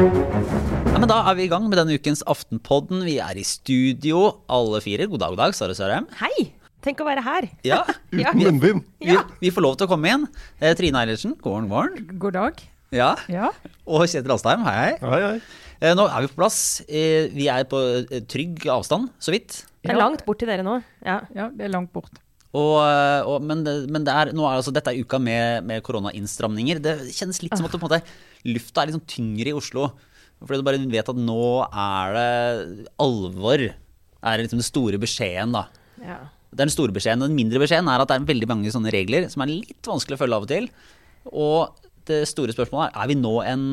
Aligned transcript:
Ja, 0.00 0.98
men 0.98 1.08
Da 1.10 1.18
er 1.30 1.36
vi 1.38 1.44
i 1.46 1.50
gang 1.50 1.66
med 1.68 1.78
denne 1.78 1.96
ukens 1.98 2.22
Aftenpodden. 2.30 3.02
Vi 3.06 3.18
er 3.22 3.38
i 3.38 3.44
studio, 3.46 4.22
alle 4.50 4.80
fire. 4.84 5.06
God 5.10 5.20
dag, 5.22 5.34
god 5.34 5.42
dag, 5.42 5.56
Sara 5.58 5.76
Sørheim. 5.76 6.06
Hei! 6.20 6.48
Tenk 6.80 7.02
å 7.02 7.06
være 7.08 7.22
her. 7.26 7.48
Ja, 7.66 7.82
Ja. 8.16 8.30
Uten 8.32 8.40
munnbind. 8.40 8.84
vi, 9.04 9.16
vi 9.42 9.50
får 9.52 9.64
lov 9.66 9.74
til 9.80 9.86
å 9.88 9.90
komme 9.90 10.08
inn. 10.14 10.24
Eh, 10.62 10.72
Trine 10.78 11.02
Eilertsen, 11.02 11.34
god 11.44 11.52
morgen, 11.52 11.68
god 11.68 11.74
morgen. 11.74 12.20
God 12.22 12.36
dag. 12.38 12.62
Ja. 12.96 13.10
Ja. 13.30 13.50
Og 13.84 14.06
Kjetil 14.08 14.32
Alstheim, 14.34 14.64
hei, 14.66 14.76
hei. 14.78 14.94
Hei, 15.02 15.20
hei. 15.26 15.34
Eh, 15.80 15.92
Nå 15.98 16.06
er 16.08 16.24
vi 16.24 16.30
på 16.32 16.38
plass. 16.40 16.58
Eh, 16.88 17.28
Vi 17.36 17.50
er 17.52 17.66
på 17.68 17.82
trygg 18.32 18.64
avstand, 18.72 19.10
så 19.20 19.34
vidt. 19.36 19.60
Det 19.84 19.92
er 19.92 20.00
langt 20.00 20.24
bort 20.26 20.40
til 20.40 20.48
dere 20.50 20.64
nå. 20.66 20.78
Ja. 21.04 21.20
ja, 21.36 21.50
det 21.52 21.68
er 21.68 21.74
langt 21.76 21.92
bort. 21.92 22.22
Og, 22.50 22.76
eh, 22.82 23.22
og, 23.30 23.44
men 23.46 23.62
det, 23.66 23.74
men 23.94 24.06
det 24.06 24.14
er, 24.14 24.32
nå 24.34 24.46
er 24.46 24.58
altså, 24.58 24.72
dette 24.74 24.90
er 24.90 25.04
uka 25.04 25.20
med, 25.22 25.66
med 25.68 25.84
koronainnstramninger. 25.86 26.80
Det 26.82 26.96
kjennes 27.14 27.42
litt 27.44 27.54
som 27.54 27.68
at 27.68 27.76
måte, 27.82 28.00
lufta 28.48 28.82
er 28.82 28.90
litt 28.90 28.98
sånn 28.98 29.10
tyngre 29.10 29.52
i 29.52 29.56
Oslo. 29.56 29.92
Fordi 30.40 30.58
du 30.58 30.66
bare 30.66 30.80
vet 30.90 31.12
at 31.12 31.20
nå 31.20 31.44
er 31.68 32.16
det 32.16 32.90
alvor. 33.02 33.66
Er 34.20 34.42
liksom 34.42 34.60
den 34.60 34.66
store 34.66 35.00
beskjeden, 35.00 35.54
da. 35.56 35.66
ja. 36.04 36.20
Det 36.50 36.64
den 36.64 36.72
store 36.74 36.94
beskjeden. 36.94 37.22
Den 37.22 37.36
mindre 37.38 37.60
beskjeden 37.62 37.88
er 37.92 38.02
at 38.02 38.10
det 38.10 38.16
er 38.18 38.26
veldig 38.26 38.48
mange 38.50 38.72
sånne 38.74 38.90
regler 38.90 39.28
som 39.30 39.44
er 39.44 39.52
litt 39.52 39.86
vanskelig 39.86 40.16
å 40.16 40.20
følge 40.24 40.38
av 40.40 40.46
og 40.46 40.50
til. 40.50 40.66
Og 41.30 41.86
det 42.10 42.24
store 42.26 42.54
spørsmålet 42.56 42.90
er 42.90 43.04
er 43.04 43.10
vi 43.12 43.16
nå 43.20 43.34
en, 43.46 43.66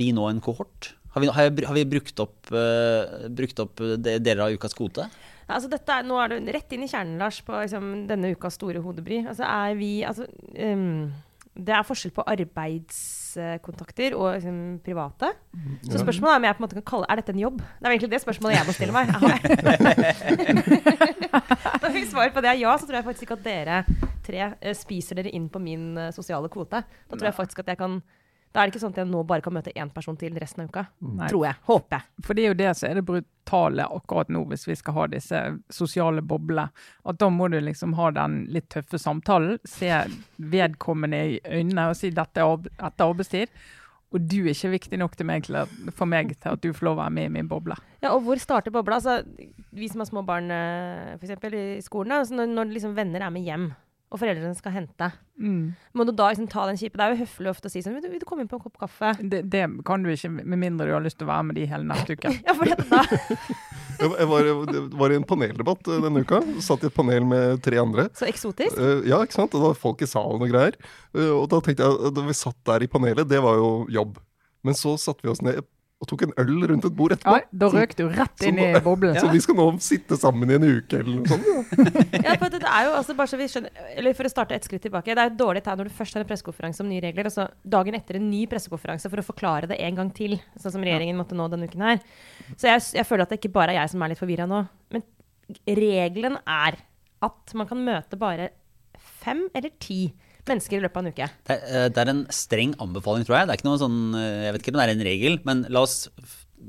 vi 0.00 0.08
nå 0.16 0.26
en 0.26 0.40
kohort? 0.42 0.96
Har 1.14 1.22
vi, 1.22 1.30
har 1.30 1.76
vi, 1.76 1.84
brukt 1.88 2.18
opp, 2.20 2.50
uh, 2.50 3.28
brukt 3.30 3.62
opp 3.62 3.80
deler 4.02 4.42
av 4.44 4.56
ukas 4.58 4.74
kvote? 4.76 5.06
Altså 5.48 5.70
er, 5.72 6.04
nå 6.04 6.18
er 6.20 6.34
du 6.34 6.50
rett 6.52 6.74
inn 6.76 6.84
i 6.84 6.90
kjernen, 6.90 7.16
Lars, 7.20 7.40
på 7.44 7.54
liksom, 7.56 7.84
denne 8.10 8.34
ukas 8.36 8.58
store 8.58 8.82
hodebry. 8.84 9.22
Altså 9.24 9.46
er 9.48 9.78
vi 9.78 9.92
altså, 10.04 10.26
um, 10.58 11.08
Det 11.56 11.74
er 11.74 11.86
forskjell 11.88 12.12
på 12.14 12.26
arbeidskontakter 12.28 14.16
og 14.18 14.34
liksom, 14.36 14.58
private. 14.84 15.32
Så 15.88 16.02
spørsmålet 16.02 16.34
er 16.34 16.42
om 16.42 16.46
jeg 16.48 16.58
på 16.58 16.62
en 16.62 16.66
måte 16.66 16.78
kan 16.80 16.88
kalle 16.92 17.08
Er 17.08 17.22
dette 17.22 17.32
en 17.34 17.40
jobb? 17.46 17.58
Det 17.64 17.86
er 17.86 17.96
egentlig 17.96 18.12
det 18.12 18.22
spørsmålet 18.26 18.58
jeg 18.58 18.68
må 18.68 18.76
stille 18.76 18.94
meg. 18.94 19.06
Når 21.82 21.90
vi 21.96 22.04
svarer 22.12 22.32
på 22.34 22.44
det 22.44 22.52
er 22.52 22.62
ja, 22.62 22.76
så 22.76 22.86
tror 22.86 23.00
jeg 23.00 23.08
faktisk 23.08 23.26
ikke 23.26 23.40
at 23.40 23.48
dere 23.48 23.82
tre 24.28 24.40
eh, 24.60 24.76
spiser 24.76 25.18
dere 25.18 25.32
inn 25.34 25.48
på 25.52 25.60
min 25.62 25.96
eh, 25.96 26.12
sosiale 26.14 26.50
kvote. 26.52 26.82
Da 26.84 27.16
tror 27.16 27.30
jeg 27.30 27.38
faktisk 27.40 27.64
at 27.64 27.72
jeg 27.72 27.80
kan 27.80 28.02
Da 28.52 28.62
er 28.62 28.66
det 28.68 28.72
ikke 28.74 28.80
sånn 28.80 28.94
at 28.94 29.00
jeg 29.02 29.10
nå 29.10 29.20
bare 29.28 29.44
kan 29.44 29.52
møte 29.52 29.72
én 29.76 29.90
person 29.92 30.16
til 30.16 30.36
resten 30.40 30.64
av 30.64 30.70
uka. 30.72 30.86
Nei. 31.04 31.28
Tror 31.28 31.44
jeg. 31.46 31.58
Håper 31.68 31.98
jeg. 31.98 32.24
For 32.24 32.34
det 32.38 32.44
er 32.44 32.48
jo 32.52 32.58
det 32.58 32.70
som 32.78 32.88
er 32.88 32.94
det 33.00 33.04
brutale 33.10 33.84
akkurat 33.98 34.30
nå, 34.32 34.44
hvis 34.48 34.64
vi 34.70 34.76
skal 34.80 34.96
ha 34.96 35.06
disse 35.12 35.42
sosiale 35.72 36.22
boblene. 36.24 36.68
At 37.04 37.18
da 37.20 37.28
må 37.32 37.50
du 37.52 37.58
liksom 37.60 37.92
ha 37.98 38.10
den 38.16 38.46
litt 38.54 38.70
tøffe 38.72 38.98
samtalen, 39.02 39.58
se 39.68 39.90
vedkommende 40.40 41.20
i 41.34 41.40
øynene 41.44 41.90
og 41.90 41.98
si 41.98 42.10
dette 42.14 42.40
er 42.40 42.54
arbe- 42.56 42.72
arbeidstid. 42.80 43.52
Og 44.08 44.22
du 44.24 44.38
er 44.46 44.54
ikke 44.54 44.70
viktig 44.72 44.98
nok 45.02 45.18
meg, 45.28 45.44
for 45.92 46.08
meg 46.08 46.30
til 46.40 46.54
at 46.54 46.62
du 46.64 46.70
får 46.72 46.86
lov 46.88 46.94
å 46.96 47.02
være 47.02 47.12
med 47.12 47.26
i 47.28 47.32
min 47.34 47.48
boble. 47.50 47.76
Ja, 48.00 48.14
og 48.14 48.22
hvor 48.24 48.40
starter 48.40 48.72
bobla? 48.72 48.96
Altså, 49.02 49.18
vi 49.76 49.88
som 49.92 50.00
har 50.00 50.08
små 50.08 50.22
barn 50.24 50.48
f.eks. 50.48 51.18
for 51.20 51.26
eksempel, 51.28 51.56
i 51.76 51.82
skolen, 51.84 52.14
altså 52.16 52.38
når, 52.38 52.48
når 52.56 52.72
liksom 52.72 52.96
venner 52.96 53.26
er 53.26 53.34
med 53.34 53.44
hjem, 53.44 53.68
og 54.08 54.20
foreldrene 54.22 54.56
skal 54.56 54.72
hente, 54.72 55.12
Mm. 55.38 55.74
må 55.94 56.02
du 56.04 56.10
da 56.18 56.32
liksom 56.32 56.48
ta 56.50 56.64
den 56.66 56.74
kjipe 56.74 56.96
Det 56.98 57.04
er 57.04 57.12
jo 57.14 57.20
høflig 57.20 57.50
ofte 57.52 57.68
å 57.68 57.70
si 57.70 57.78
sånn 57.78 57.94
vil 57.94 58.02
du, 58.02 58.08
vil 58.10 58.18
du 58.18 58.24
komme 58.26 58.42
inn 58.42 58.48
på 58.50 58.56
en 58.58 58.62
kopp 58.64 58.78
kaffe? 58.80 59.12
Det, 59.22 59.44
det 59.46 59.60
kan 59.86 60.02
du 60.02 60.08
ikke, 60.10 60.32
med 60.34 60.58
mindre 60.58 60.88
du 60.88 60.90
har 60.96 61.04
lyst 61.04 61.20
til 61.20 61.28
å 61.28 61.30
være 61.30 61.44
med 61.46 61.54
de 61.60 61.66
hele 61.70 61.86
neste 61.86 62.16
uke. 62.18 62.32
Ja, 62.48 62.54
for 62.58 62.66
dette 62.66 62.88
da 62.90 63.04
Jeg 63.98 64.26
var, 64.30 64.46
jeg 64.46 64.82
var 64.98 65.10
i 65.10 65.18
en 65.18 65.24
paneldebatt 65.26 65.88
eh, 65.90 66.00
denne 66.02 66.20
uka. 66.22 66.38
Satt 66.62 66.82
i 66.82 66.86
et 66.90 66.94
panel 66.94 67.24
med 67.26 67.62
tre 67.62 67.78
andre. 67.82 68.04
Så 68.18 68.26
eksotisk. 68.30 68.76
Eh, 68.78 69.00
ja, 69.10 69.18
ikke 69.26 69.34
sant? 69.34 69.54
Og 69.54 69.62
det 69.62 69.70
var 69.72 69.78
folk 69.78 70.02
i 70.02 70.10
salen 70.10 70.42
og 70.42 70.50
greier. 70.52 70.76
Eh, 71.14 71.32
og 71.34 71.48
da 71.50 71.58
tenkte 71.66 71.86
jeg, 71.86 72.12
da 72.14 72.26
vi 72.28 72.36
satt 72.38 72.58
der 72.70 72.84
i 72.86 72.90
panelet, 72.90 73.26
det 73.30 73.40
var 73.42 73.58
jo 73.58 73.72
jobb. 73.90 74.18
Men 74.66 74.74
så 74.78 74.94
satte 75.02 75.22
vi 75.26 75.32
oss 75.32 75.42
ned 75.42 75.62
og 75.98 76.06
tok 76.06 76.22
en 76.28 76.32
øl 76.38 76.60
rundt 76.70 76.84
et 76.86 76.94
bord 76.94 77.10
etterpå. 77.10 77.32
Ja, 77.40 77.46
da 77.58 77.68
røk 77.72 77.94
du 77.98 78.04
rett 78.06 78.42
inn 78.46 78.58
i 78.62 78.68
boblen. 78.84 79.16
Så 79.18 79.32
vi 79.32 79.40
skal 79.42 79.56
nå 79.58 79.64
sitte 79.82 80.14
sammen 80.20 80.50
i 80.52 80.54
en 80.54 80.66
uke 80.78 81.00
eller 81.00 81.16
noe 81.16 81.30
sånt. 81.32 81.48
Ja. 81.48 81.56
Ja, 82.28 82.36
for 82.38 82.52
det 82.52 82.60
er 82.62 82.84
jo 82.86 82.92
altså 82.98 83.14
bare 83.18 83.30
så 83.30 83.38
vi 83.38 83.46
skjønner 83.50 83.88
Eller 83.98 84.14
for 84.16 84.28
å 84.28 84.30
starte 84.30 84.54
et 84.54 84.66
skritt 84.66 84.82
tilbake. 84.84 85.14
Det 85.16 85.22
er 85.24 85.32
et 85.32 85.38
dårlig 85.38 85.62
tegn 85.66 85.80
når 85.80 85.90
du 85.90 85.96
først 85.96 86.14
har 86.14 86.22
en 86.22 86.28
pressekonferanse 86.28 86.84
om 86.84 86.90
nye 86.90 87.02
regler, 87.02 87.26
og 87.30 87.34
så 87.34 87.48
dagen 87.66 87.96
etter 87.98 88.18
en 88.18 88.28
ny 88.30 88.44
pressekonferanse 88.50 89.10
for 89.10 89.22
å 89.22 89.26
forklare 89.26 89.70
det 89.70 89.80
en 89.82 89.98
gang 89.98 90.12
til, 90.14 90.36
sånn 90.60 90.76
som 90.76 90.86
regjeringen 90.86 91.18
måtte 91.18 91.38
nå 91.38 91.48
denne 91.50 91.66
uken 91.70 91.82
her. 91.88 92.02
Så 92.54 92.70
jeg, 92.70 92.84
jeg 93.00 93.08
føler 93.08 93.26
at 93.26 93.34
det 93.34 93.40
ikke 93.40 93.54
bare 93.58 93.74
er 93.74 93.80
jeg 93.82 93.94
som 93.94 94.04
er 94.04 94.12
litt 94.14 94.22
forvirra 94.22 94.46
nå. 94.50 94.62
Men 94.94 95.06
regelen 95.66 96.38
er 96.44 96.78
at 97.26 97.56
man 97.58 97.70
kan 97.70 97.82
møte 97.82 98.20
bare 98.20 98.52
fem 99.18 99.46
eller 99.56 99.74
ti 99.82 100.04
mennesker 100.48 100.78
i 100.78 100.82
løpet 100.84 100.96
av 100.96 101.04
en 101.06 101.12
uke. 101.12 101.28
Det 101.48 101.54
er, 101.56 101.62
eh, 101.84 101.88
det 101.94 102.02
er 102.04 102.10
en 102.14 102.26
streng 102.34 102.74
anbefaling, 102.82 103.24
tror 103.28 103.38
jeg. 103.38 103.46
Det 103.48 103.54
er 103.54 103.60
ikke 103.60 103.68
noe 103.70 103.80
sånn, 103.82 103.98
eh, 104.18 104.44
jeg 104.48 104.52
vet 104.56 104.62
ikke 104.64 104.74
om 104.74 104.80
det 104.80 104.86
er 104.88 104.94
en 104.96 105.06
regel, 105.08 105.38
men 105.44 105.66
la 105.68 105.80
oss 105.86 106.08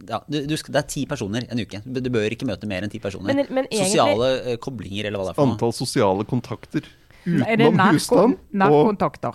ja, 0.08 0.20
du, 0.30 0.46
du 0.46 0.54
skal, 0.56 0.72
Det 0.76 0.84
er 0.84 0.88
ti 0.88 1.06
personer 1.10 1.48
en 1.50 1.58
uke. 1.60 1.80
Du 1.84 2.10
bør 2.14 2.30
ikke 2.30 2.46
møte 2.46 2.68
mer 2.70 2.84
enn 2.86 2.92
ti 2.94 3.00
personer. 3.02 3.34
Men- 3.34 3.48
men 3.50 3.66
egentlig- 3.66 3.90
Sosiale 3.98 4.28
eh, 4.54 4.58
koblinger, 4.62 5.06
eller 5.10 5.18
hva 5.20 5.26
det 5.26 5.32
er 5.34 5.40
for 5.40 5.48
noe. 5.50 5.56
Antall 5.58 5.74
sosiale 5.74 6.26
kontakter 6.30 6.84
Er 7.26 7.58
det 7.58 7.66
utenom 7.74 7.94
husstand. 7.98 8.38
Og, 8.38 8.40
nærkontakter? 8.54 9.34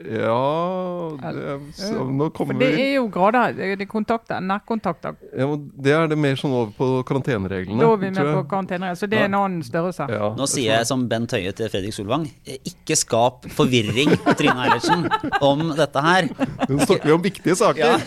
Ja 0.00 0.36
det, 1.20 1.56
så, 1.76 2.04
Nå 2.08 2.28
For 2.30 2.34
kommer 2.38 2.56
det 2.56 2.70
vi 2.72 2.82
er 2.86 2.94
jo 2.96 3.06
grader. 3.12 3.52
Det 3.56 3.66
er 3.74 3.80
det 3.80 3.86
kontakter, 3.90 4.40
nærkontakter. 4.40 5.16
ja, 5.36 5.48
Det 5.56 5.92
er 5.92 6.08
det 6.08 6.18
mer 6.18 6.38
sånn 6.40 6.54
over 6.56 6.72
på 6.76 6.88
karantenereglene. 7.08 7.80
Da 7.82 7.90
er 7.92 8.00
vi 8.00 8.10
med 8.14 8.30
på 8.30 8.44
karantenereglene. 8.48 8.96
Så 8.96 9.08
det 9.10 9.20
er 9.20 9.28
en 9.28 9.36
annen 9.38 9.62
størrelse. 9.66 10.08
Ja, 10.08 10.30
Nå 10.38 10.48
sier 10.50 10.78
jeg 10.78 10.88
som 10.88 11.04
Bent 11.10 11.34
Høie 11.36 11.52
til 11.56 11.68
Fredrik 11.72 11.96
Solvang, 11.96 12.26
ikke 12.46 12.96
skap 12.98 13.48
forvirring, 13.56 14.14
Trine 14.40 14.56
Eilertsen, 14.66 15.04
om 15.44 15.66
dette 15.76 16.04
her. 16.06 16.30
Nå 16.70 16.80
snakker 16.86 17.10
vi 17.10 17.16
om 17.18 17.24
viktige 17.24 17.58
saker. 17.60 17.84
Ja. 17.84 17.98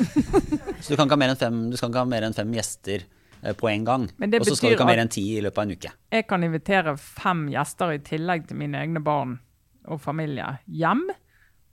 Så 0.81 0.94
du 0.94 0.98
kan 0.98 1.06
ikke 1.08 1.16
ha 1.16 1.22
mer 1.24 1.36
enn 1.36 1.40
fem, 1.46 1.60
du 1.72 1.78
skal 1.80 1.94
ikke 1.94 2.04
ha 2.04 2.10
mer 2.10 2.25
enn 2.28 2.36
fem 2.36 2.52
gjester 2.58 3.06
eh, 3.06 3.54
på 3.56 3.70
en 3.70 3.86
gang. 3.88 4.10
Og 4.10 4.48
så 4.50 4.58
skal 4.58 4.74
du 4.74 4.78
ikke 4.78 4.88
ha 4.88 4.92
mer 4.96 5.04
enn 5.06 5.14
ti 5.14 5.28
i 5.38 5.42
løpet 5.46 5.62
av 5.62 5.68
en 5.70 5.78
uke. 5.78 5.94
Jeg 6.18 6.28
kan 6.30 6.44
invitere 6.50 6.98
fem 7.00 7.46
gjester 7.54 7.94
i 7.96 8.02
tillegg 8.04 8.50
til 8.50 8.60
mine 8.60 8.81
egne 8.81 9.04
barn 9.04 9.38
og 9.86 10.00
familie 10.04 10.58
hjem. 10.72 11.06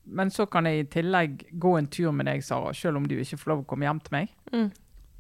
Men 0.05 0.31
så 0.33 0.47
kan 0.51 0.67
jeg 0.67 0.85
i 0.85 0.89
tillegg 0.91 1.45
gå 1.61 1.75
en 1.79 1.89
tur 1.91 2.15
med 2.17 2.27
deg, 2.27 2.43
Sara, 2.45 2.73
selv 2.75 2.99
om 3.01 3.07
du 3.09 3.19
ikke 3.21 3.39
får 3.39 3.53
lov 3.53 3.65
å 3.65 3.69
komme 3.69 3.87
hjem 3.87 4.01
til 4.07 4.17
meg. 4.17 4.33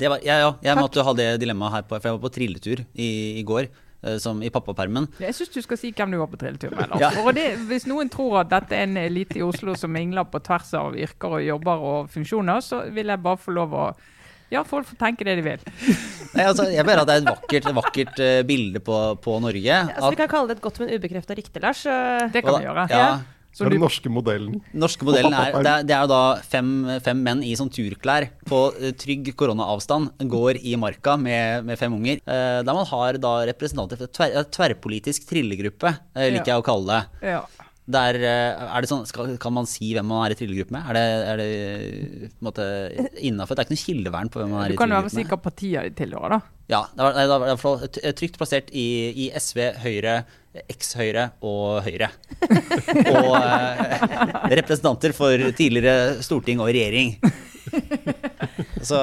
Det 0.01 0.09
var, 0.09 0.23
ja, 0.25 0.39
ja, 0.41 0.51
jeg 0.65 0.81
måtte 0.81 1.05
ha 1.05 1.13
det 1.17 1.29
dilemmaet 1.43 1.75
her 1.75 1.87
på, 1.87 1.99
for 1.99 2.09
jeg 2.09 2.17
var 2.17 2.23
på 2.23 2.33
trilletur 2.33 2.81
i, 2.95 3.09
i 3.37 3.43
går, 3.47 3.67
eh, 4.01 4.17
som 4.23 4.39
i 4.43 4.49
pappapermen. 4.53 5.11
Jeg 5.21 5.37
syns 5.37 5.53
du 5.53 5.61
skal 5.61 5.81
si 5.81 5.91
hvem 5.93 6.15
du 6.15 6.19
var 6.23 6.31
på 6.33 6.39
trilletur 6.41 6.73
med. 6.73 6.95
Ja. 7.03 7.11
Det, 7.37 7.45
hvis 7.69 7.85
noen 7.91 8.09
tror 8.13 8.41
at 8.41 8.53
dette 8.55 8.79
er 8.79 8.89
en 8.89 8.97
elite 9.03 9.37
i 9.39 9.45
Oslo 9.45 9.77
som 9.77 9.93
mingler 9.93 10.25
på 10.33 10.41
tvers 10.47 10.73
av 10.81 10.97
yrker 10.97 11.37
og 11.37 11.45
jobber 11.45 11.85
og 11.91 12.09
funksjoner, 12.15 12.65
så 12.65 12.87
vil 12.95 13.12
jeg 13.12 13.23
bare 13.27 13.41
få 13.41 13.55
lov 13.59 13.77
å 13.77 13.91
Ja, 14.51 14.65
folk 14.67 14.89
får 14.89 14.97
tenke 14.99 15.23
det 15.23 15.37
de 15.39 15.43
vil. 15.47 15.61
Nei, 16.35 16.43
altså, 16.43 16.65
jeg 16.73 16.83
mener 16.83 17.05
at 17.05 17.07
det 17.07 17.15
er 17.15 17.21
et 17.21 17.29
vakkert, 17.29 17.69
vakkert 17.77 18.17
uh, 18.19 18.41
bilde 18.49 18.81
på, 18.83 18.97
på 19.23 19.37
Norge. 19.45 19.77
Altså, 19.85 20.11
vi 20.11 20.19
kan 20.19 20.33
kalle 20.33 20.51
det 20.51 20.57
et 20.57 20.65
godt, 20.65 20.81
men 20.83 20.91
ubekrefta 20.91 21.37
rykte, 21.39 21.62
Lars. 21.62 21.85
Det 22.35 22.43
kan 22.43 22.57
vi 22.57 22.67
gjøre. 22.67 22.89
ja, 22.91 23.12
Så 23.53 23.66
er 23.66 23.72
den 23.75 23.83
norske 23.83 24.11
modellen. 24.12 24.61
norske 24.72 25.05
modellen 25.05 25.34
er, 25.41 25.56
det 25.59 25.71
er, 25.72 25.87
det 25.88 25.94
er 25.97 26.05
jo 26.05 26.11
da 26.12 26.21
fem, 26.47 26.69
fem 27.03 27.22
menn 27.27 27.43
i 27.43 27.55
sånn 27.59 27.71
turklær 27.75 28.28
på 28.47 28.61
eh, 28.78 28.93
trygg 28.94 29.33
koronaavstand 29.37 30.22
går 30.31 30.61
i 30.62 30.77
marka 30.78 31.16
med, 31.19 31.66
med 31.66 31.78
fem 31.81 31.93
unger. 31.97 32.21
eh, 32.25 32.61
Der 32.62 32.77
man 32.77 32.87
har 32.87 33.19
da 33.19 33.33
representanter 33.50 33.99
for 34.00 34.06
tver, 34.15 34.38
tverrpolitisk 34.55 35.27
trillegruppe, 35.31 35.97
eh, 36.15 36.31
liker 36.37 36.55
jeg 36.55 36.62
å 36.62 36.66
kalle 36.71 37.00
det. 37.00 37.33
ja. 37.34 37.43
Der, 37.91 38.17
eh, 38.21 38.61
er 38.77 38.84
det 38.84 38.91
sånn, 38.91 39.05
skal, 39.09 39.33
kan 39.43 39.55
man 39.56 39.67
si 39.67 39.93
hvem 39.97 40.06
man 40.11 40.25
er 40.27 40.34
i 40.34 40.39
trillegruppe 40.39 40.75
med? 40.77 40.89
Er 40.91 40.97
det, 40.99 41.05
er 41.33 41.41
det 41.41 41.49
på 42.31 42.41
en 42.41 42.49
måte 42.51 42.67
innafor? 43.27 43.56
Det 43.59 43.65
er 43.65 43.69
ikke 43.69 43.77
noe 43.77 43.84
kildevern 43.87 44.31
på 44.33 44.43
hvem 44.43 44.53
man 44.55 44.62
er 44.65 44.75
i 44.75 44.77
trillegruppe 44.77 44.77
med. 44.77 44.77
Du 44.77 44.81
kan 44.81 44.91
jo 44.91 44.95
trillegruppe 44.95 45.11
med. 45.11 45.19
sikker 45.19 45.43
partiet 45.47 45.89
de 45.89 45.95
tilhører, 46.05 46.37
da. 46.37 46.41
Ja, 46.71 46.84
det 46.95 47.03
var, 47.03 47.17
det 47.19 47.29
var 47.34 47.56
hvert 47.59 47.97
t- 47.99 48.12
trygt 48.21 48.37
plassert 48.39 48.69
i, 48.71 48.87
i 49.25 49.31
SV, 49.34 49.59
Høyre, 49.83 50.12
eks-Høyre 50.71 51.25
og 51.47 51.81
Høyre. 51.87 52.09
Og 53.17 53.32
eh, 53.41 54.05
representanter 54.61 55.14
for 55.17 55.50
tidligere 55.59 56.20
storting 56.26 56.62
og 56.62 56.70
regjering. 56.70 57.17
Så, 58.81 58.99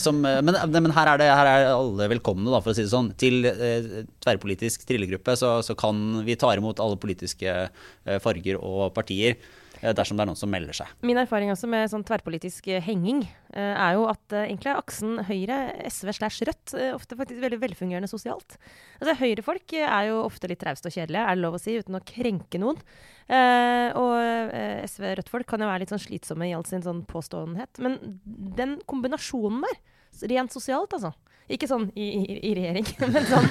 som, 0.00 0.22
men, 0.22 0.56
men 0.72 0.94
her, 0.96 1.10
er 1.12 1.20
det, 1.20 1.28
her 1.28 1.50
er 1.50 1.66
alle 1.74 2.08
velkomne, 2.14 2.48
da, 2.48 2.62
for 2.64 2.72
å 2.72 2.76
si 2.76 2.86
det 2.86 2.92
sånn. 2.92 3.10
Til 3.20 3.44
eh, 3.50 4.02
tverrpolitisk 4.24 4.86
trillegruppe 4.88 5.36
så, 5.36 5.58
så 5.66 5.76
kan 5.78 6.22
vi 6.24 6.38
ta 6.40 6.54
imot 6.56 6.80
alle 6.80 6.98
politiske 7.00 7.54
eh, 7.68 8.18
farger 8.24 8.60
og 8.60 8.94
partier. 8.96 9.36
Eh, 9.82 9.94
Dersom 9.96 10.18
det 10.18 10.24
er 10.24 10.30
noen 10.30 10.38
som 10.38 10.50
melder 10.52 10.76
seg. 10.76 10.92
Min 11.06 11.20
erfaring 11.20 11.52
også 11.52 11.68
med 11.70 11.90
sånn 11.92 12.04
tverrpolitisk 12.06 12.70
eh, 12.72 12.82
henging 12.84 13.24
eh, 13.24 13.74
er 13.74 13.96
jo 13.98 14.06
at 14.10 14.36
egentlig 14.40 14.72
er 14.72 14.80
aksen 14.80 15.22
Høyre, 15.28 15.58
SV 15.88 16.14
slash 16.18 16.48
Rødt 16.48 16.74
ofte 16.94 17.18
faktisk 17.18 17.42
veldig 17.42 17.60
velfungerende 17.62 18.10
sosialt. 18.10 18.58
Altså 19.00 19.16
Høyrefolk 19.20 19.76
er 19.80 20.10
jo 20.10 20.22
ofte 20.24 20.50
litt 20.50 20.62
trauste 20.62 20.90
og 20.90 20.96
kjedelige, 20.96 21.24
er 21.24 21.38
det 21.38 21.44
lov 21.44 21.58
å 21.58 21.62
si, 21.62 21.76
uten 21.78 21.98
å 21.98 22.04
krenke 22.06 22.60
noen. 22.62 22.80
Og 23.28 24.14
eh, 24.16 24.86
SV 24.88 25.12
Rødt-folk 25.18 25.48
kan 25.50 25.60
jo 25.60 25.68
være 25.68 25.84
litt 25.84 25.92
sånn 25.92 26.02
slitsomme 26.02 26.48
i 26.48 26.54
all 26.56 26.66
sin 26.68 26.84
sånn 26.84 27.04
påståenhet. 27.08 27.80
Men 27.84 27.98
den 28.24 28.78
kombinasjonen 28.88 29.66
der 29.66 29.80
rent 30.26 30.54
sosialt, 30.54 30.92
altså. 30.98 31.14
Ikke 31.48 31.64
sånn 31.64 31.86
i, 31.96 32.06
i, 32.12 32.34
i 32.44 32.50
regjering, 32.58 32.84
men 33.14 33.24
sånn 33.24 33.46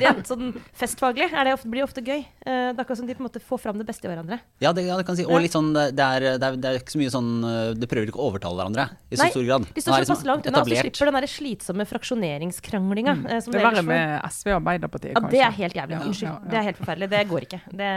rent 0.00 0.28
sånn 0.30 0.54
festfaglig 0.80 1.26
er 1.28 1.44
det 1.44 1.52
ofte, 1.58 1.68
blir 1.68 1.82
det 1.82 1.88
ofte 1.90 2.00
gøy. 2.00 2.22
Eh, 2.24 2.70
det 2.72 2.72
er 2.72 2.80
akkurat 2.80 3.00
som 3.02 3.08
de 3.08 3.16
på 3.16 3.20
en 3.20 3.26
måte 3.26 3.42
får 3.44 3.60
fram 3.60 3.80
det 3.80 3.84
beste 3.88 4.08
i 4.08 4.10
hverandre. 4.10 4.38
Ja, 4.64 4.72
det, 4.72 4.86
ja, 4.86 4.96
det 4.96 5.04
kan 5.04 5.18
si. 5.18 5.26
Og 5.28 5.44
litt 5.44 5.52
sånn, 5.52 5.68
det 5.76 5.92
er, 5.92 6.24
det, 6.40 6.48
er, 6.48 6.56
det 6.56 6.70
er 6.70 6.78
ikke 6.80 6.94
så 6.94 7.00
mye 7.02 7.12
sånn 7.12 7.28
de 7.44 7.82
Det 7.82 7.88
prøver 7.90 8.08
ikke 8.08 8.22
å 8.22 8.30
overtale 8.30 8.56
hverandre 8.56 8.86
i 9.10 9.18
så 9.18 9.26
Nei, 9.26 9.28
stor 9.34 9.44
grad. 9.44 9.66
De 9.68 9.76
Nå 9.76 9.84
står 9.84 9.92
såpass 9.92 10.08
liksom 10.08 10.30
langt 10.30 10.48
unna, 10.48 10.62
og 10.62 10.72
så 10.72 10.80
slipper 10.86 11.10
den 11.10 11.18
der 11.18 11.28
slitsomme 11.34 11.86
fraksjoneringskranglinga. 11.90 13.16
Mm. 13.20 13.26
Det 13.28 13.60
er 13.60 13.66
verre 13.68 13.84
med 13.90 14.14
SV 14.30 14.54
og 14.54 14.56
Arbeiderpartiet, 14.62 15.18
kanskje. 15.18 15.28
Ja, 15.28 15.34
det 15.36 15.44
er 15.44 15.58
helt 15.60 15.78
jævlig. 15.82 16.00
Unnskyld. 16.08 16.30
ja, 16.30 16.38
ja. 16.38 16.54
Det 16.54 16.60
er 16.62 16.66
helt 16.70 16.80
forferdelig. 16.80 17.10
Det 17.12 17.22
går 17.34 17.48
ikke. 17.50 17.60
Det 17.82 17.92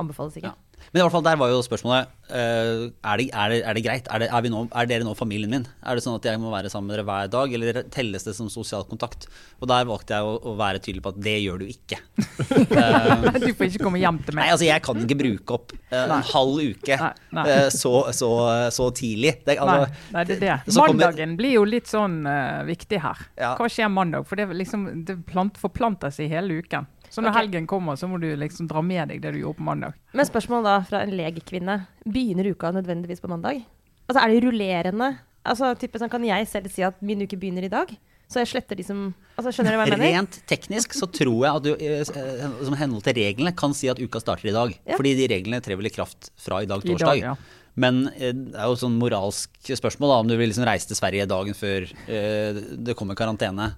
anbefales 0.00 0.40
ikke. 0.40 0.54
Men 0.92 1.00
i 1.00 1.04
hvert 1.04 1.14
fall 1.14 1.24
der 1.26 1.38
var 1.40 1.50
jo 1.52 1.58
spørsmålet 1.64 2.08
eh, 2.32 2.82
er, 2.88 3.20
det, 3.20 3.26
er, 3.32 3.52
det, 3.52 3.58
er 3.64 3.76
det 3.76 3.82
greit? 3.84 4.08
Er, 4.12 4.22
det, 4.22 4.28
er, 4.32 4.44
vi 4.44 4.52
nå, 4.52 4.62
er 4.72 4.88
dere 4.90 5.06
nå 5.06 5.14
familien 5.18 5.52
min? 5.52 5.66
Er 5.84 5.98
det 5.98 6.04
sånn 6.04 6.16
at 6.18 6.28
jeg 6.28 6.40
må 6.40 6.52
være 6.52 6.70
sammen 6.72 6.90
med 6.90 6.96
dere 6.98 7.06
hver 7.08 7.30
dag, 7.32 7.54
eller 7.58 7.80
telles 7.94 8.26
det 8.26 8.34
som 8.36 8.50
sosial 8.52 8.86
kontakt? 8.88 9.26
Og 9.60 9.68
der 9.70 9.86
valgte 9.88 10.16
jeg 10.18 10.28
å, 10.28 10.34
å 10.52 10.54
være 10.58 10.82
tydelig 10.84 11.04
på 11.04 11.12
at 11.14 11.20
det 11.24 11.36
gjør 11.44 11.62
du 11.62 11.66
ikke. 11.72 12.00
uh, 12.18 13.28
Du 13.44 13.48
får 13.52 13.68
ikke 13.70 13.84
komme 13.84 14.00
hjem 14.02 14.20
til 14.26 14.36
meg. 14.36 14.44
Nei, 14.44 14.50
altså 14.56 14.68
jeg 14.68 14.84
kan 14.86 15.02
ikke 15.04 15.18
bruke 15.22 15.58
opp 15.58 15.74
uh, 15.92 15.98
en 16.04 16.26
halv 16.32 16.60
uke 16.72 16.98
Nei, 17.00 17.12
nei. 17.38 17.46
så, 17.74 17.94
så, 18.16 18.30
så 18.74 18.90
tidlig. 18.96 19.34
Altså, 19.56 19.88
nei, 20.14 20.24
det 20.28 20.38
er 20.38 20.44
det. 20.44 20.58
kommer- 20.68 20.86
Mandagen 20.98 21.36
blir 21.38 21.56
jo 21.58 21.64
litt 21.68 21.88
sånn 21.90 22.20
viktig 22.68 23.02
her. 23.04 23.26
Ja. 23.38 23.54
Hva 23.58 23.68
skjer 23.72 23.90
mandag? 23.92 24.26
For 24.28 24.40
det, 24.40 24.48
liksom, 24.56 24.86
det 25.08 25.20
plant, 25.28 25.58
forplanter 25.60 26.12
seg 26.14 26.32
hele 26.32 26.60
uken. 26.62 26.88
Så 27.10 27.22
når 27.22 27.32
okay. 27.32 27.40
helgen 27.42 27.68
kommer, 27.70 27.96
så 27.96 28.08
må 28.10 28.20
du 28.22 28.28
liksom 28.36 28.68
dra 28.70 28.82
med 28.84 29.12
deg 29.12 29.22
det 29.24 29.32
du 29.34 29.40
gjorde 29.42 29.60
på 29.60 29.66
mandag. 29.68 29.96
Men 30.16 30.28
spørsmål 30.28 30.66
da 30.66 30.76
fra 30.88 31.02
en 31.04 31.14
legkvinne. 31.16 31.80
Begynner 32.04 32.50
uka 32.52 32.72
nødvendigvis 32.74 33.22
på 33.24 33.30
mandag? 33.30 33.64
Altså 34.08 34.22
Er 34.22 34.32
det 34.32 34.44
rullerende? 34.46 35.14
Altså 35.48 35.72
type 35.80 36.00
sånn, 36.00 36.12
Kan 36.12 36.26
jeg 36.26 36.48
selv 36.50 36.72
si 36.72 36.84
at 36.84 37.00
min 37.04 37.24
uke 37.24 37.38
begynner 37.40 37.64
i 37.64 37.72
dag? 37.72 37.92
Så 38.28 38.42
jeg 38.42 38.50
sletter 38.50 38.76
de 38.76 38.84
som 38.84 39.06
altså 39.40 39.54
Skjønner 39.56 39.72
du 39.72 39.78
hva 39.80 39.86
jeg 39.88 39.96
mener? 39.96 40.18
Rent 40.18 40.40
teknisk 40.50 40.92
så 40.96 41.08
tror 41.08 41.46
jeg 41.46 41.60
at 41.60 41.64
du 41.64 41.70
eh, 41.74 42.02
eh, 42.04 42.58
som 42.66 42.76
henhold 42.76 43.06
til 43.06 43.16
reglene 43.16 43.54
kan 43.56 43.72
si 43.76 43.88
at 43.88 44.00
uka 44.00 44.20
starter 44.20 44.50
i 44.50 44.56
dag. 44.56 44.74
Ja. 44.84 44.98
Fordi 45.00 45.14
de 45.16 45.30
reglene 45.32 45.62
trer 45.64 45.80
vel 45.80 45.88
i 45.88 45.94
kraft 45.94 46.28
fra 46.36 46.60
i 46.60 46.68
dag, 46.68 46.84
I 46.84 46.98
dag, 47.00 47.22
ja. 47.22 47.36
Men 47.78 48.08
eh, 48.18 48.34
det 48.34 48.56
er 48.58 48.68
jo 48.68 48.76
et 48.76 48.82
sånn 48.82 48.98
moralsk 49.00 49.72
spørsmål 49.80 50.12
da, 50.12 50.20
om 50.24 50.30
du 50.30 50.36
vil 50.36 50.50
liksom 50.50 50.66
reise 50.68 50.90
til 50.90 50.98
Sverige 50.98 51.28
dagen 51.30 51.56
før 51.56 51.88
eh, 51.88 52.60
det 52.76 52.96
kommer 52.98 53.18
karantene. 53.18 53.70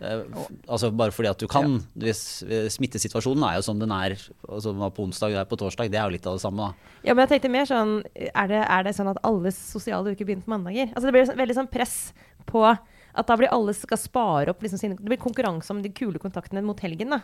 Eh, 0.00 0.20
altså 0.68 0.92
Bare 0.94 1.10
fordi 1.10 1.28
at 1.30 1.38
du 1.42 1.48
kan. 1.50 1.80
Hvis, 1.98 2.42
eh, 2.46 2.68
smittesituasjonen 2.70 3.42
er 3.48 3.56
jo 3.58 3.62
som 3.66 3.78
den 3.80 3.90
er 3.90 4.14
altså 4.48 4.70
den 4.70 4.78
var 4.78 4.90
på 4.94 5.02
onsdag 5.08 5.34
og 5.40 5.48
på 5.50 5.58
torsdag. 5.58 5.90
Det 5.90 5.98
er 5.98 6.04
jo 6.06 6.14
litt 6.14 6.26
av 6.26 6.36
det 6.38 6.42
samme. 6.44 6.68
da. 6.68 6.92
Ja, 7.04 7.14
men 7.14 7.26
jeg 7.26 7.40
tenkte 7.40 7.50
mer 7.50 7.66
sånn 7.66 8.02
Er 8.34 8.46
det, 8.48 8.62
er 8.68 8.82
det 8.84 8.94
sånn 8.94 9.10
at 9.10 9.18
alle 9.24 9.50
sosiale 9.54 10.12
uker 10.14 10.24
begynner 10.24 10.44
på 10.46 10.54
mandager? 10.54 10.92
Altså 10.94 11.10
Det 11.10 11.12
blir 11.14 11.36
veldig 11.36 11.54
sånn 11.58 11.70
press 11.70 12.12
på 12.46 12.62
at 12.68 13.26
da 13.26 13.36
blir 13.36 13.50
alle 13.50 13.74
skal 13.74 13.98
spare 13.98 14.50
opp 14.50 14.62
liksom 14.62 14.78
sine 14.78 14.94
Det 14.96 15.04
blir 15.10 15.18
konkurranse 15.18 15.70
om 15.70 15.82
de 15.82 15.90
kule 15.90 16.18
kontaktene 16.18 16.62
mot 16.62 16.78
helgen, 16.78 17.10
da. 17.10 17.20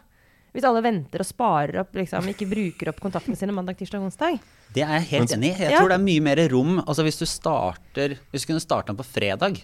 Hvis 0.54 0.62
alle 0.64 0.82
venter 0.82 1.18
og 1.18 1.26
sparer 1.26 1.80
opp, 1.80 1.92
liksom, 1.98 2.28
ikke 2.30 2.46
bruker 2.46 2.88
opp 2.92 3.00
kontaktene 3.02 3.34
sine 3.36 3.50
mandag, 3.50 3.74
tirsdag 3.76 3.98
onsdag. 4.06 4.38
Det 4.72 4.82
er 4.86 5.00
jeg 5.00 5.08
helt 5.10 5.32
enig 5.34 5.50
i. 5.50 5.58
Jeg 5.64 5.70
Ja. 5.72 5.78
tror 5.80 5.88
det 5.90 5.98
er 5.98 6.04
mye 6.04 6.22
mer 6.22 6.36
rom 6.48 6.78
Altså 6.86 7.02
Hvis 7.02 7.18
du 7.18 7.26
starter 7.26 8.18
Hvis 8.32 8.42
du 8.46 8.52
kunne 8.52 8.60
starta 8.62 8.86
den 8.86 8.96
på 8.96 9.04
fredag, 9.04 9.62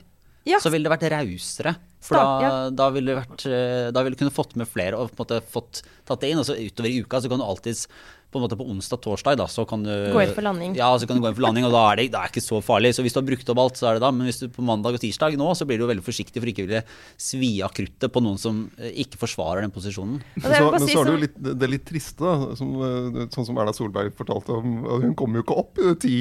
Ja. 0.48 0.58
så 0.62 0.70
ville 0.72 0.88
det 0.88 0.94
vært 0.94 1.10
rausere. 1.12 1.74
For 2.00 2.16
Start, 2.16 2.40
da, 2.40 2.70
da 2.72 2.86
ville 2.94 3.12
vært 3.18 3.42
eh, 3.44 3.90
Da 3.92 4.00
ville 4.00 4.16
du 4.16 4.22
kunne 4.22 4.32
fått 4.32 4.54
med 4.56 4.64
flere 4.64 4.96
og 4.96 5.10
på 5.12 5.20
en 5.20 5.26
måte 5.26 5.42
fått 5.52 5.82
tatt 6.08 6.22
det 6.22 6.30
inn. 6.32 6.38
Og 6.40 6.46
så 6.48 6.56
utover 6.56 6.88
i 6.88 7.02
uka 7.04 7.20
så 7.20 7.28
kan 7.28 7.42
du 7.42 7.44
alltids 7.44 7.82
på 8.30 8.38
en 8.38 8.44
måte 8.46 8.54
på 8.56 8.62
onsdag-torsdag 8.70 9.36
da, 9.40 9.46
så 9.50 9.64
kan 9.66 9.82
du 9.82 9.90
Gå 10.14 10.20
inn 10.22 10.32
for 10.32 10.46
landing. 10.46 10.76
Ja, 10.78 10.92
så 11.02 11.04
kan 11.10 11.18
du 11.18 11.22
gå 11.24 11.28
inn 11.28 11.34
for 11.34 11.42
landing, 11.42 11.64
og 11.66 11.72
da 11.74 11.80
er 11.90 11.98
det, 11.98 12.04
det 12.14 12.20
er 12.20 12.30
ikke 12.30 12.40
så 12.44 12.60
farlig. 12.62 12.92
Så 12.94 13.02
hvis 13.02 13.12
du 13.12 13.18
har 13.18 13.26
brukt 13.26 13.48
opp 13.50 13.58
alt, 13.58 13.80
så 13.80 13.88
er 13.90 13.98
det 13.98 14.04
da. 14.04 14.10
Men 14.14 14.28
hvis 14.30 14.38
du 14.38 14.46
på 14.54 14.62
mandag 14.62 14.94
og 14.96 15.02
tirsdag 15.02 15.34
nå, 15.36 15.48
så 15.58 15.66
blir 15.66 15.80
du 15.80 15.82
jo 15.82 15.88
veldig 15.90 16.04
forsiktig 16.06 16.38
for 16.38 16.46
ikke 16.52 16.62
å 16.62 16.68
ville 16.68 16.82
svi 17.18 17.50
av 17.66 17.74
kruttet 17.74 18.14
på 18.14 18.22
noen 18.22 18.38
som 18.38 18.60
eh, 18.78 18.92
ikke 19.02 19.18
forsvarer 19.18 19.66
den 19.66 19.74
posisjonen. 19.74 20.22
Altså, 20.38 20.46
Men 20.46 20.54
så, 20.54 20.70
men 20.70 20.80
så 20.80 20.86
er 20.86 20.86
det 20.86 20.94
jo 20.94 21.02
sånn- 21.10 21.24
litt, 21.26 21.40
det 21.58 21.66
er 21.68 21.74
litt 21.74 21.88
triste, 21.90 22.22
da. 22.22 22.54
Som, 22.62 22.70
eh, 22.86 23.26
sånn 23.34 23.48
som 23.50 23.58
Erna 23.60 23.74
Solberg 23.76 24.14
fortalte 24.14 24.56
om. 24.62 24.78
Hun 25.08 25.16
kommer 25.18 25.42
jo 25.42 25.46
ikke 25.48 25.58
opp 25.66 25.82
i 25.82 25.94
ti. 26.06 26.16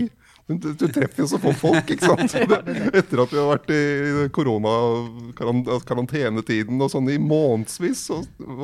Men 0.49 0.57
Du, 0.59 0.73
du 0.73 0.87
treffer 0.89 1.21
jo 1.23 1.27
så 1.29 1.37
få 1.41 1.51
folk, 1.53 1.89
ikke 1.93 2.05
sant. 2.09 2.31
Det, 2.49 2.57
etter 2.97 3.21
at 3.21 3.31
vi 3.31 3.37
har 3.37 3.47
vært 3.51 3.69
i 3.69 3.81
korona-karantenetiden 4.33 6.81
og 6.81 6.89
sånn 6.89 7.09
i 7.13 7.19
månedsvis, 7.21 7.99
så, 8.09 8.17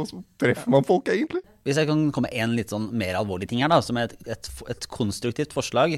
så 0.09 0.17
treffer 0.41 0.69
man 0.73 0.83
folk 0.87 1.05
egentlig. 1.13 1.41
Hvis 1.65 1.77
jeg 1.81 1.87
kan 1.89 2.11
komme 2.15 2.29
med 2.31 2.39
en 2.41 2.55
litt 2.57 2.71
sånn 2.73 2.87
mer 2.97 3.13
alvorlig 3.19 3.47
ting 3.51 3.61
her, 3.61 3.71
da, 3.71 3.79
som 3.85 3.95
er 4.01 4.05
et, 4.09 4.15
et, 4.33 4.45
et 4.73 4.83
konstruktivt 4.89 5.51
forslag, 5.53 5.89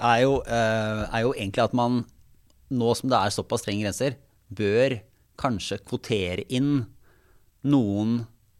er 0.00 0.24
jo, 0.24 0.40
eh, 0.46 1.02
er 1.06 1.26
jo 1.26 1.34
egentlig 1.36 1.64
at 1.64 1.76
man, 1.76 2.02
nå 2.70 2.94
som 2.98 3.10
det 3.12 3.20
er 3.20 3.34
såpass 3.34 3.64
strenge 3.64 3.86
grenser, 3.86 4.12
bør 4.50 4.98
kanskje 5.40 5.80
kvotere 5.86 6.42
inn 6.50 6.86
noen 7.70 8.10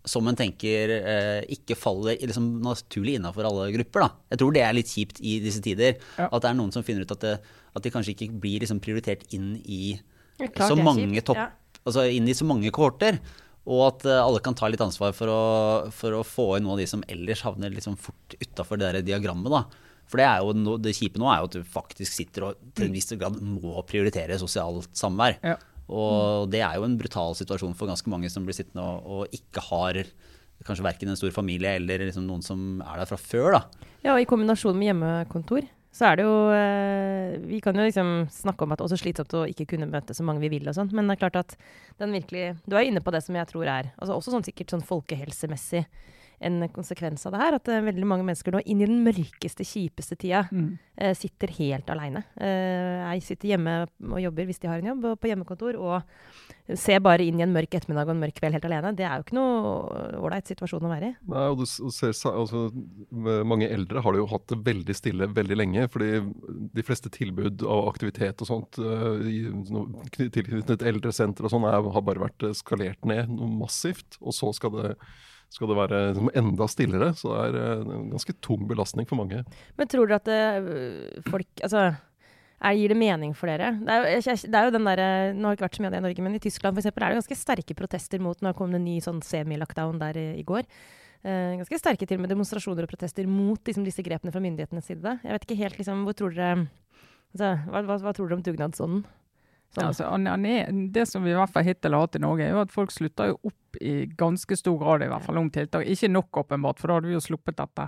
som 0.08 0.28
en 0.30 0.36
tenker 0.38 0.92
eh, 0.96 1.42
ikke 1.56 1.76
faller 1.76 2.20
liksom 2.22 2.46
naturlig 2.64 3.18
innafor 3.18 3.48
alle 3.48 3.68
grupper. 3.74 4.06
Da. 4.06 4.08
Jeg 4.32 4.40
tror 4.40 4.54
det 4.56 4.62
er 4.64 4.76
litt 4.76 4.92
kjipt 4.92 5.20
i 5.20 5.36
disse 5.44 5.60
tider. 5.64 5.98
Ja. 6.16 6.30
At 6.30 6.44
det 6.44 6.52
er 6.52 6.56
noen 6.56 6.72
som 6.74 6.86
finner 6.86 7.04
ut 7.04 7.12
at, 7.16 7.26
det, 7.26 7.36
at 7.76 7.84
de 7.84 7.92
kanskje 7.92 8.14
ikke 8.14 8.32
blir 8.40 8.64
liksom 8.64 8.80
prioritert 8.82 9.26
inn 9.36 9.54
i 9.60 9.98
klart 10.40 10.72
så 10.72 10.78
mange 10.80 11.04
kjipt, 11.04 11.28
topp, 11.28 11.42
ja. 11.42 11.82
altså 11.84 12.06
inn 12.08 12.28
i 12.30 12.36
så 12.36 12.48
mange 12.48 12.72
kohorter. 12.74 13.20
Og 13.68 13.84
at 13.90 14.08
eh, 14.08 14.22
alle 14.22 14.40
kan 14.44 14.56
ta 14.56 14.70
litt 14.72 14.82
ansvar 14.84 15.12
for 15.16 15.30
å, 15.30 15.42
for 15.92 16.16
å 16.16 16.24
få 16.24 16.48
inn 16.56 16.64
noen 16.64 16.78
av 16.78 16.82
de 16.82 16.88
som 16.90 17.04
ellers 17.12 17.44
havner 17.44 17.74
liksom 17.74 18.00
fort 18.00 18.38
utafor 18.40 18.80
det 18.80 18.94
der 18.96 19.08
diagrammet. 19.12 19.52
da. 19.52 19.90
For 20.10 20.18
det, 20.18 20.26
er 20.26 20.40
jo 20.42 20.54
no, 20.58 20.78
det 20.80 20.96
kjipe 20.96 21.20
nå 21.22 21.28
er 21.30 21.42
jo 21.42 21.50
at 21.50 21.56
du 21.60 21.74
faktisk 21.76 22.16
sitter 22.16 22.48
og 22.48 22.62
til 22.74 22.88
en 22.88 22.96
viss 22.96 23.12
grad 23.14 23.36
må 23.44 23.76
prioritere 23.86 24.40
sosialt 24.40 24.88
samvær. 24.96 25.36
Ja. 25.44 25.58
Og 25.90 26.50
det 26.52 26.62
er 26.64 26.78
jo 26.78 26.86
en 26.86 26.98
brutal 27.00 27.34
situasjon 27.38 27.74
for 27.78 27.90
ganske 27.90 28.10
mange 28.12 28.30
som 28.32 28.46
blir 28.46 28.56
sittende 28.56 28.84
og, 28.86 29.06
og 29.06 29.36
ikke 29.36 29.64
har 29.70 30.04
kanskje 30.66 30.84
verken 30.84 31.10
en 31.10 31.18
stor 31.18 31.32
familie 31.32 31.72
eller 31.78 32.04
liksom 32.04 32.26
noen 32.28 32.44
som 32.44 32.82
er 32.84 33.00
der 33.00 33.08
fra 33.08 33.18
før. 33.20 33.56
da. 33.56 33.90
Ja, 34.04 34.14
og 34.14 34.22
i 34.22 34.28
kombinasjon 34.28 34.76
med 34.76 34.90
hjemmekontor, 34.90 35.66
så 35.90 36.10
er 36.10 36.20
det 36.20 36.26
jo 36.26 36.34
eh, 36.54 37.32
Vi 37.50 37.58
kan 37.64 37.74
jo 37.74 37.82
liksom 37.86 38.28
snakke 38.30 38.62
om 38.62 38.74
at 38.74 38.82
også 38.84 39.00
slitsomt 39.00 39.34
å 39.34 39.46
ikke 39.50 39.66
kunne 39.72 39.88
møte 39.90 40.14
så 40.14 40.22
mange 40.26 40.42
vi 40.44 40.52
vil 40.52 40.68
og 40.70 40.76
sånn, 40.76 40.92
men 40.94 41.08
det 41.08 41.16
er 41.16 41.22
klart 41.24 41.40
at 41.40 41.56
den 41.98 42.14
virkelig 42.14 42.54
Du 42.62 42.76
er 42.78 42.86
inne 42.86 43.02
på 43.02 43.14
det 43.14 43.24
som 43.26 43.34
jeg 43.34 43.48
tror 43.50 43.66
er 43.66 43.90
altså 43.96 44.18
også 44.18 44.36
sånn 44.36 44.46
sikkert 44.46 44.76
sånn 44.76 44.86
folkehelsemessig 44.86 45.82
en 46.40 46.68
konsekvens 46.72 47.26
av 47.28 47.32
det 47.34 47.40
her. 47.42 47.54
At 47.58 47.68
eh, 47.68 47.82
veldig 47.84 48.06
mange 48.08 48.24
mennesker 48.24 48.54
nå, 48.54 48.62
inn 48.64 48.80
i 48.80 48.86
den 48.88 49.02
mørkeste, 49.04 49.64
kjipeste 49.66 50.16
tida, 50.16 50.46
Mm. 50.50 50.78
eh, 50.96 51.12
sitter 51.14 51.48
helt 51.58 51.86
aleine. 51.92 52.24
Eh, 52.40 53.12
jeg 53.14 53.22
sitter 53.22 53.48
hjemme 53.52 53.74
og 54.12 54.20
jobber 54.22 54.46
hvis 54.48 54.60
de 54.60 54.68
har 54.68 54.78
en 54.80 54.86
jobb, 54.94 55.04
og 55.04 55.20
på 55.20 55.28
hjemmekontor, 55.28 55.76
og 55.76 56.02
ser 56.78 57.00
bare 57.00 57.24
inn 57.26 57.40
i 57.40 57.42
en 57.42 57.52
mørk 57.52 57.74
ettermiddag 57.74 58.06
og 58.08 58.14
en 58.14 58.20
mørk 58.22 58.36
kveld 58.38 58.54
helt 58.54 58.64
alene. 58.68 58.94
Det 58.96 59.04
er 59.04 59.16
jo 59.18 59.24
ikke 59.24 59.36
noe 59.36 60.20
ålreit 60.22 60.46
situasjon 60.46 60.86
å 60.86 60.92
være 60.92 61.08
i. 61.10 61.14
Nei, 61.28 61.46
og 61.50 61.58
du 61.58 61.64
og 61.66 61.92
ser, 61.92 62.12
altså, 62.30 62.70
mange 63.44 63.68
eldre 63.68 64.00
har 64.04 64.12
det 64.14 64.20
jo 64.22 64.28
hatt 64.30 64.46
det 64.52 64.60
veldig 64.64 64.94
stille 64.94 65.26
veldig 65.34 65.56
lenge. 65.58 65.88
fordi 65.90 66.10
de 66.72 66.82
fleste 66.86 67.10
tilbud 67.10 67.64
av 67.66 67.88
aktivitet 67.90 68.40
og 68.40 68.46
sånt 68.46 68.78
tilknyttet 70.10 70.84
eldresenter 70.86 71.46
og 71.46 71.52
sånn 71.52 71.66
har 71.68 72.04
bare 72.06 72.22
vært 72.28 72.46
skalert 72.58 73.04
ned 73.08 73.30
noe 73.34 73.50
massivt. 73.64 74.18
Og 74.20 74.34
så 74.36 74.52
skal 74.56 74.74
det, 74.76 74.94
skal 75.50 75.70
det 75.70 75.78
være 75.78 76.02
enda 76.38 76.68
stillere. 76.70 77.10
Så 77.18 77.32
det 77.32 77.40
er 77.48 77.58
eh, 77.80 77.96
en 77.96 78.12
ganske 78.14 78.36
tung 78.44 78.68
belastning 78.70 79.08
for 79.10 79.20
mange. 79.20 79.42
Men 79.78 79.90
tror 79.90 80.10
dere 80.10 80.20
at 80.22 80.30
det, 80.30 81.24
folk 81.26 81.64
Altså, 81.66 81.88
er, 82.60 82.76
gir 82.76 82.92
det 82.92 83.00
mening 83.00 83.34
for 83.36 83.50
dere? 83.50 83.72
Det 83.80 83.96
er, 83.96 84.22
det 84.22 84.56
er 84.56 84.68
jo 84.68 84.76
den 84.76 84.86
der, 84.86 85.02
Nå 85.34 85.48
har 85.48 85.56
det 85.56 85.58
ikke 85.58 85.68
vært 85.68 85.80
så 85.80 85.84
mye 85.84 85.90
av 85.90 85.96
det 85.96 86.02
i 86.02 86.06
Norge, 86.06 86.24
men 86.26 86.38
i 86.38 86.42
Tyskland 86.42 86.76
for 86.76 86.84
eksempel, 86.84 87.04
er 87.04 87.12
det 87.12 87.20
ganske 87.22 87.40
sterke 87.42 87.76
protester 87.78 88.22
mot 88.22 88.40
Nå 88.44 88.54
kom 88.58 88.72
det 88.72 88.80
en 88.82 88.88
ny 88.88 88.96
sånn 89.04 89.22
semi-lockdown 89.24 90.00
der 90.02 90.20
i, 90.20 90.26
i 90.40 90.46
går. 90.46 90.68
Eh, 91.20 91.56
ganske 91.60 91.80
sterke 91.80 92.06
til 92.08 92.20
med 92.20 92.30
demonstrasjoner 92.32 92.86
og 92.86 92.92
protester 92.92 93.26
mot 93.28 93.60
liksom, 93.66 93.84
disse 93.84 94.04
grepene 94.06 94.32
fra 94.32 94.40
myndighetenes 94.44 94.86
side. 94.88 95.18
Jeg 95.24 95.34
vet 95.34 95.48
ikke 95.48 95.62
helt 95.64 95.80
liksom, 95.80 96.06
hvor 96.06 96.16
tror 96.16 96.36
dere 96.36 96.52
altså, 97.34 97.50
hva, 97.66 97.82
hva, 97.84 97.98
hva 98.06 98.14
tror 98.16 98.30
dere 98.30 98.38
om 98.38 98.46
dugnadsånden? 98.46 99.02
Sånn. 99.70 99.86
Altså, 99.86 100.86
det 100.90 101.04
som 101.06 101.22
vi 101.22 101.30
i 101.30 101.36
hvert 101.38 101.52
fall 101.54 101.66
hittil 101.66 101.94
har 101.94 102.06
hatt 102.06 102.16
i 102.18 102.22
Norge, 102.22 102.46
er 102.46 102.56
jo 102.56 102.64
at 102.64 102.72
folk 102.74 102.90
slutter 102.90 103.30
jo 103.30 103.36
opp 103.52 103.78
i 103.80 104.08
ganske 104.18 104.56
stor 104.58 104.80
grad 104.80 105.04
i 105.06 105.10
hvert 105.12 105.22
fall 105.26 105.38
om 105.38 105.50
tiltak. 105.54 105.86
Ikke 105.86 106.10
nok 106.10 106.42
åpenbart, 106.42 106.80
for 106.80 106.90
da 106.90 106.98
hadde 106.98 107.12
vi 107.12 107.14
jo 107.14 107.22
sluppet 107.22 107.60
dette. 107.60 107.86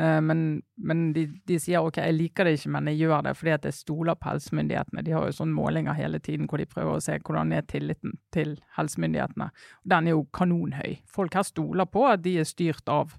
Eh, 0.00 0.20
men 0.20 0.62
men 0.76 1.12
de, 1.12 1.26
de 1.46 1.58
sier 1.60 1.84
ok, 1.84 2.00
jeg 2.00 2.16
liker 2.16 2.48
det 2.48 2.56
ikke, 2.56 2.72
men 2.74 2.88
jeg 2.90 3.02
gjør 3.04 3.26
det 3.28 3.36
fordi 3.38 3.54
at 3.54 3.68
jeg 3.68 3.76
stoler 3.76 4.18
på 4.18 4.30
helsemyndighetene. 4.32 5.04
De 5.06 5.14
har 5.14 5.28
jo 5.28 5.36
sånne 5.36 5.56
målinger 5.56 5.98
hele 5.98 6.18
tiden 6.18 6.48
hvor 6.50 6.62
de 6.62 6.68
prøver 6.68 6.96
å 6.96 7.04
se 7.04 7.18
hvordan 7.20 7.52
er 7.54 7.68
tilliten 7.70 8.16
til 8.34 8.56
helsemyndighetene. 8.78 9.50
Den 9.94 10.08
er 10.08 10.16
jo 10.16 10.26
kanonhøy. 10.34 10.96
Folk 11.06 11.36
her 11.38 11.46
stoler 11.46 11.86
på 11.86 12.06
at 12.08 12.24
de 12.24 12.38
er 12.42 12.48
styrt 12.48 12.88
av 12.90 13.14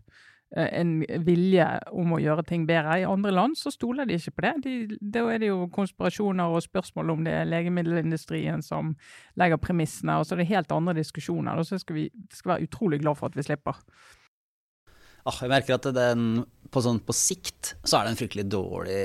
en 0.54 0.92
vilje 1.26 1.66
om 1.98 2.14
å 2.14 2.20
gjøre 2.22 2.46
ting 2.46 2.68
bedre. 2.70 3.00
I 3.02 3.08
andre 3.10 3.34
land 3.34 3.58
så 3.58 3.72
stoler 3.74 4.06
de 4.06 4.20
ikke 4.20 4.36
på 4.38 4.46
det. 4.46 4.54
De, 4.66 4.98
da 5.16 5.26
er 5.34 5.42
det 5.42 5.50
jo 5.50 5.68
konspirasjoner 5.74 6.54
og 6.54 6.66
spørsmål 6.66 7.14
om 7.16 7.24
det 7.26 7.34
er 7.40 7.50
legemiddelindustrien 7.50 8.62
som 8.66 8.94
legger 9.40 9.62
premissene, 9.62 10.20
og 10.20 10.28
så 10.28 10.36
er 10.36 10.44
det 10.44 10.52
helt 10.52 10.76
andre 10.76 10.96
diskusjoner. 11.00 11.58
Og 11.58 11.70
så 11.70 11.82
skal 11.82 11.98
vi 11.98 12.08
skal 12.34 12.56
være 12.56 12.70
utrolig 12.70 13.02
glad 13.02 13.18
for 13.20 13.32
at 13.32 13.40
vi 13.40 13.48
slipper. 13.48 13.82
Ah, 15.24 15.38
jeg 15.40 15.50
merker 15.50 15.80
at 15.80 15.90
den, 15.96 16.44
på, 16.70 16.84
sånn, 16.84 17.02
på 17.02 17.16
sikt 17.16 17.76
så 17.82 18.00
er 18.00 18.06
det 18.06 18.14
en 18.14 18.20
fryktelig 18.20 18.50
dårlig 18.52 19.04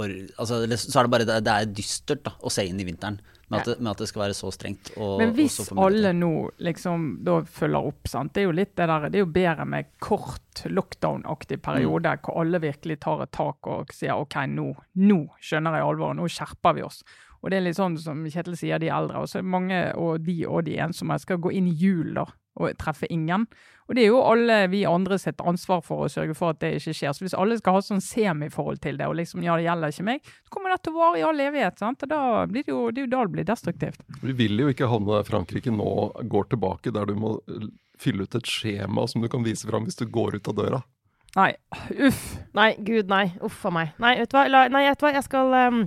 or, 0.00 0.12
altså, 0.40 0.64
så 0.76 0.98
er 0.98 1.06
det 1.06 1.12
bare 1.12 1.26
det, 1.28 1.42
det 1.46 1.54
er 1.54 1.70
dystert 1.76 2.24
da, 2.26 2.34
å 2.42 2.52
se 2.52 2.64
inn 2.66 2.80
i 2.82 2.86
vinteren 2.88 3.20
med, 3.50 3.60
at, 3.60 3.66
det, 3.66 3.88
at 3.90 4.02
det 4.02 4.08
skal 4.10 4.22
være 4.22 4.36
så 4.38 4.50
strengt. 4.54 4.92
Og, 4.96 5.16
Men 5.18 5.32
hvis 5.34 5.58
alle 5.74 6.12
nå 6.14 6.32
liksom 6.62 7.08
da 7.26 7.40
følger 7.42 7.88
opp, 7.90 8.10
sant? 8.10 8.32
det 8.34 8.44
er 8.44 8.46
jo 8.48 8.54
litt 8.54 8.76
det 8.78 8.86
der, 8.90 9.08
det 9.10 9.18
er 9.18 9.24
jo 9.24 9.32
bedre 9.34 9.66
med 9.66 9.90
kort 10.02 10.62
lockdown-aktig 10.70 11.58
periode, 11.64 12.14
hvor 12.22 12.38
alle 12.44 12.62
virkelig 12.62 13.00
tar 13.02 13.24
et 13.26 13.34
tak 13.34 13.70
og 13.70 13.90
sier 13.96 14.20
OK, 14.20 14.38
nå, 14.54 14.68
nå 15.02 15.20
skjønner 15.42 15.80
jeg 15.80 15.88
alvoret, 15.88 16.20
nå 16.20 16.30
skjerper 16.30 16.78
vi 16.78 16.86
oss. 16.86 17.02
Og 17.40 17.50
det 17.50 17.58
er 17.58 17.64
litt 17.64 17.78
sånn 17.78 17.96
som 18.00 18.20
Kjetil 18.28 18.56
sier, 18.58 18.80
de 18.82 18.90
eldre, 18.92 19.22
og 19.24 19.30
så 19.32 19.40
mange 19.42 19.78
og 19.98 20.20
de 20.26 20.42
og 20.46 20.66
de 20.68 20.76
ensomme 20.84 21.16
skal 21.22 21.40
gå 21.40 21.54
inn 21.56 21.70
i 21.70 21.76
jul 21.76 22.12
da, 22.18 22.26
og 22.58 22.72
treffe 22.80 23.06
ingen. 23.12 23.46
Og 23.90 23.96
det 23.98 24.04
er 24.04 24.12
jo 24.12 24.20
alle 24.22 24.56
vi 24.70 24.84
andre 24.86 25.18
sitt 25.18 25.40
ansvar 25.42 25.80
for 25.82 26.04
å 26.04 26.10
sørge 26.10 26.34
for 26.38 26.54
at 26.54 26.60
det 26.62 26.76
ikke 26.78 26.94
skjer. 26.94 27.14
Så 27.16 27.24
hvis 27.24 27.34
alle 27.34 27.56
skal 27.58 27.74
ha 27.74 27.82
sånn 27.82 28.02
semiforhold 28.04 28.78
til 28.84 29.00
det, 29.00 29.08
og 29.10 29.16
liksom 29.18 29.42
ja, 29.42 29.56
det 29.58 29.66
gjelder 29.66 29.94
ikke 29.94 30.06
meg, 30.06 30.30
så 30.46 30.54
kommer 30.54 30.74
det 30.74 30.80
til 30.84 30.94
å 30.94 31.00
vare 31.00 31.18
i 31.18 31.24
all 31.26 31.42
evighet. 31.42 31.80
sant? 31.82 32.04
Og 32.06 32.12
da 32.12 32.20
blir 32.50 32.66
det 32.66 32.74
jo, 32.74 32.84
det 32.90 33.02
er 33.02 33.08
jo 33.08 33.12
da 33.16 33.24
det 33.26 33.34
blir 33.34 33.48
destruktivt. 33.50 34.06
Vi 34.22 34.36
vil 34.38 34.62
jo 34.62 34.70
ikke 34.70 34.90
havne 34.90 35.16
der 35.16 35.26
Frankrike 35.26 35.74
nå 35.74 35.90
går 36.30 36.50
tilbake, 36.54 36.94
der 36.94 37.10
du 37.10 37.18
må 37.18 37.36
eh, 37.50 37.66
fylle 38.00 38.26
ut 38.26 38.38
et 38.38 38.54
skjema 38.54 39.06
som 39.10 39.24
du 39.24 39.30
kan 39.32 39.46
vise 39.46 39.68
fram 39.68 39.86
hvis 39.88 39.98
du 39.98 40.06
går 40.06 40.38
ut 40.38 40.52
av 40.54 40.58
døra. 40.62 40.82
Nei, 41.36 41.52
uff. 42.06 42.22
Nei, 42.58 42.72
gud, 42.82 43.10
nei. 43.10 43.28
Uff 43.46 43.62
a 43.66 43.70
meg. 43.74 43.92
Nei, 44.02 44.16
vet 44.18 44.32
du 44.32 44.38
hva, 44.38 44.48
La, 44.50 44.64
nei, 44.72 44.86
vet 44.88 44.98
du 44.98 45.06
hva? 45.06 45.12
Jeg 45.14 45.26
skal 45.26 45.54
ehm, 45.54 45.82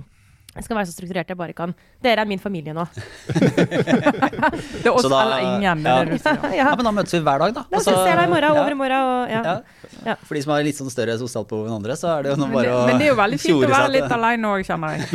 jeg 0.54 0.64
skal 0.64 0.76
være 0.78 0.86
så 0.86 0.92
strukturert 0.94 1.28
jeg 1.32 1.36
bare 1.38 1.52
kan. 1.56 1.72
Dere 2.04 2.22
er 2.22 2.28
min 2.30 2.38
familie 2.38 2.72
nå. 2.76 2.84
Det 3.34 4.86
er 4.86 4.92
oss 4.92 5.02
Så 5.02 5.08
da- 5.10 5.22
eller 5.24 5.40
ingen, 5.58 5.82
det 5.82 5.90
ja. 5.90 5.96
er 5.98 6.04
det 6.12 6.18
ja. 6.24 6.34
Ja, 6.60 6.74
men 6.78 6.84
da 6.86 6.92
møtes 6.94 7.14
vi 7.16 7.20
hver 7.26 7.38
dag, 7.42 7.54
da. 7.56 7.62
Da 7.70 7.76
Og 7.76 7.82
så- 7.82 7.90
ses 7.90 8.06
jeg 8.06 8.16
deg 8.20 8.26
i 8.28 8.32
morgen, 8.34 8.50
over 8.54 8.70
i 8.70 8.78
morgen 8.78 9.00
og 9.00 9.30
ja. 9.32 9.42
ja. 9.42 9.56
Ja. 10.04 10.14
For 10.26 10.34
de 10.36 10.42
som 10.44 10.52
har 10.54 10.62
litt 10.66 10.76
sånn 10.78 10.90
større 10.92 11.16
sosialt 11.18 11.48
behov 11.50 11.66
enn 11.70 11.76
andre, 11.80 11.96
så 11.98 12.06
er 12.18 12.22
det 12.26 12.34
jo 12.34 12.46
bare 12.52 12.66
det, 12.66 12.72
å 12.74 12.86
men 12.86 12.98
det 13.00 13.06
er 13.06 13.10
jo 13.12 13.18
veldig 13.22 13.40
fint 13.40 13.64
å 13.64 13.72
være 13.72 13.92
litt 13.94 14.12
alene 14.18 14.44
òg, 14.52 14.60
kjenner 14.68 14.88
jeg. 14.94 15.02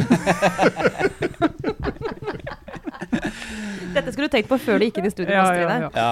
Dette 3.93 4.11
skulle 4.13 4.27
du 4.29 4.33
tenkt 4.33 4.49
på 4.51 4.57
før 4.61 4.79
du 4.79 4.85
gikk 4.87 4.99
inn 5.01 5.07
i 5.09 5.13
studio. 5.13 5.33
Ja, 5.33 5.45
ja, 5.55 5.79
ja. 5.85 5.89
Ja. 5.95 6.11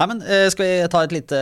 Nei, 0.00 0.06
men 0.10 0.22
eh, 0.26 0.46
Skal 0.52 0.66
vi 0.66 0.88
ta 0.90 1.02
et 1.06 1.12
lite 1.14 1.38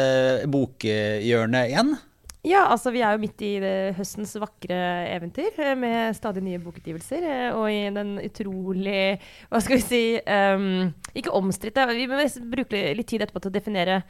bokhjørne 0.52 1.62
igjen? 1.70 1.94
Ja, 2.42 2.64
altså 2.66 2.90
vi 2.90 3.04
er 3.06 3.14
jo 3.14 3.22
midt 3.22 3.42
i 3.46 3.52
det, 3.62 3.94
høstens 3.94 4.34
vakre 4.42 4.76
eventyr, 5.12 5.52
eh, 5.62 5.76
med 5.78 6.16
stadig 6.18 6.42
nye 6.42 6.58
bokutgivelser. 6.58 7.22
eh, 7.22 7.54
Og 7.54 7.70
i 7.70 7.88
den 7.94 8.16
utrolig 8.18 9.20
Hva 9.48 9.60
skal 9.62 9.78
vi 9.78 9.82
si 9.86 10.02
um, 10.26 10.92
Ikke 11.14 11.30
omstridte. 11.30 11.86
Vi 11.94 12.08
må 12.10 12.18
bruke 12.50 12.94
litt 12.98 13.06
tid 13.06 13.22
etterpå 13.22 13.44
til 13.44 13.52
å 13.52 13.58
definere 13.58 14.02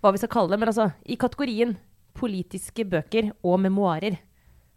hva 0.00 0.12
vi 0.14 0.22
skal 0.22 0.30
kalle 0.32 0.54
det. 0.54 0.60
Men 0.62 0.70
altså, 0.70 0.92
i 1.04 1.16
kategorien 1.16 1.76
politiske 2.14 2.84
bøker 2.84 3.32
og 3.42 3.58
memoarer, 3.60 4.16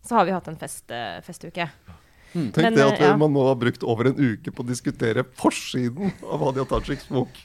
så 0.03 0.17
har 0.19 0.25
vi 0.25 0.33
hatt 0.35 0.47
en 0.47 0.57
fest, 0.59 0.89
festuke. 1.23 1.69
festuke. 1.69 2.01
Tenk 2.33 2.57
Men, 2.57 2.73
det 2.73 2.85
at 2.85 2.97
eh, 2.97 3.07
ja. 3.11 3.17
man 3.17 3.33
nå 3.33 3.43
har 3.45 3.57
brukt 3.61 3.83
over 3.85 4.09
en 4.09 4.17
uke 4.17 4.49
på 4.49 4.63
å 4.63 4.65
diskutere 4.65 5.21
forsiden 5.37 6.15
av 6.25 6.41
Hadia 6.47 6.65
Tajiks 6.65 7.05
bok. 7.13 7.35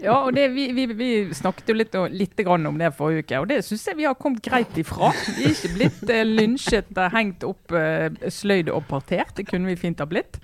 Ja, 0.00 0.14
og 0.24 0.32
det, 0.36 0.46
vi, 0.54 0.66
vi, 0.72 0.86
vi 0.96 1.08
snakket 1.36 1.68
jo 1.68 1.74
litt, 1.76 1.94
og- 2.00 2.12
litt 2.14 2.36
grann 2.40 2.64
om 2.66 2.78
det 2.80 2.88
forrige 2.96 3.24
uke, 3.26 3.40
og 3.42 3.48
det 3.50 3.58
syns 3.66 3.84
jeg 3.90 3.96
vi 3.98 4.06
har 4.08 4.14
kommet 4.16 4.40
greit 4.46 4.72
ifra. 4.80 5.10
Vi 5.36 5.44
er 5.44 5.52
ikke 5.54 5.70
blitt 5.74 6.10
eh, 6.14 6.22
lynsjet, 6.24 6.92
eh, 6.96 7.10
hengt 7.12 7.44
opp, 7.44 7.72
eh, 7.76 8.08
sløyd 8.32 8.70
og 8.72 8.86
partert. 8.88 9.34
Det 9.36 9.44
kunne 9.50 9.68
vi 9.68 9.76
fint 9.80 10.00
ha 10.00 10.06
blitt. 10.08 10.38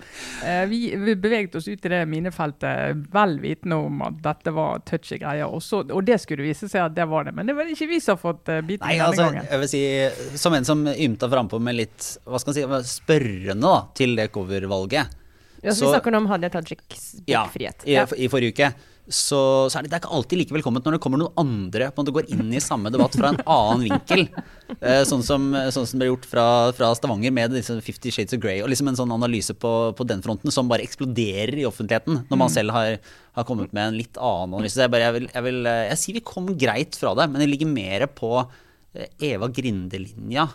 Eh, 0.45 0.67
vi, 0.71 0.83
vi 1.01 1.15
beveget 1.17 1.57
oss 1.57 1.69
ut 1.71 1.87
i 1.89 1.93
det 1.95 2.03
minefeltet 2.11 3.07
vel 3.15 3.39
vitende 3.43 3.79
om 3.87 4.03
at 4.07 4.21
dette 4.25 4.53
var 4.57 4.83
touchy 4.89 5.19
greier, 5.23 5.49
og, 5.49 5.63
så, 5.65 5.83
og 5.89 6.05
det 6.09 6.21
skulle 6.21 6.45
vise 6.45 6.69
seg 6.69 6.85
at 6.91 6.97
det 6.99 7.09
var 7.11 7.25
det. 7.31 7.35
Men 7.39 7.49
det 7.49 7.57
var 7.59 7.71
ikke 7.73 7.89
vi 7.91 8.01
som 8.05 8.19
har 8.19 8.23
fått 8.27 8.53
eh, 8.53 8.61
biten 8.61 8.85
Nei, 8.87 8.99
denne 8.99 9.09
altså, 9.09 9.31
gangen. 9.31 9.49
jeg 9.51 9.63
vil 9.65 9.73
si, 9.73 10.37
Som 10.41 10.59
en 10.59 10.69
som 10.69 10.85
ymta 10.93 11.31
frampå 11.33 11.59
med 11.63 11.79
litt 11.81 12.11
hva 12.29 12.39
skal 12.43 12.55
man 12.69 12.85
si, 12.85 12.93
spørrende 13.01 13.65
da, 13.65 13.81
til 13.97 14.15
det 14.21 14.29
covervalget. 14.37 15.17
Ja, 15.61 15.75
så, 15.75 15.81
Så- 15.81 15.87
vi 15.87 15.93
snakker 15.97 16.15
om 16.17 16.27
Hadia 16.31 16.49
Tajiks 16.49 17.03
Ja, 17.29 17.43
i, 17.57 17.67
ja. 17.93 18.07
i 18.17 18.29
forrige 18.33 18.55
uke. 18.55 18.71
Så, 19.11 19.41
så 19.67 19.79
er 19.79 19.85
det, 19.85 19.91
det 19.91 19.97
er 19.99 20.03
ikke 20.05 20.13
alltid 20.15 20.39
like 20.39 20.55
velkomment 20.55 20.87
når 20.87 20.95
det 20.95 21.01
kommer 21.03 21.19
noen 21.19 21.41
andre 21.41 21.89
på 21.91 21.99
en 21.99 22.07
måte 22.07 22.15
går 22.15 22.29
inn 22.31 22.53
i 22.55 22.63
samme 22.63 22.93
debatt 22.95 23.17
fra 23.19 23.33
en 23.33 23.43
annen 23.45 23.87
vinkel. 23.89 24.27
Eh, 24.71 25.01
sånn, 25.03 25.25
som, 25.27 25.49
sånn 25.75 25.85
som 25.85 25.99
det 25.99 26.05
ble 26.05 26.07
gjort 26.13 26.27
fra, 26.31 26.45
fra 26.79 26.93
Stavanger 26.95 27.33
med 27.35 27.57
liksom 27.57 27.81
Fifty 27.83 28.13
Shades 28.15 28.37
of 28.37 28.41
Grey. 28.41 28.61
Og 28.63 28.71
liksom 28.71 28.87
en 28.87 28.97
sånn 28.97 29.11
analyse 29.13 29.51
på, 29.59 29.73
på 29.99 30.07
den 30.07 30.23
fronten 30.23 30.55
som 30.55 30.71
bare 30.71 30.85
eksploderer 30.87 31.59
i 31.59 31.67
offentligheten. 31.67 32.21
Når 32.31 32.39
man 32.39 32.53
selv 32.55 32.73
har, 32.77 33.01
har 33.35 33.49
kommet 33.49 33.75
med 33.75 33.91
en 33.91 33.99
litt 33.99 34.15
annen 34.15 34.55
analyse. 34.55 34.77
Så 34.79 34.85
jeg, 34.87 34.93
bare, 34.95 35.09
jeg, 35.09 35.17
vil, 35.19 35.27
jeg, 35.35 35.47
vil, 35.49 35.59
eh, 35.67 35.83
jeg 35.91 36.01
sier 36.05 36.21
vi 36.21 36.25
kom 36.31 36.53
greit 36.55 36.97
fra 37.03 37.17
det, 37.19 37.27
men 37.33 37.43
det 37.43 37.51
ligger 37.51 37.75
mer 37.75 38.07
på 38.15 38.31
eh, 38.39 39.11
Eva 39.33 39.51
Grinde-linja. 39.51 40.47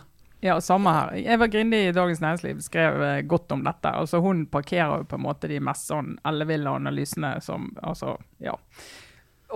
Ja, 0.44 0.60
samme 0.60 0.92
her. 0.92 1.14
Eva 1.32 1.46
Grindi 1.46 1.78
i 1.88 1.92
Dagens 1.96 2.20
Næringsliv 2.20 2.60
skrev 2.60 3.02
eh, 3.02 3.22
godt 3.22 3.52
om 3.52 3.64
dette. 3.64 3.88
Altså, 3.88 4.20
hun 4.20 4.44
parkerer 4.46 5.00
jo 5.00 5.08
på 5.08 5.16
en 5.16 5.24
måte 5.24 5.48
de 5.48 5.60
mest 5.64 5.88
sånn 5.88 6.18
elleville 6.28 6.70
analysene 6.70 7.36
som 7.44 7.70
Altså, 7.82 8.18
ja. 8.44 8.54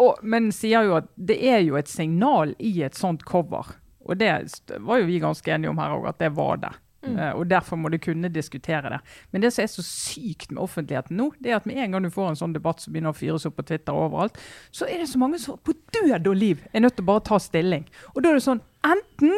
Og, 0.01 0.23
men 0.23 0.49
sier 0.55 0.87
jo 0.87 0.97
at 1.01 1.11
det 1.17 1.37
er 1.51 1.61
jo 1.67 1.77
et 1.77 1.91
signal 1.91 2.55
i 2.59 2.79
et 2.87 2.97
sånt 2.97 3.27
cover. 3.29 3.75
Og 4.07 4.17
det 4.17 4.33
var 4.81 5.03
jo 5.03 5.11
vi 5.11 5.21
ganske 5.21 5.53
enige 5.53 5.73
om 5.73 5.83
her 5.83 5.99
òg, 5.99 6.09
at 6.09 6.23
det 6.23 6.33
var 6.39 6.63
det. 6.63 6.73
Eh, 7.07 7.31
og 7.33 7.47
Derfor 7.49 7.77
må 7.81 7.89
du 7.89 7.99
kunne 7.99 8.29
diskutere 8.33 8.91
det. 8.93 9.01
Men 9.31 9.43
det 9.43 9.53
som 9.55 9.65
er 9.65 9.71
så 9.73 9.85
sykt 9.85 10.51
med 10.53 10.63
offentligheten 10.63 11.17
nå, 11.17 11.31
det 11.41 11.53
er 11.53 11.61
at 11.61 11.69
med 11.69 11.81
en 11.81 11.97
gang 11.97 12.05
du 12.05 12.13
får 12.13 12.33
en 12.33 12.41
sånn 12.43 12.57
debatt 12.57 12.83
som 12.83 12.93
begynner 12.93 13.15
å 13.15 13.21
fyres 13.21 13.47
opp 13.49 13.57
på 13.61 13.67
Twitter 13.71 13.97
og 13.97 14.11
overalt, 14.11 14.41
så 14.73 14.89
er 14.89 15.01
det 15.01 15.09
så 15.13 15.21
mange 15.21 15.41
som 15.43 15.61
på 15.65 15.77
død 15.97 16.29
og 16.29 16.37
liv 16.37 16.67
er 16.73 16.85
nødt 16.85 16.99
til 16.99 17.07
å 17.07 17.13
bare 17.13 17.27
ta 17.31 17.41
stilling. 17.41 17.87
Og 18.15 18.23
da 18.23 18.33
er 18.33 18.41
det 18.41 18.49
sånn 18.49 18.65
Enten 18.81 19.35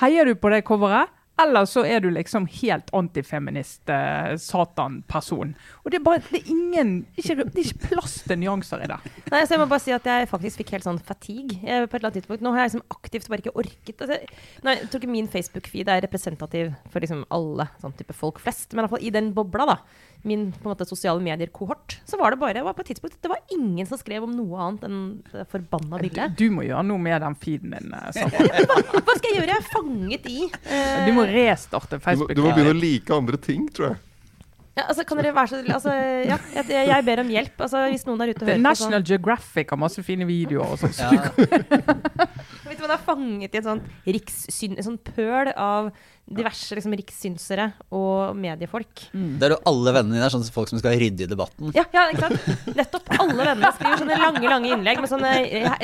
heier 0.00 0.26
du 0.28 0.34
på 0.38 0.50
det 0.52 0.64
coveret, 0.66 1.12
eller 1.42 1.66
så 1.66 1.82
er 1.82 1.98
du 1.98 2.12
liksom 2.14 2.44
helt 2.60 2.90
antifeminist, 2.94 3.88
eh, 3.90 4.36
satan-person. 4.38 5.54
Og 5.82 5.90
det 5.90 5.98
er 5.98 6.04
bare 6.06 6.22
det 6.30 6.40
er 6.44 6.50
ingen 6.52 6.92
ikke, 7.18 7.34
Det 7.34 7.58
er 7.58 7.64
ikke 7.64 7.88
plass 7.88 8.14
til 8.22 8.38
nyanser 8.38 8.84
i 8.84 8.86
det. 8.86 8.98
Nei, 9.32 9.40
så 9.42 9.56
jeg 9.56 9.62
må 9.64 9.66
bare 9.66 9.82
si 9.82 9.90
at 9.90 10.06
jeg 10.06 10.28
faktisk 10.30 10.62
fikk 10.62 10.70
helt 10.76 10.86
sånn 10.86 11.02
fatigue 11.02 11.58
eh, 11.66 11.88
på 11.88 11.96
et 11.96 11.98
eller 11.98 12.12
annet 12.12 12.20
tidspunkt. 12.22 12.44
Nå 12.46 12.54
har 12.54 12.62
jeg 12.62 12.74
liksom 12.74 12.86
aktivt 12.94 13.28
bare 13.28 13.42
ikke 13.42 13.56
orket 13.64 14.00
altså, 14.06 14.20
nei, 14.62 14.76
Jeg 14.78 14.88
tror 14.90 15.02
ikke 15.02 15.10
min 15.16 15.28
Facebook-feed 15.28 15.90
er 15.90 16.04
representativ 16.06 16.72
for 16.92 17.00
liksom 17.02 17.26
alle 17.34 17.66
sånn 17.82 17.98
type 17.98 18.14
folk 18.14 18.38
flest, 18.38 18.70
men 18.70 18.84
i 18.84 18.86
hvert 18.86 18.94
fall 18.94 19.08
i 19.08 19.14
den 19.18 19.34
bobla, 19.34 19.66
da, 19.66 19.78
min 20.28 20.46
på 20.52 20.64
en 20.64 20.72
måte 20.72 20.86
sosiale 20.88 21.20
medier-kohort, 21.22 21.98
så 22.08 22.18
var 22.20 22.32
det 22.34 22.40
bare 22.40 22.64
var 22.64 22.76
på 22.76 22.84
et 22.84 22.92
tidspunkt 22.92 23.18
Det 23.22 23.30
var 23.30 23.42
ingen 23.52 23.86
som 23.88 24.00
skrev 24.00 24.24
om 24.26 24.32
noe 24.32 24.60
annet 24.66 24.86
enn 24.88 25.02
det 25.30 25.44
forbanna 25.52 26.00
bildet. 26.00 26.38
Du 26.38 26.48
må 26.54 26.64
gjøre 26.66 26.86
noe 26.88 27.02
med 27.02 27.20
den 27.24 27.36
feeden 27.40 27.76
din. 27.76 27.92
hva, 27.94 28.80
Hva 29.04 29.18
skal 29.18 29.28
jeg 29.30 29.38
gjøre? 29.38 29.52
Jeg 29.52 29.60
er 29.60 29.68
fanget 29.68 30.26
i 30.30 30.40
uh... 30.48 31.04
Du 31.04 31.12
må 31.16 31.28
restarte 31.28 31.98
Du 31.98 32.00
må, 32.00 32.04
Facebook. 32.08 32.34
du 32.34 32.42
må 32.44 32.52
begynne 32.56 32.74
å 32.74 32.80
like 32.80 33.16
andre 33.16 33.40
ting, 33.40 33.68
tror 33.74 33.92
jeg. 33.92 34.00
ja, 34.78 34.86
altså, 34.88 35.04
Kan 35.08 35.20
dere 35.20 35.34
være 35.36 35.52
så 35.52 35.60
altså, 35.66 35.94
Ja, 36.30 36.40
jeg, 36.56 36.88
jeg 36.90 37.06
ber 37.10 37.24
om 37.24 37.34
hjelp. 37.36 37.60
Altså, 37.68 37.84
hvis 37.92 38.08
noen 38.08 38.24
der 38.24 38.32
ute 38.32 38.44
hører 38.44 38.50
på 38.50 38.58
sånn 38.58 38.68
National 38.70 39.06
Geographic 39.12 39.76
har 39.76 39.82
masse 39.84 40.06
fine 40.06 40.28
videoer 40.28 40.74
og 40.74 40.82
sånn. 40.82 40.96
så 40.96 41.12
Ja, 41.12 41.28
Vet 42.64 42.80
du, 42.80 42.82
Man 42.86 42.96
er 42.96 43.04
fanget 43.04 43.54
i 43.54 43.60
et 43.60 43.68
sånt, 43.68 43.94
rikssyn, 44.08 44.78
et 44.80 44.86
sånt 44.88 45.14
pøl 45.14 45.52
av 45.52 45.92
diverse 46.24 46.76
liksom, 46.76 46.94
rikssynsere 46.96 47.66
og 47.92 48.36
mediefolk. 48.38 49.02
Det 49.12 49.44
er 49.44 49.52
jo 49.52 49.58
alle 49.68 49.92
vennene 49.92 50.16
dine 50.16 50.24
er 50.24 50.32
sånne 50.32 50.52
folk 50.54 50.70
som 50.70 50.80
skal 50.80 50.96
rydde 51.00 51.26
i 51.26 51.28
debatten. 51.28 51.72
Ja, 51.76 51.84
ja, 51.92 52.06
ikke 52.14 52.30
sant? 52.30 52.70
Nettopp. 52.78 53.10
Alle 53.18 53.48
vennene 53.50 53.72
skriver 53.76 54.00
sånne 54.00 54.16
lange 54.22 54.48
lange 54.48 54.70
innlegg 54.72 55.02
med 55.04 55.12
sånne 55.12 55.32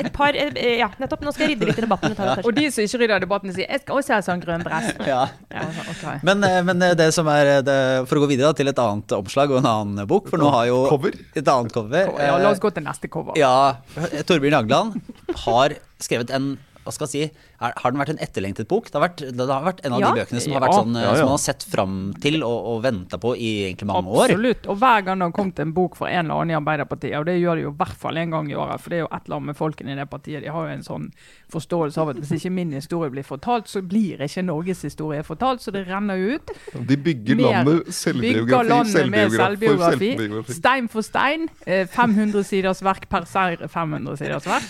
et 0.01 0.09
par 0.15 0.37
eh, 0.37 0.79
Ja, 0.79 0.89
nettopp. 1.01 1.27
Nå 1.27 1.33
skal 1.35 1.45
jeg 1.45 1.55
rydde 1.55 1.69
litt 1.69 1.81
i 1.81 1.85
debatten. 1.85 2.15
Ja. 2.17 2.37
Og 2.41 2.55
de 2.57 2.65
som 2.73 2.85
ikke 2.87 3.03
rydder 3.03 3.21
i 3.21 3.25
debatten, 3.25 3.53
sier 3.53 3.69
'jeg 3.69 3.83
skal 3.83 4.01
også 4.01 4.15
ha 4.15 4.21
sånn 4.25 4.41
grønn 4.41 4.65
dress'. 4.65 4.97
Ja. 5.11 5.27
Ja, 5.51 5.67
okay. 5.91 6.17
Men, 6.23 6.43
eh, 6.43 6.61
men 6.65 6.81
eh, 6.81 6.95
det 6.97 7.11
som 7.13 7.27
er 7.27 7.61
det, 7.61 8.07
For 8.07 8.17
å 8.17 8.25
gå 8.25 8.31
videre 8.33 8.49
da, 8.49 8.57
til 8.57 8.67
et 8.71 8.79
annet 8.79 9.11
omslag 9.17 9.51
og 9.51 9.61
en 9.61 9.69
annen 9.69 10.07
bok, 10.07 10.29
for 10.29 10.41
nå 10.41 10.49
har 10.49 10.65
jo 10.71 10.87
Cover? 10.89 11.13
Et 11.35 11.47
annet 11.47 11.73
cover. 11.73 12.09
Ja, 12.17 12.37
la 12.41 12.49
oss 12.49 12.59
gå 12.63 12.71
til 12.73 12.83
neste 12.83 13.09
cover. 13.11 13.37
Ja, 13.37 13.77
Torbjørn 14.25 14.57
Jagland 14.57 15.01
har 15.45 15.77
skrevet 16.01 16.33
en 16.33 16.57
hva 16.81 16.93
skal 16.95 17.05
jeg 17.05 17.11
si, 17.13 17.41
er, 17.61 17.73
Har 17.77 17.91
den 17.91 17.99
vært 18.01 18.09
en 18.09 18.17
etterlengtet 18.25 18.67
bok? 18.67 18.89
Det 18.91 18.97
har 18.99 19.03
vært, 19.07 19.21
det 19.37 19.47
har 19.47 19.63
vært 19.63 19.85
en 19.85 19.93
av 19.93 19.99
Ja. 20.01 20.11
de 20.11 20.21
bøkene 20.21 20.41
som 20.41 20.53
har 20.53 20.61
vært 20.61 20.73
sånn, 20.79 20.95
eh, 20.97 21.01
Ja, 21.03 21.09
ja. 21.11 21.15
som 21.15 21.25
man 21.25 21.37
har 21.37 21.43
sett 21.45 21.63
fram 21.63 22.13
til 22.19 22.43
og, 22.43 22.65
og 22.71 22.81
venta 22.83 23.17
på 23.21 23.35
i 23.37 23.51
egentlig 23.69 23.85
mange 23.87 24.07
år. 24.09 24.31
Absolutt. 24.31 24.67
Og 24.67 24.77
hver 24.81 25.05
gang 25.05 25.19
det 25.19 25.25
har 25.29 25.31
kommet 25.37 25.59
en 25.59 25.71
bok 25.73 25.95
fra 25.95 26.07
en 26.09 26.25
eller 26.25 26.41
annen 26.41 26.51
i 26.51 26.59
Arbeiderpartiet, 26.59 27.17
og 27.19 27.25
det 27.25 27.37
gjør 27.41 27.55
de 27.55 27.61
jo 27.67 27.69
i 27.71 27.77
hvert 27.77 27.97
fall 28.01 28.17
en 28.17 28.31
gang 28.31 28.49
i 28.51 28.55
året, 28.55 28.79
for 28.81 28.89
det 28.89 28.97
er 28.97 29.03
jo 29.05 29.09
et 29.11 29.21
eller 29.25 29.35
annet 29.37 29.45
med 29.51 29.55
folkene 29.57 29.91
i 29.91 29.95
det 30.01 30.09
partiet, 30.09 30.41
de 30.43 30.47
har 30.51 30.67
jo 30.67 30.73
en 30.73 30.83
sånn 30.83 31.11
forståelse 31.51 31.97
av 32.01 32.09
at 32.09 32.15
hvis 32.17 32.31
ikke 32.39 32.51
min 32.51 32.71
historie 32.71 33.09
blir 33.11 33.23
fortalt, 33.27 33.67
så 33.67 33.81
blir 33.85 34.17
ikke 34.25 34.43
Norges 34.45 34.81
historie 34.81 35.21
fortalt, 35.23 35.61
så 35.61 35.71
det 35.71 35.85
renner 35.87 36.15
jo 36.17 36.35
ut. 36.39 36.51
De 36.87 36.95
bygger 36.97 37.35
Mer- 37.35 37.51
landet 37.63 37.85
Bygger 37.85 37.91
selvbiografi, 37.91 38.91
selvbiografi 38.91 39.37
selvbiografi. 39.37 40.11
selvbiografi. 40.17 40.53
Stein 40.53 40.87
for 40.87 41.01
stein. 41.01 41.49
eh, 41.67 41.85
500 41.85 42.43
siders 42.43 42.81
verk 42.81 43.07
per 43.09 43.25
ser- 43.25 43.67
500 43.67 44.17
siders 44.17 44.45
verk. 44.45 44.63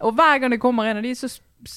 Og 0.00 0.14
hver 0.14 0.40
gang 0.40 0.50
det 0.50 0.60
kommer 0.60 0.84
en 0.84 0.98
av 0.98 1.02
de, 1.02 1.10
så 1.14 1.28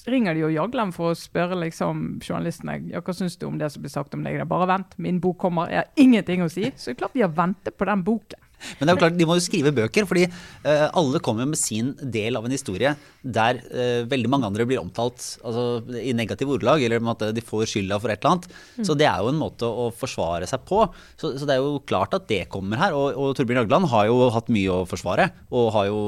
ringer 0.08 0.34
de 0.34 0.40
jo 0.42 0.50
Jagland 0.60 0.96
for 0.96 1.13
å 1.13 1.18
spørre 1.18 1.58
liksom 1.63 2.20
journalistene 2.22 2.80
ja, 2.92 3.01
hva 3.04 3.16
syns 3.16 3.39
du 3.39 3.48
om 3.50 3.58
det 3.60 3.72
som 3.74 3.84
blir 3.84 3.94
sagt 3.94 4.16
om 4.18 4.25
deg. 4.25 4.42
Bare 4.50 4.70
vent, 4.70 4.94
min 5.01 5.22
bok 5.24 5.39
kommer, 5.42 5.72
jeg 5.72 5.84
har 5.84 6.06
ingenting 6.06 6.46
å 6.46 6.51
si. 6.51 6.70
Så 6.75 6.92
det 6.92 6.98
er 6.98 7.01
klart 7.06 7.18
vi 7.18 7.25
har 7.25 7.34
ventet 7.36 7.78
på 7.80 7.89
den 7.89 8.06
boken. 8.06 8.46
Men 8.60 8.86
det 8.86 8.92
er 8.92 8.96
jo 8.96 9.01
klart, 9.01 9.18
de 9.20 9.28
må 9.28 9.36
jo 9.38 9.44
skrive 9.44 9.72
bøker, 9.75 10.06
fordi 10.08 10.25
eh, 10.28 10.86
alle 11.00 11.22
kommer 11.24 11.48
med 11.48 11.60
sin 11.60 11.94
del 12.00 12.36
av 12.36 12.46
en 12.48 12.54
historie 12.54 12.92
der 13.22 13.62
eh, 13.72 14.01
veldig 14.10 14.32
mange 14.32 14.50
andre 14.50 14.66
blir 14.68 14.82
omtalt 14.82 15.24
altså, 15.48 15.66
i 16.00 16.13
negativ 16.18 16.51
ordelag, 16.56 16.84
eller 16.84 17.04
at 17.13 17.30
de 17.36 17.46
får 17.46 17.68
skylda 17.72 18.00
for 18.01 18.12
et 18.12 18.20
eller 18.20 18.36
annet. 18.36 18.50
Så 18.86 18.96
det 19.00 19.08
er 19.10 19.24
jo 19.24 19.32
en 19.32 19.39
måte 19.39 19.68
å 19.68 19.89
forsvare 19.96 20.50
seg 20.50 20.66
på. 20.68 20.84
Så, 21.16 21.36
så 21.39 21.48
det 21.48 21.56
er 21.56 21.63
jo 21.63 21.84
klart 21.88 22.16
at 22.18 22.28
det 22.32 22.46
kommer 22.51 22.82
her. 22.82 22.98
Og, 22.98 23.16
og 23.16 23.36
Torbjørn 23.38 23.63
Jagland 23.63 23.92
har 23.94 24.10
jo 24.12 24.28
hatt 24.36 24.51
mye 24.54 24.82
å 24.82 24.88
forsvare, 24.89 25.30
og 25.56 25.72
har 25.78 25.92
jo 25.92 26.01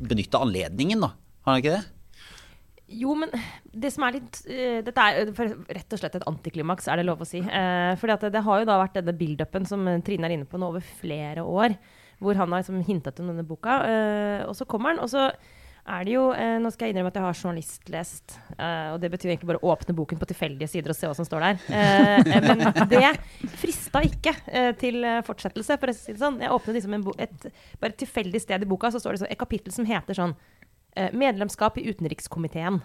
benytta 0.00 0.42
anledningen, 0.42 1.04
da. 1.04 1.12
Har 1.42 1.56
han 1.56 1.62
ikke 1.62 1.76
det? 1.76 2.01
Jo, 2.92 3.14
men 3.18 3.32
det 3.72 3.92
som 3.94 4.04
er 4.06 4.18
litt 4.18 4.42
uh, 4.48 4.80
Dette 4.84 5.06
er 5.08 5.32
for, 5.36 5.56
rett 5.72 5.96
og 5.96 6.02
slett 6.02 6.18
et 6.18 6.28
antiklimaks, 6.28 6.90
er 6.90 7.00
det 7.00 7.08
lov 7.08 7.24
å 7.24 7.28
si. 7.28 7.42
Uh, 7.44 7.94
fordi 8.00 8.18
det, 8.26 8.34
det, 8.36 8.44
har 8.46 8.62
jo 8.62 8.68
da 8.68 8.78
vært 8.82 9.00
denne 9.00 9.16
build-upen 9.16 9.66
som 9.68 9.88
Trine 10.04 10.28
er 10.28 10.36
inne 10.36 10.48
på 10.48 10.60
nå 10.60 10.72
over 10.74 10.84
flere 11.00 11.46
år. 11.46 11.76
Hvor 12.22 12.38
han 12.38 12.52
har 12.54 12.62
liksom 12.62 12.84
hintet 12.86 13.18
om 13.18 13.32
denne 13.32 13.46
boka. 13.46 13.80
Uh, 13.82 14.38
og 14.50 14.54
så 14.58 14.68
kommer 14.68 14.92
han, 14.92 15.02
og 15.02 15.10
så 15.12 15.30
er 15.82 16.04
det 16.06 16.12
jo 16.12 16.28
Nå 16.62 16.70
skal 16.70 16.86
jeg 16.86 16.94
innrømme 16.94 17.10
at 17.10 17.16
jeg 17.18 17.24
har 17.24 17.38
journalistlest. 17.40 18.34
og 18.54 19.00
det 19.02 19.08
betyr 19.10 19.32
egentlig 19.32 19.48
bare 19.48 19.58
å 19.66 19.72
åpne 19.72 19.96
boken 19.98 20.20
på 20.20 20.28
tilfeldige 20.30 20.70
sider 20.70 20.92
og 20.92 20.94
se 20.94 21.08
hva 21.10 21.16
som 21.18 21.26
står 21.26 21.42
der. 21.42 22.36
men 22.44 22.62
det 22.92 23.00
frista 23.58 23.98
ikke 24.06 24.30
til 24.78 25.02
fortsettelse, 25.26 25.80
for 25.82 25.90
å 25.90 25.96
si 25.96 26.14
det 26.14 26.22
sånn. 26.22 26.38
Jeg 26.38 26.54
åpnet 26.54 26.78
liksom 26.78 26.94
et, 27.16 27.48
bare 27.82 27.96
et 27.96 27.98
tilfeldig 27.98 28.44
sted 28.44 28.62
i 28.62 28.70
boka, 28.70 28.92
så 28.94 29.02
står 29.02 29.18
det 29.18 29.24
så, 29.24 29.30
et 29.34 29.42
kapittel 29.42 29.74
som 29.74 29.90
heter 29.90 30.20
sånn 30.20 30.36
Eh, 30.36 30.61
medlemskap 31.16 31.78
i 31.80 31.86
utenrikskomiteen. 31.88 32.82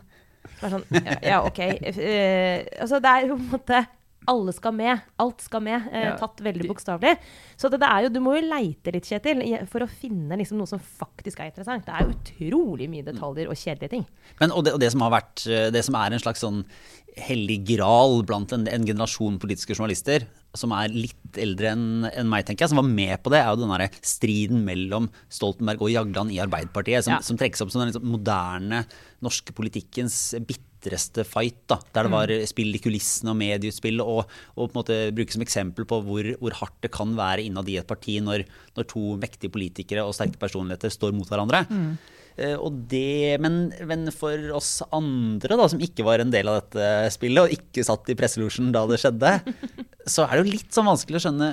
Sånn, 0.62 0.86
ja, 0.96 1.18
ja, 1.22 1.38
OK. 1.44 1.60
Uh, 1.60 2.64
altså, 2.80 3.02
det 3.04 3.12
er 3.12 3.28
jo 3.28 3.36
på 3.36 3.44
en 3.44 3.54
måte 3.58 3.86
alle 4.28 4.52
skal 4.52 4.74
med. 4.76 5.04
Alt 5.24 5.44
skal 5.46 5.64
med. 5.64 5.88
Eh, 5.94 6.10
tatt 6.20 6.42
veldig 6.44 6.68
bokstavelig. 6.68 7.16
Så 7.56 7.70
det, 7.72 7.80
det, 7.80 7.88
er 7.88 8.06
jo, 8.06 8.12
du 8.12 8.20
må 8.24 8.36
jo 8.36 8.44
leite 8.44 8.92
litt, 8.92 9.08
Kjetil, 9.08 9.44
for 9.72 9.86
å 9.86 9.90
finne 9.90 10.36
liksom 10.40 10.60
noe 10.60 10.68
som 10.68 10.82
faktisk 10.82 11.40
er 11.40 11.52
interessant. 11.52 11.88
Det 11.88 11.96
er 11.96 12.12
utrolig 12.12 12.90
mye 12.92 13.06
detaljer 13.08 13.48
og 13.48 13.56
kjedelige 13.56 13.94
ting. 13.96 14.04
Men, 14.42 14.52
og, 14.52 14.66
det, 14.68 14.76
og 14.76 14.84
det, 14.84 14.92
som 14.92 15.06
har 15.06 15.16
vært, 15.16 15.46
eh, 15.48 15.70
det 15.72 15.86
som 15.88 15.96
er 16.00 16.16
en 16.16 16.24
slags 16.24 16.44
sånn 16.44 16.64
hellig 17.18 17.62
gral 17.72 18.20
blant 18.28 18.52
en, 18.54 18.68
en 18.70 18.90
generasjon 18.90 19.40
politiske 19.42 19.78
journalister, 19.78 20.28
som 20.60 20.74
er 20.76 20.94
litt 20.94 21.40
eldre 21.40 21.72
enn 21.76 22.08
en 22.10 22.30
meg, 22.30 22.46
tenker 22.48 22.66
jeg, 22.66 22.74
som 22.74 22.82
var 22.82 22.90
med 22.90 23.16
på 23.24 23.34
det, 23.34 23.42
er 23.42 23.52
jo 23.52 23.62
den 23.62 24.00
striden 24.06 24.64
mellom 24.68 25.10
Stoltenberg 25.34 25.84
og 25.86 25.94
Jagland 25.94 26.34
i 26.34 26.42
Arbeiderpartiet, 26.44 27.06
som, 27.06 27.18
ja. 27.18 27.22
som 27.26 27.40
trekkes 27.40 27.64
opp 27.64 27.74
som 27.74 27.84
den 27.84 27.92
liksom 27.92 28.10
moderne 28.10 28.84
norske 29.26 29.54
politikkens 29.58 30.18
bitreste 30.48 31.26
fight. 31.28 31.64
da, 31.70 31.80
Der 31.94 32.08
det 32.08 32.14
var 32.14 32.34
mm. 32.34 32.46
spill 32.50 32.76
i 32.76 32.82
kulissene 32.84 33.34
og 33.34 33.40
medieutspill, 33.40 34.02
og, 34.04 34.26
og, 34.56 34.68
på 34.68 34.70
en 34.72 34.80
måte 34.82 35.00
brukes 35.16 35.38
som 35.38 35.46
eksempel 35.46 35.88
på 35.90 36.02
hvor, 36.06 36.34
hvor 36.42 36.60
hardt 36.62 36.78
det 36.86 36.94
kan 36.96 37.16
være 37.18 37.48
innad 37.48 37.70
i 37.70 37.80
et 37.82 37.90
parti 37.90 38.20
når, 38.24 38.46
når, 38.78 38.92
to 38.94 39.16
mektige 39.22 39.54
politikere 39.54 40.06
og 40.06 40.16
sterke 40.18 40.40
personligheter 40.42 40.94
står 40.94 41.16
mot 41.18 41.30
hverandre. 41.30 41.66
Mm. 41.70 41.98
Uh, 42.38 42.68
det, 42.90 43.38
men, 43.42 43.72
men, 43.90 44.12
for 44.14 44.38
oss 44.54 44.84
andre 44.94 45.58
da, 45.58 45.66
som 45.72 45.82
ikke 45.82 46.06
var 46.06 46.22
en 46.22 46.34
del 46.34 46.50
av 46.52 46.60
dette 46.62 47.10
spillet, 47.16 47.42
og 47.42 47.56
ikke 47.56 47.86
satt 47.88 48.12
i 48.14 48.18
presselosjen 48.18 48.70
da 48.76 48.84
det 48.90 49.00
skjedde, 49.02 49.32
så 50.14 50.28
er 50.28 50.36
det 50.36 50.44
jo 50.44 50.54
litt 50.60 50.76
sånn 50.76 50.90
vanskelig 50.92 51.20
å 51.20 51.26
skjønne 51.26 51.50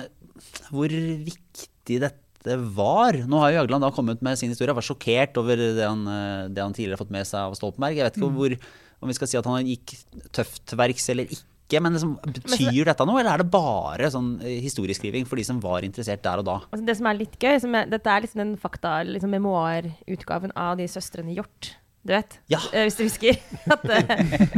hvor 0.69 0.93
viktig 0.93 1.99
dette 2.03 2.57
var. 2.77 3.17
Nå 3.25 3.41
har 3.41 3.51
jo 3.51 3.59
Jagland 3.63 3.85
da 3.85 3.91
kommet 3.93 4.21
med 4.25 4.37
sin 4.39 4.53
historie, 4.53 4.75
var 4.77 4.85
sjokkert 4.85 5.37
over 5.41 5.57
det 5.57 5.81
han, 5.81 6.05
eh, 6.05 6.53
det 6.53 6.61
han 6.61 6.75
tidligere 6.75 6.99
har 6.99 7.01
fått 7.01 7.15
med 7.15 7.25
seg 7.25 7.41
av 7.41 7.57
Stoltenberg. 7.57 7.97
Jeg 7.97 8.05
vet 8.05 8.19
ikke 8.19 8.29
mm. 8.29 8.37
hvor, 8.37 8.55
om 9.01 9.11
vi 9.11 9.17
skal 9.17 9.31
si 9.31 9.39
at 9.39 9.49
han 9.49 9.71
gikk 9.71 9.95
tøft 10.35 10.61
til 10.69 10.81
verks 10.81 11.09
eller 11.13 11.33
ikke. 11.33 11.49
Men 11.73 11.95
liksom, 11.97 12.17
betyr 12.23 12.85
dette 12.85 13.07
noe, 13.09 13.21
eller 13.21 13.33
er 13.33 13.41
det 13.41 13.53
bare 13.53 14.11
sånn 14.13 14.35
eh, 14.43 14.59
historieskriving 14.65 15.25
for 15.29 15.41
de 15.41 15.47
som 15.47 15.61
var 15.63 15.85
interessert 15.87 16.21
der 16.25 16.43
og 16.43 16.45
da? 16.47 16.59
Altså 16.69 16.85
det 16.85 16.97
som 16.99 17.09
er 17.09 17.17
litt 17.17 17.39
gøy, 17.41 17.57
er, 17.57 17.89
dette 17.89 18.11
er 18.11 18.25
liksom 18.25 18.43
den 18.43 18.53
fakta, 18.61 18.99
liksom 19.07 19.33
memoarutgaven 19.33 20.53
av 20.53 20.77
de 20.81 20.87
søstrene 20.91 21.33
Hjort. 21.35 21.73
Du 22.05 22.11
vet, 22.13 22.35
ja. 22.53 22.59
uh, 22.69 22.83
hvis 22.85 22.99
du 22.99 23.01
husker. 23.07 23.39
At 23.73 23.81
uh, 23.89 24.11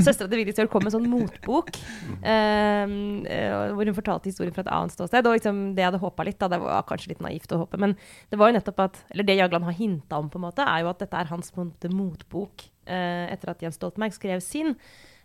søstera 0.04 0.28
til 0.28 0.42
Vigdis 0.42 0.58
Hjorth 0.60 0.72
kom 0.74 0.84
med 0.84 0.92
en 0.92 0.98
sånn 0.98 1.08
motbok. 1.08 1.72
Uh, 2.20 3.24
hvor 3.72 3.88
hun 3.88 3.96
fortalte 3.96 4.28
historien 4.28 4.52
fra 4.56 4.66
et 4.66 4.74
annet 4.76 4.92
ståsted. 4.92 5.30
Og 5.30 5.38
liksom, 5.38 5.62
det 5.78 5.86
jeg 5.86 5.88
hadde 5.94 6.04
håpa 6.04 6.28
litt, 6.28 6.40
da, 6.42 6.52
det 6.52 6.60
var 6.60 6.84
kanskje 6.90 7.14
litt 7.14 7.24
naivt 7.24 7.56
å 7.56 7.62
håpe, 7.64 7.80
men 7.80 7.96
det 8.28 8.40
var 8.40 8.52
jo 8.52 8.60
nettopp 8.60 8.84
at 8.90 9.00
Eller 9.16 9.30
det 9.30 9.40
Jagland 9.40 9.70
har 9.70 9.80
hinta 9.80 10.20
om, 10.20 10.28
på 10.34 10.42
en 10.42 10.50
måte, 10.50 10.68
er 10.68 10.84
jo 10.84 10.92
at 10.92 11.06
dette 11.06 11.22
er 11.22 11.32
hans 11.32 11.54
motbok 11.56 11.94
motbok 11.98 12.68
etter 12.88 13.50
at 13.52 13.64
Jens 13.64 13.76
Stoltenberg 13.76 14.14
skrev 14.16 14.40
sin 14.44 14.70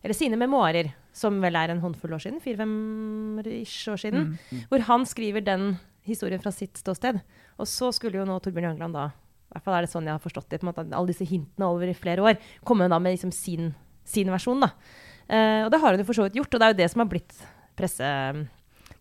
eller 0.02 0.16
sine 0.16 0.38
memoarer, 0.40 0.90
som 1.14 1.38
vel 1.42 1.56
er 1.59 1.73
en 1.73 1.82
håndfull 1.82 2.16
år 2.16 2.25
siden, 2.25 2.40
fire-fem 2.42 3.40
år 3.42 4.00
siden, 4.00 4.32
mm, 4.32 4.37
mm. 4.50 4.62
hvor 4.71 4.86
han 4.88 5.06
skriver 5.06 5.45
den 5.47 5.76
historien 6.08 6.43
fra 6.43 6.50
sitt 6.54 6.80
ståsted. 6.80 7.21
Og 7.60 7.69
så 7.71 7.93
skulle 7.95 8.19
jo 8.19 8.26
nå 8.26 8.38
Torbjørn 8.43 8.73
Jøngland 8.73 8.99
da, 8.99 9.10
i 9.12 9.54
hvert 9.54 9.67
fall 9.67 9.76
er 9.76 9.86
det 9.86 9.93
sånn 9.93 10.08
jeg 10.08 10.17
har 10.17 10.25
forstått 10.25 10.49
det, 10.50 10.58
på 10.60 10.67
en 10.67 10.73
måte, 10.73 10.86
alle 10.91 11.12
disse 11.12 11.28
hintene 11.28 11.69
over 11.69 11.91
i 11.91 11.97
flere 11.97 12.25
år, 12.25 12.41
komme 12.67 12.88
da 12.91 12.99
med 13.02 13.15
liksom 13.15 13.34
sin, 13.36 13.75
sin 14.08 14.32
versjon. 14.32 14.65
da. 14.65 14.73
Uh, 15.28 15.67
og 15.67 15.71
det 15.73 15.80
har 15.82 15.95
hun 15.95 16.02
jo 16.02 16.08
for 16.08 16.19
så 16.19 16.26
vidt 16.26 16.41
gjort, 16.41 16.54
og 16.54 16.60
det 16.60 16.67
er 16.67 16.75
jo 16.75 16.80
det 16.80 16.91
som 16.93 17.04
har 17.04 17.12
blitt 17.12 17.36
presse 17.78 18.08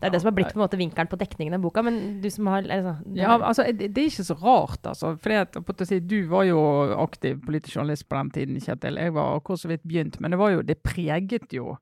det 0.02 0.08
er 0.08 0.14
det 0.16 0.22
som 0.24 0.32
har 0.32 0.34
blitt 0.34 0.54
på 0.56 0.58
en 0.58 0.64
måte 0.64 0.80
vinkelen 0.80 1.10
på 1.12 1.18
dekningen 1.22 1.54
av 1.54 1.62
boka. 1.62 1.84
Men 1.86 1.98
du 2.24 2.30
som 2.34 2.48
har 2.50 2.66
altså, 2.66 2.96
Ja, 3.14 3.36
altså, 3.38 3.68
det, 3.70 3.92
det, 3.94 4.02
er 4.02 4.10
ikke 4.10 4.26
så 4.26 4.38
rart, 4.42 4.88
altså. 4.90 5.14
For 5.22 5.86
si, 5.86 6.00
du 6.02 6.18
var 6.32 6.48
jo 6.50 6.62
aktiv 7.04 7.38
politisk 7.46 7.78
journalist 7.78 8.08
på 8.10 8.18
den 8.18 8.32
tiden, 8.34 8.58
Kjetil. 8.66 8.98
Jeg 8.98 9.14
var 9.14 9.38
akkurat 9.38 9.62
så 9.62 9.70
vidt 9.70 9.86
begynt. 9.86 10.18
Men 10.20 10.34
det 10.34 10.42
var 10.42 10.56
jo, 10.56 10.64
det 10.66 10.80
preget 10.82 11.54
jo 11.54 11.76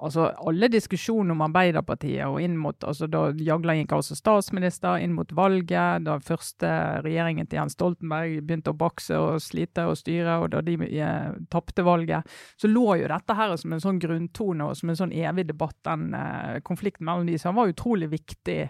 altså 0.00 0.26
alle 0.48 0.68
diskusjoner 0.72 1.34
om 1.34 1.44
Arbeiderpartiet 1.44 2.24
og 2.26 2.40
inn 2.42 2.56
mot 2.60 2.84
altså 2.86 3.08
Da 3.10 3.22
Jagla 3.36 3.76
gikk 3.78 3.94
altså 3.96 4.16
statsminister, 4.18 5.00
inn 5.02 5.14
mot 5.16 5.32
valget, 5.36 6.04
da 6.06 6.16
første 6.24 6.70
regjeringen 7.04 7.48
til 7.48 7.60
Jens 7.60 7.76
Stoltenberg 7.76 8.40
begynte 8.46 8.72
å 8.72 8.78
bakse 8.80 9.18
og 9.20 9.40
slite 9.44 9.86
og 9.90 9.98
styre, 10.00 10.38
og 10.42 10.50
da 10.54 10.62
de 10.64 10.76
eh, 10.88 11.32
tapte 11.52 11.84
valget, 11.86 12.38
så 12.60 12.70
lå 12.70 12.86
jo 13.02 13.10
dette 13.12 13.36
her 13.36 13.56
som 13.60 13.76
en 13.76 13.84
sånn 13.84 14.00
grunntone 14.02 14.70
og 14.70 14.78
som 14.80 14.92
en 14.92 15.02
sånn 15.02 15.14
evig 15.16 15.48
debatt, 15.50 15.78
den 15.86 16.14
eh, 16.16 16.60
konflikten 16.66 17.08
mellom 17.08 17.28
de, 17.28 17.38
som 17.40 17.58
var 17.58 17.72
utrolig 17.72 18.10
viktig 18.14 18.62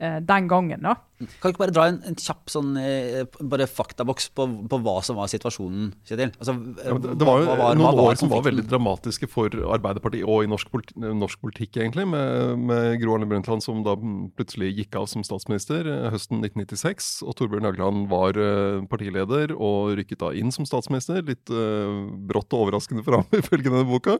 den 0.00 0.48
gangen. 0.48 0.80
da. 0.86 0.96
Kan 1.20 1.50
du 1.50 1.52
ikke 1.52 1.60
bare 1.66 1.74
dra 1.74 1.84
en, 1.90 1.98
en 2.08 2.16
kjapp 2.16 2.48
sånn, 2.48 2.70
eh, 2.80 3.26
bare 3.44 3.66
faktaboks 3.68 4.30
på, 4.36 4.46
på, 4.72 4.78
hva 4.80 4.94
som 5.04 5.18
var 5.20 5.28
situasjonen, 5.28 5.90
Kjetil? 6.08 6.30
Altså, 6.40 6.54
ja, 6.80 6.94
det, 6.96 7.16
det, 7.20 7.26
var 7.28 7.42
jo 7.42 7.48
var, 7.50 7.76
noen 7.76 7.98
var, 7.98 8.12
år 8.14 8.16
som 8.16 8.30
var 8.32 8.46
veldig 8.46 8.64
dramatiske 8.70 9.28
for 9.28 9.52
Arbeiderpartiet 9.76 10.24
og 10.24 10.46
i 10.46 10.48
norsk, 10.48 10.70
politi 10.72 10.96
norsk 10.96 11.42
politikk, 11.44 11.76
egentlig, 11.76 12.06
med, 12.08 12.64
med 12.70 12.96
Gro 13.02 13.12
Harlem 13.12 13.34
Brundtland 13.34 13.64
som 13.64 13.82
da 13.84 13.98
plutselig 14.38 14.70
gikk 14.78 14.96
av 14.96 15.10
som 15.12 15.26
statsminister 15.26 15.90
eh, 15.92 16.08
høsten 16.14 16.40
1996. 16.40 17.10
Og 17.28 17.36
Torbjørn 17.36 17.68
Jagland 17.68 18.08
var 18.08 18.40
partileder 18.88 19.52
og 19.52 19.92
rykket 20.00 20.22
da 20.24 20.32
inn 20.36 20.54
som 20.54 20.64
statsminister. 20.68 21.20
Litt 21.26 21.52
uh, 21.52 22.08
brått 22.30 22.52
og 22.56 22.64
overraskende 22.64 23.04
for 23.04 23.18
ham, 23.18 23.28
ifølge 23.42 23.68
denne 23.68 23.84
boka. 23.88 24.16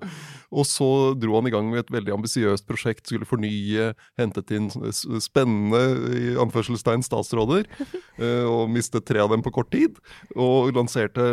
Og 0.53 0.69
så 0.69 0.90
dro 1.16 1.38
han 1.38 1.49
i 1.49 1.55
gang 1.55 1.73
med 1.73 1.87
et 1.87 1.95
veldig 1.97 2.19
ambisiøst 2.19 2.69
prosjekt, 2.69 3.07
skulle 3.09 3.29
fornye, 3.29 3.93
hentet 4.21 4.53
inn 4.55 4.69
spennende 4.71 5.69
i 5.76 6.33
anførselstegn 6.40 7.04
statsråder, 7.04 7.66
eh, 8.22 8.46
og 8.48 8.70
mistet 8.72 9.06
tre 9.09 9.22
av 9.22 9.30
dem 9.33 9.44
på 9.44 9.52
kort 9.54 9.70
tid. 9.74 9.98
Og 10.37 10.72
lanserte 10.76 11.24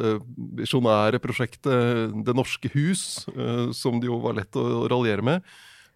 det 0.00 0.14
visjonære 0.60 1.20
prosjektet 1.22 2.14
Det 2.26 2.36
norske 2.36 2.70
hus, 2.74 3.26
eh, 3.34 3.70
som 3.76 4.00
det 4.00 4.10
jo 4.10 4.20
var 4.24 4.38
lett 4.40 4.56
å 4.58 4.86
raljere 4.90 5.24
med. 5.26 5.46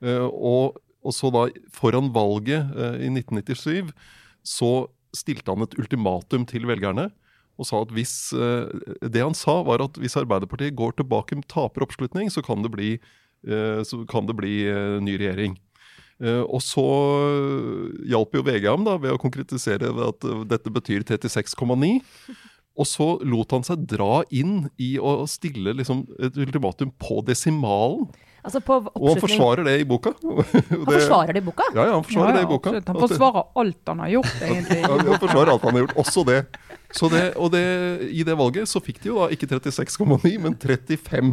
Eh, 0.04 0.24
og, 0.24 0.78
og, 1.04 1.12
så 1.14 1.32
da, 1.34 1.48
foran 1.74 2.12
valget 2.14 2.70
i 3.00 3.10
1997, 3.12 3.92
så 4.44 4.72
stilte 5.14 5.52
han 5.52 5.64
et 5.64 5.76
ultimatum 5.78 6.46
til 6.48 6.66
velgerne. 6.68 7.10
Og 7.54 7.68
sa 7.68 7.84
at 7.84 7.92
hvis, 7.94 8.34
Det 8.34 9.20
han 9.22 9.36
sa, 9.38 9.60
var 9.62 9.84
at 9.84 9.94
hvis 10.02 10.16
Arbeiderpartiet 10.18 10.74
går 10.74 10.96
tilbake 10.98 11.36
med 11.38 11.46
taper 11.46 11.84
oppslutning, 11.86 12.26
så 12.26 12.42
kan 12.42 12.64
det 12.64 12.72
bli, 12.74 12.88
så 13.46 14.00
kan 14.10 14.26
det 14.26 14.34
bli 14.34 14.56
ny 14.98 15.14
regjering. 15.20 15.54
Eh, 16.22 16.42
og 16.46 16.62
så 16.62 16.84
hjalp 18.06 18.36
jo 18.36 18.44
VG 18.46 18.68
ham 18.70 18.84
da, 18.86 18.96
ved 19.02 19.14
å 19.14 19.20
konkretisere 19.20 19.90
at 20.06 20.26
eh, 20.28 20.44
dette 20.50 20.72
betyr 20.74 21.06
36,9. 21.08 21.96
Og 22.74 22.88
så 22.90 23.08
lot 23.22 23.54
han 23.54 23.66
seg 23.66 23.86
dra 23.90 24.22
inn 24.34 24.64
i 24.82 24.94
å 24.98 25.22
stille 25.30 25.76
liksom 25.78 26.04
et 26.18 26.38
ultimatum 26.42 26.90
på 26.98 27.20
desimalen. 27.26 28.08
Altså 28.44 28.60
på 28.60 28.76
og 28.76 29.06
han 29.08 29.20
forsvarer 29.22 29.64
det 29.64 29.78
i 29.80 29.84
boka. 29.88 30.12
han 30.22 30.84
forsvarer 30.84 31.32
det 31.32 31.40
i 31.40 31.46
boka? 31.46 31.64
Ja, 31.72 31.86
ja 31.88 31.96
han 31.96 32.04
forsvarer 32.04 32.28
ja, 32.28 32.34
ja, 32.34 32.36
det 32.36 32.44
i 32.44 32.52
boka. 32.52 32.72
Han 32.76 33.00
forsvarer 33.00 33.46
alt 33.62 33.92
han 33.92 34.02
har 34.04 34.14
gjort, 34.18 34.34
egentlig. 34.48 34.80
ja, 34.82 34.90
han 34.92 35.22
forsvarer 35.22 35.52
alt 35.54 35.64
han 35.64 35.78
har 35.78 35.86
gjort, 35.86 35.96
også 36.04 36.26
det. 36.28 36.40
Det, 36.94 37.22
og 37.42 37.48
det, 37.50 37.62
I 38.14 38.22
det 38.22 38.36
valget 38.38 38.70
så 38.70 38.78
fikk 38.78 39.00
de 39.02 39.08
jo 39.10 39.16
da 39.18 39.26
ikke 39.34 39.48
36,9, 39.50 40.30
men 40.44 40.54
35. 40.54 41.32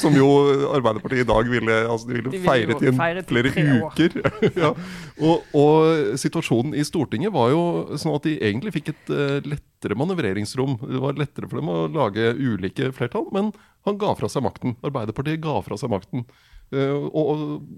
Som 0.00 0.16
jo 0.18 0.26
Arbeiderpartiet 0.74 1.22
i 1.22 1.28
dag 1.28 1.50
ville, 1.52 1.76
altså 1.86 2.08
de 2.08 2.16
ville 2.16 2.32
de 2.32 2.40
feiret 2.42 2.82
i 2.82 2.94
flere 3.28 3.52
uker. 3.84 4.16
ja. 4.64 4.72
og, 5.20 5.46
og, 5.54 6.18
situasjonen 6.18 6.74
i 6.74 6.82
Stortinget 6.86 7.34
var 7.36 7.52
jo 7.54 7.62
sånn 8.00 8.16
at 8.18 8.26
de 8.26 8.34
egentlig 8.40 8.74
fikk 8.80 8.90
et 8.96 9.14
uh, 9.14 9.38
lettere 9.46 9.98
manøvreringsrom. 10.00 10.74
Det 10.82 11.04
var 11.04 11.22
lettere 11.22 11.46
for 11.52 11.62
dem 11.62 11.70
å 11.70 11.86
lage 11.86 12.32
ulike 12.34 12.90
flertall, 12.96 13.30
men 13.36 13.54
han 13.86 13.98
ga 14.02 14.12
fra 14.18 14.28
seg 14.32 14.44
makten. 14.46 14.76
Arbeiderpartiet 14.86 15.42
ga 15.44 15.58
fra 15.66 15.78
seg 15.80 15.92
makten. 15.92 16.26
Uh, 16.74 17.06
og, 17.14 17.26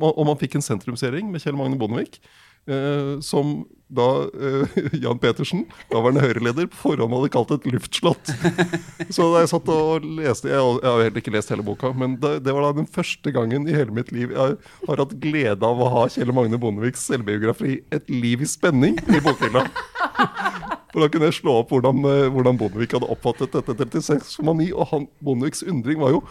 og, 0.00 0.12
og, 0.14 0.22
man 0.28 0.38
fikk 0.40 0.56
en 0.58 0.64
sentrumsregjering 0.64 1.28
med 1.32 1.42
Kjell 1.44 1.58
Magne 1.58 1.78
Bondevik. 1.80 2.20
Uh, 2.68 3.16
som 3.24 3.62
da 3.88 4.04
uh, 4.28 4.74
Jan 5.04 5.16
Petersen, 5.22 5.62
daværende 5.88 6.20
Høyre-leder, 6.20 6.66
på 6.68 6.76
forhånd 6.82 7.14
hadde 7.16 7.30
kalt 7.32 7.54
et 7.54 7.68
luftslott. 7.72 8.28
Så 9.14 9.28
da 9.32 9.40
jeg 9.40 9.48
satt 9.54 9.70
og 9.72 10.04
leste 10.18 10.50
Jeg, 10.50 10.60
har- 10.60 10.82
jeg 10.82 10.90
har 10.90 11.04
heller 11.06 11.22
ikke 11.22 11.32
lest 11.32 11.52
hele 11.54 11.64
boka, 11.64 11.94
men 11.96 12.18
det, 12.20 12.34
det 12.44 12.52
var 12.52 12.66
da 12.66 12.74
den 12.82 12.90
første 12.92 13.32
gangen 13.32 13.64
i 13.68 13.76
hele 13.76 13.94
mitt 13.96 14.12
liv 14.12 14.34
jeg 14.36 14.58
har 14.88 15.00
hatt 15.00 15.16
glede 15.22 15.64
av 15.64 15.80
å 15.80 15.88
ha 15.94 16.04
Kjell 16.12 16.34
Magne 16.36 16.60
Bondeviks 16.60 17.06
selvbiografi 17.08 17.78
'Et 17.88 18.12
liv 18.12 18.44
i 18.44 18.50
spenning' 18.52 19.00
i 19.00 19.22
bokhylla. 19.24 19.64
For 20.92 21.04
da 21.04 21.08
kunne 21.12 21.28
jeg 21.28 21.36
slå 21.40 21.58
opp 21.62 21.72
hvordan, 21.74 21.98
eh, 22.08 22.28
hvordan 22.32 22.58
Bondevik 22.60 22.94
hadde 22.96 23.08
oppfattet 23.12 23.52
dette 23.52 23.88
36,9. 24.00 24.70
Og 24.74 24.86
han, 24.92 25.08
Bondeviks 25.24 25.62
undring 25.68 26.00
var 26.00 26.14
jo 26.16 26.22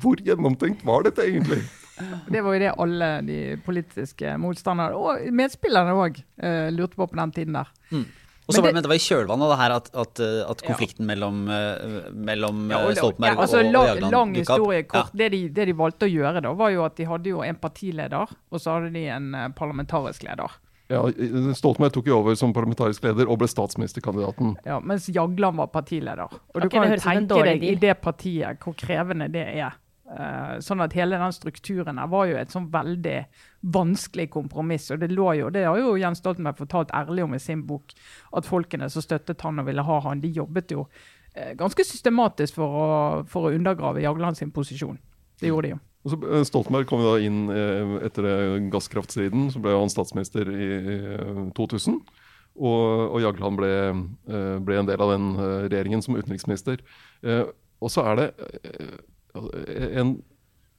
hvor 0.00 0.16
gjennomtenkt 0.24 0.84
var 0.88 1.02
dette 1.04 1.24
egentlig? 1.26 1.62
Det 2.32 2.40
var 2.44 2.54
jo 2.56 2.60
det 2.62 2.70
alle 2.80 3.08
de 3.26 3.38
politiske 3.66 4.36
motstanderne, 4.40 4.96
og 4.96 5.26
medspillerne 5.36 5.92
òg, 6.00 6.22
lurte 6.72 6.96
på 6.96 7.06
på 7.10 7.18
den 7.18 7.32
tiden 7.36 7.58
der. 7.58 7.68
Og 8.48 8.56
så 8.56 8.62
var 8.62 8.68
det, 8.68 8.70
det- 8.70 8.74
men 8.74 8.82
det 8.82 8.90
var 8.90 8.98
i 8.98 9.04
kjølvannet 9.04 9.44
av 9.46 9.50
det 9.52 9.58
her 9.60 9.72
at, 9.76 9.90
at, 10.02 10.20
uh, 10.24 10.50
at 10.50 10.62
konflikten 10.66 11.06
mellom, 11.06 11.44
uh, 11.46 12.08
mellom 12.12 12.64
Ja, 12.72 12.80
og- 12.88 12.96
Stoltenberg 12.96 13.36
ja, 13.36 13.40
altså, 13.44 13.60
og, 13.60 13.66
og 13.68 13.72
lang, 13.76 13.86
Jagland 13.92 14.12
lang 14.16 14.34
historie 14.34 14.82
kort. 14.82 15.12
Ja. 15.14 15.18
Det, 15.22 15.28
de, 15.36 15.42
det 15.60 15.66
de 15.68 15.76
valgte 15.78 16.08
å 16.08 16.10
gjøre, 16.10 16.42
da, 16.42 16.52
var 16.58 16.70
jo 16.74 16.82
at 16.84 16.96
de 16.98 17.04
hadde 17.06 17.30
jo 17.30 17.42
en 17.46 17.54
partileder, 17.62 18.34
og 18.50 18.60
så 18.60 18.74
hadde 18.78 18.90
de 18.96 19.04
en 19.14 19.28
eh, 19.34 19.48
parlamentarisk 19.54 20.24
leder. 20.26 20.50
Ja, 20.92 21.02
Stoltenberg 21.56 21.94
tok 21.94 22.08
jo 22.10 22.18
over 22.20 22.36
som 22.38 22.52
parlamentarisk 22.52 23.04
leder 23.06 23.30
og 23.30 23.38
ble 23.40 23.48
statsministerkandidaten. 23.50 24.56
Ja, 24.68 24.78
mens 24.84 25.08
Jagland 25.08 25.60
var 25.60 25.70
partileder. 25.72 26.28
Og 26.28 26.58
Ok, 26.58 26.66
du 26.66 26.68
kan 26.74 26.90
jo 26.90 26.98
tenke 27.00 27.44
deg 27.48 27.64
i 27.64 27.76
det 27.80 27.94
partiet 28.02 28.60
hvor 28.62 28.76
krevende 28.78 29.30
det 29.32 29.46
er. 29.54 29.78
Uh, 30.12 30.58
sånn 30.60 30.82
at 30.84 30.92
hele 30.92 31.16
den 31.16 31.32
strukturen 31.32 31.96
her 31.96 32.08
var 32.12 32.26
jo 32.28 32.36
et 32.36 32.52
sånn 32.52 32.66
veldig 32.72 33.16
vanskelig 33.72 34.26
kompromiss. 34.34 34.90
Og 34.92 35.00
det 35.00 35.08
lå 35.14 35.30
jo, 35.38 35.48
det 35.54 35.64
har 35.64 35.78
jo 35.80 35.94
Jens 35.96 36.20
Stoltenberg 36.20 36.58
fortalt 36.60 36.92
ærlig 36.92 37.24
om 37.24 37.36
i 37.38 37.40
sin 37.40 37.62
bok, 37.68 37.94
at 38.36 38.48
folkene 38.48 38.90
som 38.92 39.04
støttet 39.04 39.40
han 39.46 39.62
og 39.62 39.70
ville 39.70 39.86
ha 39.86 40.00
han, 40.04 40.20
de 40.20 40.28
jobbet 40.36 40.74
jo 40.76 40.84
uh, 40.84 41.52
ganske 41.56 41.86
systematisk 41.88 42.60
for 42.60 42.82
å, 42.82 42.90
for 43.30 43.48
å 43.48 43.54
undergrave 43.56 44.04
Jagland 44.04 44.36
sin 44.36 44.52
posisjon. 44.52 45.00
Det 45.40 45.48
gjorde 45.48 45.70
de 45.70 45.74
jo. 45.76 45.80
Og 46.02 46.12
så 46.12 46.18
eh, 46.26 46.44
Stoltenberg 46.48 46.88
kom 46.90 47.02
jo 47.04 47.12
da 47.12 47.22
inn 47.22 47.44
eh, 47.52 47.94
etter 48.08 48.26
eh, 48.28 48.56
gasskraftstriden. 48.72 49.48
Så 49.54 49.62
ble 49.62 49.74
han 49.76 49.92
statsminister 49.92 50.50
i 50.50 50.68
eh, 51.06 51.46
2000. 51.58 52.00
Og, 52.52 52.82
og 53.14 53.22
Jagland 53.24 53.60
ble, 53.60 53.70
eh, 54.28 54.56
ble 54.64 54.80
en 54.80 54.90
del 54.90 55.04
av 55.04 55.14
den 55.14 55.30
eh, 55.38 55.56
regjeringen 55.68 56.04
som 56.04 56.18
utenriksminister. 56.18 56.82
Eh, 57.24 57.46
og 57.82 57.90
så 57.94 58.04
er 58.10 58.20
det 58.20 58.28
eh, 58.66 59.98
en 60.02 60.18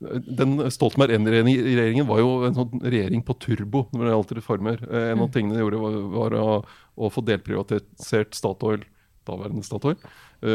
den 0.04 0.58
Stoltenberg 0.74 1.14
I-regjeringen 1.16 2.08
var 2.10 2.20
jo 2.20 2.32
en 2.44 2.56
sånn 2.58 2.82
regjering 2.84 3.22
på 3.26 3.36
turbo 3.40 3.86
når 3.94 4.04
det 4.04 4.14
gjaldt 4.14 4.34
reformer. 4.40 4.82
Eh, 4.90 5.12
En 5.14 5.24
av 5.24 5.32
tingene 5.32 5.56
de 5.56 5.64
gjorde, 5.64 5.80
var, 5.80 5.98
var 6.18 6.36
å, 6.40 6.48
å 6.96 7.12
få 7.14 7.24
delprivatisert 7.26 8.36
Statoil, 8.36 8.84
daværende 9.28 9.64
Statoil, 9.64 9.96
eh, 9.96 10.10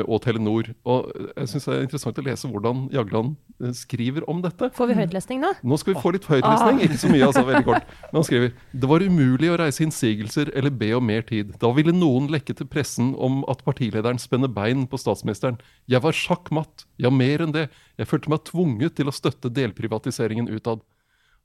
og 0.04 0.20
Telenor. 0.24 0.70
Og 0.88 1.08
jeg 1.14 1.50
synes 1.52 1.68
det 1.68 1.74
er 1.74 1.84
interessant 1.86 2.18
å 2.20 2.24
lese 2.26 2.50
hvordan 2.50 2.84
Jagland 2.92 3.36
eh, 3.62 3.72
skriver 3.76 4.26
om 4.30 4.42
dette. 4.44 4.70
Får 4.76 4.90
vi 4.90 4.98
høytlesning 4.98 5.40
nå? 5.44 5.52
Nå 5.62 5.78
skal 5.80 5.94
vi 5.94 6.02
få 6.04 6.12
litt 6.16 6.28
høytlesning, 6.28 6.82
ikke 6.84 7.00
så 7.00 7.12
mye, 7.12 7.28
altså, 7.28 7.44
veldig 7.48 7.64
kort. 7.68 7.94
Men 8.08 8.20
han 8.20 8.28
skriver 8.28 8.52
det 8.84 8.90
var 8.90 9.06
umulig 9.06 9.52
å 9.52 9.56
reise 9.60 9.84
innsigelser 9.86 10.52
eller 10.58 10.74
be 10.74 10.92
om 10.98 11.08
mer 11.08 11.24
tid. 11.28 11.54
Da 11.62 11.72
ville 11.76 11.94
noen 11.96 12.28
lekke 12.32 12.56
til 12.58 12.68
pressen 12.70 13.14
om 13.16 13.40
at 13.50 13.64
partilederen 13.66 14.20
spenner 14.20 14.52
bein 14.52 14.86
på 14.90 15.00
statsministeren. 15.00 15.58
Jeg 15.90 16.04
var 16.04 16.16
sjakk 16.16 16.52
matt. 16.54 16.86
Ja, 17.00 17.12
mer 17.14 17.44
enn 17.44 17.56
det. 17.56 17.68
Jeg 17.98 18.10
følte 18.10 18.32
meg 18.32 18.44
tvunget 18.48 18.98
til 18.98 19.10
å 19.10 19.14
støtte 19.14 19.52
delprivatiseringen 19.54 20.50
utad. 20.52 20.84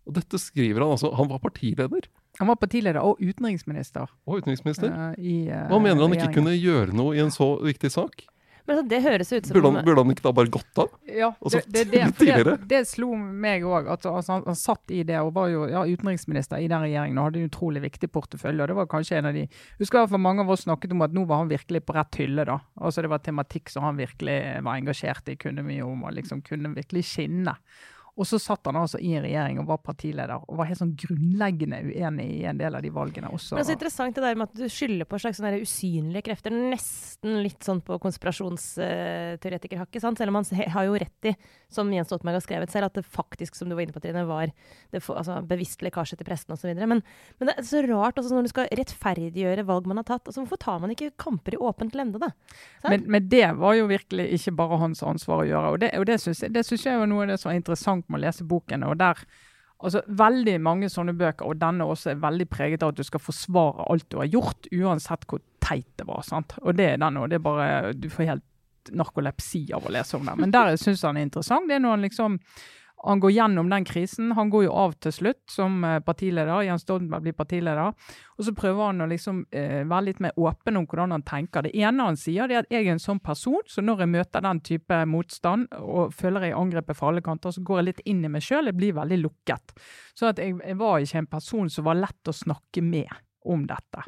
Og 0.04 0.18
dette 0.18 0.40
skriver 0.42 0.84
han 0.84 0.96
altså. 0.98 1.14
Han 1.16 1.30
var 1.32 1.40
partileder 1.44 2.10
Han 2.40 2.50
var 2.50 2.58
partileder 2.60 3.00
og 3.00 3.22
utenriksminister. 3.22 4.10
og 4.26 4.42
utenriksminister. 4.42 4.90
Uh, 4.92 5.14
i, 5.22 5.36
uh, 5.50 5.70
Hva 5.70 5.80
mener 5.80 6.02
han 6.02 6.16
ikke 6.18 6.34
kunne 6.40 6.56
gjøre 6.58 6.96
noe 6.96 7.16
i 7.16 7.22
en 7.24 7.32
så 7.32 7.56
viktig 7.64 7.92
sak? 7.94 8.26
Men 8.66 8.78
altså, 8.78 8.88
det 8.94 9.00
høres 9.04 9.32
ut 9.34 9.48
som 9.48 9.58
Burde 9.58 9.70
han, 9.74 9.86
burde 9.86 10.04
han 10.06 10.14
ikke 10.14 10.24
da 10.24 10.32
bare 10.38 10.52
gått 10.54 10.80
av? 10.80 10.92
Ja, 11.10 11.30
det, 11.52 11.62
det, 11.68 11.84
det, 11.92 12.04
det, 12.48 12.56
det 12.70 12.82
slo 12.88 13.12
meg 13.18 13.66
òg. 13.68 13.90
Altså, 13.92 14.14
han, 14.16 14.46
han 14.48 14.60
satt 14.60 14.94
i 14.96 15.02
det 15.08 15.20
og 15.20 15.34
var 15.36 15.50
jo 15.52 15.66
ja, 15.68 15.84
utenriksminister 15.84 16.64
i 16.64 16.70
den 16.72 16.86
regjeringen 16.86 17.20
og 17.20 17.28
hadde 17.28 17.42
en 17.42 17.52
utrolig 17.52 17.84
viktig 17.84 18.12
portefølje. 18.14 18.64
og 18.64 18.72
Det 18.72 18.78
var 18.80 18.92
kanskje 18.92 19.20
en 19.20 19.32
av 19.32 19.36
de 19.36 19.48
Husker 19.82 20.00
jeg 20.00 20.14
for 20.14 20.24
mange 20.24 20.46
av 20.46 20.54
oss 20.54 20.64
snakket 20.68 20.96
om 20.96 21.04
at 21.04 21.16
nå 21.16 21.26
var 21.28 21.44
han 21.44 21.52
virkelig 21.52 21.84
på 21.84 21.98
rett 21.98 22.22
hylle. 22.22 22.48
da. 22.48 22.60
Altså 22.80 23.04
Det 23.04 23.12
var 23.12 23.24
tematikk 23.26 23.74
som 23.74 23.88
han 23.88 24.00
virkelig 24.00 24.38
var 24.64 24.78
engasjert 24.78 25.34
i, 25.34 25.40
kunne 25.40 25.66
mye 25.68 25.84
om 25.84 26.08
og 26.08 26.16
liksom 26.16 26.44
kunne 26.48 26.72
virkelig 26.78 27.04
skinne. 27.12 27.58
Og 28.14 28.28
så 28.30 28.38
satt 28.38 28.68
han 28.70 28.78
altså 28.78 29.00
i 29.02 29.16
en 29.18 29.24
regjering 29.26 29.58
og 29.58 29.66
var 29.72 29.80
partileder 29.82 30.44
og 30.46 30.58
var 30.60 30.68
helt 30.70 30.78
sånn 30.78 30.92
grunnleggende 31.02 31.80
uenig 31.88 32.28
i 32.36 32.44
en 32.46 32.60
del 32.60 32.76
av 32.78 32.84
de 32.86 32.92
valgene 32.94 33.32
også. 33.34 33.56
Men 33.56 33.64
det 33.64 33.66
er 33.66 33.72
så 33.72 33.78
interessant 33.80 34.14
det 34.20 34.22
der 34.22 34.38
med 34.38 34.52
at 34.52 34.60
du 34.60 34.70
skylder 34.70 35.08
på 35.10 35.18
slags 35.24 35.40
sånne 35.42 35.58
usynlige 35.64 36.22
krefter. 36.28 36.54
Nesten 36.54 37.42
litt 37.42 37.66
sånn 37.66 37.82
på 37.82 37.98
konspirasjonsteoretikerhakket. 38.04 40.02
sant? 40.04 40.22
Selv 40.22 40.30
om 40.30 40.38
han 40.38 40.46
har 40.76 40.86
jo 40.86 41.00
rett 41.02 41.30
i, 41.32 41.34
som 41.74 41.90
Jens 41.90 42.08
Stoltenberg 42.12 42.38
har 42.38 42.46
skrevet 42.46 42.70
selv, 42.76 42.86
at 42.92 43.00
det 43.00 43.06
faktisk, 43.08 43.58
som 43.58 43.66
du 43.72 43.74
var 43.74 43.84
inne 43.88 43.96
på, 43.96 44.04
Trine, 44.04 44.30
var 44.30 44.54
det 44.94 45.02
for, 45.02 45.18
altså, 45.18 45.40
bevisst 45.50 45.82
lekkasje 45.82 46.20
til 46.20 46.30
pressen 46.30 46.54
osv. 46.54 46.70
Men, 46.78 47.02
men 47.40 47.50
det 47.50 47.58
er 47.58 47.66
så 47.66 47.82
rart 47.88 48.22
altså, 48.22 48.36
når 48.38 48.46
du 48.46 48.54
skal 48.54 48.70
rettferdiggjøre 48.78 49.66
valg 49.66 49.90
man 49.90 49.98
har 50.04 50.08
tatt. 50.12 50.30
altså 50.30 50.46
Hvorfor 50.46 50.62
tar 50.62 50.78
man 50.86 50.94
ikke 50.94 51.16
kamper 51.18 51.58
i 51.58 51.62
åpent 51.66 51.98
lende, 51.98 52.22
da? 52.22 52.30
Men, 52.86 53.10
men 53.10 53.26
det 53.34 53.48
var 53.58 53.74
jo 53.80 53.90
virkelig 53.90 54.30
ikke 54.38 54.54
bare 54.62 54.78
hans 54.86 55.02
ansvar 55.02 55.42
å 55.42 55.50
gjøre. 55.50 55.74
Og 55.74 55.82
det, 55.82 55.90
og 55.98 56.06
det 56.06 56.22
syns 56.22 56.46
jeg, 56.46 56.54
det 56.54 56.62
synes 56.70 56.86
jeg 56.86 57.02
var 57.02 57.10
noe 57.10 57.26
av 57.26 57.34
det 57.34 57.42
som 57.42 57.50
er 57.50 57.58
interessant 57.58 58.03
med 58.10 58.22
å 58.22 58.26
lese 58.28 58.48
boken. 58.48 58.84
og 58.84 58.98
der 59.02 59.26
Altså, 59.84 60.00
Veldig 60.08 60.62
mange 60.64 60.88
sånne 60.88 61.12
bøker, 61.12 61.44
og 61.44 61.58
denne 61.60 61.84
også, 61.84 62.14
er 62.14 62.22
veldig 62.24 62.46
preget 62.48 62.84
av 62.86 62.94
at 62.94 63.00
du 63.02 63.04
skal 63.04 63.20
forsvare 63.20 63.84
alt 63.92 64.06
du 64.14 64.18
har 64.22 64.30
gjort, 64.32 64.70
uansett 64.72 65.26
hvor 65.28 65.42
teit 65.60 65.90
det 66.00 66.06
var. 66.08 66.22
sant? 66.24 66.56
Og 66.62 66.78
det 66.78 66.86
er 66.94 67.02
den, 67.02 67.20
bare 67.44 67.92
Du 67.92 68.08
får 68.10 68.30
helt 68.30 68.94
narkolepsi 68.96 69.74
av 69.76 69.84
å 69.84 69.92
lese 69.92 70.16
om 70.18 70.26
den. 70.26 70.40
Men 70.40 70.52
der 70.52 70.76
syns 70.78 71.04
jeg 71.04 71.08
han 71.08 71.20
er 71.20 71.28
interessant. 71.28 71.68
Det 71.68 71.76
er 71.76 71.84
når 71.84 71.98
han 71.98 72.08
liksom 72.08 72.40
han 73.04 73.20
går 73.20 73.32
gjennom 73.32 73.70
den 73.70 73.86
krisen. 73.86 74.32
Han 74.32 74.50
går 74.50 74.64
jo 74.64 74.76
av 74.80 74.94
til 75.04 75.12
slutt 75.12 75.42
som 75.52 75.84
eh, 75.84 76.00
partileder. 76.00 76.64
Jens 76.64 76.86
Stoltenberg 76.86 77.26
blir 77.26 77.36
partileder. 77.36 77.92
Og 78.38 78.48
så 78.48 78.54
prøver 78.56 78.86
han 78.86 79.04
å 79.04 79.08
liksom 79.12 79.42
eh, 79.52 79.82
være 79.84 80.06
litt 80.08 80.22
mer 80.24 80.40
åpen 80.40 80.80
om 80.80 80.88
hvordan 80.88 81.12
han 81.18 81.26
tenker. 81.28 81.68
Det 81.68 81.74
ene 81.76 82.08
han 82.08 82.20
sier, 82.20 82.48
det 82.48 82.56
er 82.56 82.64
at 82.64 82.72
jeg 82.72 82.88
er 82.88 82.96
en 82.96 83.04
sånn 83.04 83.20
person, 83.24 83.60
så 83.68 83.84
når 83.84 84.06
jeg 84.06 84.14
møter 84.16 84.46
den 84.48 84.64
type 84.64 85.02
motstand 85.10 85.68
og 85.82 86.16
føler 86.16 86.48
jeg 86.48 86.58
angrepet 86.62 87.00
fra 87.00 87.12
alle 87.12 87.26
kanter, 87.26 87.52
så 87.52 87.66
går 87.66 87.82
jeg 87.82 87.90
litt 87.90 88.02
inn 88.14 88.24
i 88.24 88.32
meg 88.32 88.46
sjøl. 88.46 88.72
Jeg 88.72 88.80
blir 88.80 88.96
veldig 88.96 89.20
lukket. 89.26 89.76
Så 90.16 90.32
at 90.32 90.40
jeg, 90.40 90.56
jeg 90.64 90.80
var 90.80 91.04
ikke 91.04 91.24
en 91.26 91.32
person 91.36 91.72
som 91.74 91.90
var 91.90 92.00
lett 92.00 92.32
å 92.32 92.40
snakke 92.40 92.86
med 92.88 93.12
om 93.44 93.68
dette. 93.68 94.08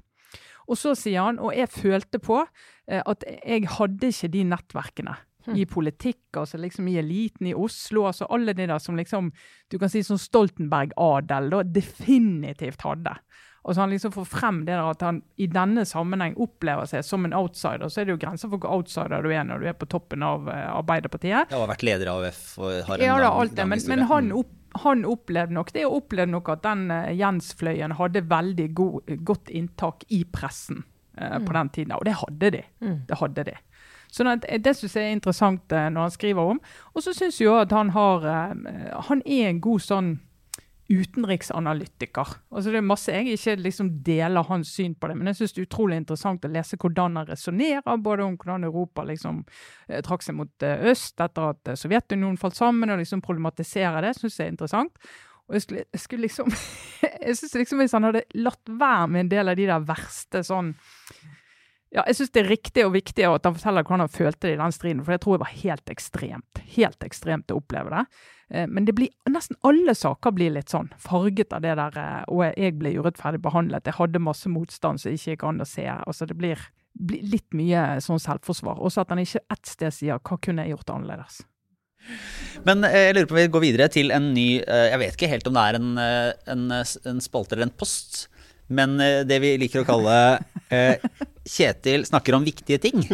Og 0.71 0.79
så 0.79 0.95
sier 0.97 1.27
han, 1.27 1.37
og 1.43 1.51
jeg 1.53 1.67
følte 1.69 2.23
på, 2.23 2.45
eh, 2.87 3.03
at 3.03 3.27
jeg 3.27 3.67
hadde 3.75 4.15
ikke 4.15 4.31
de 4.33 4.49
nettverkene 4.55 5.19
i 5.53 5.65
politikk, 5.69 6.37
altså 6.41 6.57
liksom 6.57 6.87
i 6.89 6.97
eliten 6.97 7.47
i 7.47 7.53
Oslo, 7.53 8.07
altså 8.09 8.25
alle 8.33 8.53
de 8.57 8.65
der 8.67 8.79
som 8.81 8.95
liksom, 8.97 9.31
du 9.69 9.77
kan 9.77 9.89
si 9.89 10.01
sånn 10.03 10.17
Stoltenberg-adel, 10.21 11.49
da 11.53 11.63
definitivt 11.63 12.81
hadde. 12.81 13.15
Og 13.65 13.73
så 13.73 13.81
han 13.81 13.89
liksom 13.89 14.11
får 14.13 14.25
frem 14.29 14.59
det 14.65 14.75
der 14.75 14.91
at 14.91 15.01
han 15.01 15.23
i 15.41 15.47
denne 15.49 15.81
sammenheng 15.89 16.35
opplever 16.37 16.85
seg 16.85 17.01
som 17.05 17.25
en 17.25 17.33
outsider. 17.33 17.89
Så 17.89 18.01
er 18.01 18.05
det 18.05 18.13
jo 18.13 18.19
grenser 18.21 18.51
for 18.51 18.61
hvor 18.61 18.75
outsider 18.77 19.25
du 19.25 19.31
er 19.33 19.43
når 19.47 19.63
du 19.63 19.69
er 19.71 19.73
på 19.73 19.87
toppen 19.89 20.21
av 20.21 20.45
Arbeiderpartiet. 20.45 20.75
Arbeiderpartiet. 20.75 21.49
Jeg 21.49 21.59
har 21.63 21.71
vært 21.71 21.85
leder 21.87 22.11
av 22.11 22.21
AUF 22.27 22.43
og 22.59 22.75
har 22.91 22.99
en 22.99 23.05
Ja, 23.07 23.15
da, 23.23 23.31
alt 23.41 23.55
det, 23.57 23.65
men, 23.71 23.81
men 23.89 24.05
han, 24.11 24.29
Mm. 24.29 24.37
opp, 24.37 24.51
han 24.85 25.05
opplevde 25.09 25.53
nok 25.57 25.71
det, 25.73 25.85
og 25.87 25.97
opplevde 26.03 26.31
nok 26.35 26.49
at 26.53 26.61
den 26.61 26.91
uh, 26.91 27.09
Jens-fløyen 27.17 27.95
hadde 27.97 28.21
veldig 28.29 28.67
god, 28.77 29.15
godt 29.25 29.49
inntak 29.49 30.05
i 30.13 30.23
pressen 30.29 30.83
eh, 31.17 31.39
på 31.39 31.53
den 31.57 31.69
tiden. 31.69 31.95
Og 31.97 32.05
det 32.05 32.13
hadde 32.21 32.51
de. 32.51 32.63
Det 33.09 33.17
hadde 33.17 33.43
de. 33.49 33.55
Sånn 34.15 34.31
at, 34.31 34.45
Det 34.63 34.75
syns 34.77 34.95
jeg 34.95 35.09
er 35.09 35.17
interessant 35.17 35.75
eh, 35.75 35.89
når 35.91 36.07
han 36.07 36.13
skriver 36.13 36.53
om. 36.55 36.61
Og 36.93 37.03
så 37.03 37.15
syns 37.15 37.41
jeg 37.41 37.51
at 37.51 37.73
han 37.75 37.91
har 37.95 38.29
eh, 38.31 38.95
Han 39.09 39.25
er 39.25 39.49
en 39.49 39.61
god 39.63 39.83
sånn 39.83 40.15
utenriksanalytiker. 40.85 42.35
Altså 42.53 42.69
Det 42.69 42.77
er 42.77 42.85
masse 42.85 43.09
jeg 43.09 43.33
ikke 43.33 43.55
liksom 43.57 43.87
deler 44.05 44.45
hans 44.45 44.69
syn 44.77 44.93
på 44.93 45.09
det, 45.09 45.15
men 45.17 45.31
jeg 45.31 45.39
syns 45.39 45.55
det 45.55 45.63
er 45.63 45.65
utrolig 45.65 45.97
interessant 45.97 46.45
å 46.45 46.51
lese 46.53 46.77
hvordan 46.77 47.17
han 47.17 47.25
resonnerer, 47.25 47.97
både 48.05 48.27
om 48.27 48.35
hvordan 48.37 48.67
Europa 48.67 49.01
liksom 49.09 49.39
eh, 49.89 50.03
trakk 50.05 50.21
seg 50.21 50.37
mot 50.37 50.67
øst 50.91 51.23
etter 51.25 51.55
at 51.55 51.73
Sovjetunionen 51.81 52.37
falt 52.37 52.59
sammen, 52.59 52.93
og 52.93 53.01
liksom 53.01 53.25
problematiserer 53.25 54.05
det, 54.05 54.13
syns 54.19 54.37
jeg 54.37 54.45
er 54.45 54.53
interessant. 54.53 55.09
Og 55.49 55.57
jeg 55.57 55.65
skulle, 55.65 55.83
jeg 55.93 56.01
skulle 56.01 56.25
liksom 56.25 56.53
Jeg 57.25 57.37
syns 57.39 57.55
liksom 57.57 57.81
hvis 57.81 57.97
han 57.97 58.05
hadde 58.05 58.21
latt 58.37 58.69
være 58.69 59.09
med 59.09 59.25
en 59.25 59.33
del 59.33 59.49
av 59.49 59.57
de 59.57 59.65
der 59.69 59.89
verste 59.89 60.43
sånn 60.45 60.75
ja, 61.95 62.03
jeg 62.09 62.17
syns 62.19 62.31
det 62.35 62.41
er 62.43 62.49
riktig 62.51 62.83
og 62.85 62.93
viktig 62.95 63.25
at 63.27 63.45
han 63.47 63.55
forteller 63.55 63.85
hvordan 63.87 64.03
han 64.05 64.11
følte 64.11 64.47
det 64.49 64.55
i 64.57 64.61
den 64.61 64.73
striden, 64.75 65.03
for 65.05 65.15
jeg 65.15 65.21
tror 65.23 65.37
det 65.37 65.45
var 65.45 65.53
helt 65.63 65.91
ekstremt. 65.93 66.63
Helt 66.75 67.05
ekstremt 67.07 67.51
å 67.53 67.59
oppleve 67.61 67.93
det. 67.93 68.03
Eh, 68.51 68.67
Men 68.67 68.85
det 68.85 68.95
blir, 68.97 69.09
nesten 69.31 69.57
alle 69.63 69.95
saker 69.95 70.35
blir 70.35 70.51
litt 70.53 70.69
sånn, 70.73 70.91
farget 71.01 71.55
av 71.55 71.63
det 71.63 71.75
der 71.79 71.95
eh, 71.97 72.23
Og 72.29 72.43
jeg 72.51 72.75
ble 72.77 72.91
urettferdig 72.99 73.41
behandlet, 73.41 73.87
jeg 73.87 73.97
hadde 73.97 74.19
masse 74.21 74.51
motstand 74.51 75.01
som 75.01 75.15
ikke 75.15 75.33
gikk 75.35 75.47
an 75.47 75.63
å 75.63 75.69
se. 75.69 75.87
Altså 75.87 76.27
det 76.29 76.37
blir, 76.37 76.59
blir 76.93 77.23
litt 77.31 77.47
mye 77.57 78.01
sånn 78.03 78.19
selvforsvar. 78.21 78.77
Også 78.83 79.01
at 79.05 79.09
han 79.15 79.23
ikke 79.23 79.45
ett 79.49 79.65
sted 79.65 79.93
sier 79.95 80.19
'hva 80.19 80.37
kunne 80.41 80.65
jeg 80.67 80.75
gjort 80.75 80.93
annerledes'? 80.97 81.43
Men 82.65 82.83
eh, 82.83 83.07
jeg 83.07 83.15
lurer 83.15 83.25
på 83.25 83.33
om 83.33 83.41
vi 83.41 83.47
går 83.55 83.63
videre 83.63 83.87
til 83.89 84.11
en 84.11 84.33
ny 84.33 84.59
eh, 84.61 84.89
Jeg 84.91 84.99
vet 84.99 85.15
ikke 85.15 85.29
helt 85.31 85.47
om 85.47 85.53
det 85.57 85.63
er 85.63 85.75
en, 85.79 85.97
eh, 85.97 86.33
en, 86.53 86.71
eh, 86.71 86.97
en 87.09 87.21
spalte 87.23 87.55
eller 87.55 87.65
en 87.69 87.77
post. 87.79 88.27
men 88.67 88.99
eh, 88.99 89.23
det 89.23 89.39
vi 89.41 89.57
liker 89.57 89.81
å 89.81 89.85
kalle 89.85 90.39
eh, 90.69 90.97
Kjetil 91.45 92.05
snakker 92.07 92.37
om 92.37 92.45
viktige 92.47 92.81
ting. 92.81 93.03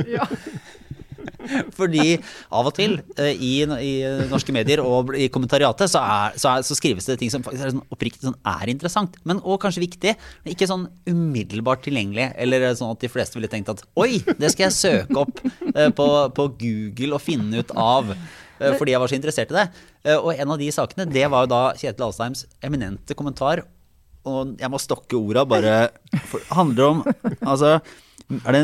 Fordi 1.77 2.15
av 2.53 2.67
og 2.69 2.73
til 2.77 2.95
eh, 3.19 3.33
i, 3.33 3.51
i 3.65 3.91
norske 4.29 4.53
medier 4.55 4.81
og 4.83 5.11
i 5.17 5.27
kommentariatet 5.33 5.89
så, 5.91 6.01
er, 6.01 6.37
så, 6.39 6.51
er, 6.53 6.65
så 6.65 6.77
skrives 6.77 7.07
det 7.09 7.17
ting 7.21 7.31
som 7.33 7.43
faktisk 7.45 7.65
er 7.65 7.73
sånn 7.73 7.83
oppriktig 7.93 8.25
sånn 8.27 8.37
er 8.47 8.71
interessant, 8.73 9.17
men 9.27 9.41
òg 9.41 9.59
kanskje 9.63 9.83
viktig. 9.83 10.13
Men 10.43 10.53
ikke 10.55 10.69
sånn 10.69 10.87
umiddelbart 11.09 11.83
tilgjengelig, 11.87 12.29
eller 12.41 12.67
sånn 12.77 12.93
at 12.95 13.03
de 13.03 13.11
fleste 13.11 13.37
ville 13.39 13.51
tenkt 13.51 13.73
at 13.73 13.83
oi, 13.99 14.21
det 14.37 14.53
skal 14.53 14.67
jeg 14.69 14.77
søke 14.77 15.25
opp 15.25 15.43
eh, 15.73 15.89
på, 15.97 16.07
på 16.37 16.47
Google 16.61 17.17
og 17.17 17.25
finne 17.25 17.61
ut 17.65 17.75
av. 17.75 18.13
eh, 18.13 18.77
Fordi 18.77 18.95
jeg 18.95 19.03
var 19.03 19.11
så 19.11 19.19
interessert 19.19 19.53
i 19.53 19.59
det. 19.61 19.67
Og 20.17 20.31
en 20.33 20.55
av 20.55 20.57
de 20.61 20.71
sakene, 20.73 21.05
det 21.09 21.27
var 21.29 21.45
jo 21.45 21.51
da 21.51 21.63
Kjetil 21.77 22.07
Alsheims 22.07 22.47
eminente 22.65 23.17
kommentar. 23.17 23.65
Og 24.29 24.55
jeg 24.61 24.69
må 24.69 24.79
stokke 24.81 25.17
orda, 25.17 25.45
bare 25.49 25.75
for, 26.29 26.43
handler 26.53 26.89
om 26.91 27.03
Altså, 27.41 27.79
er 28.45 28.57
det 28.57 28.63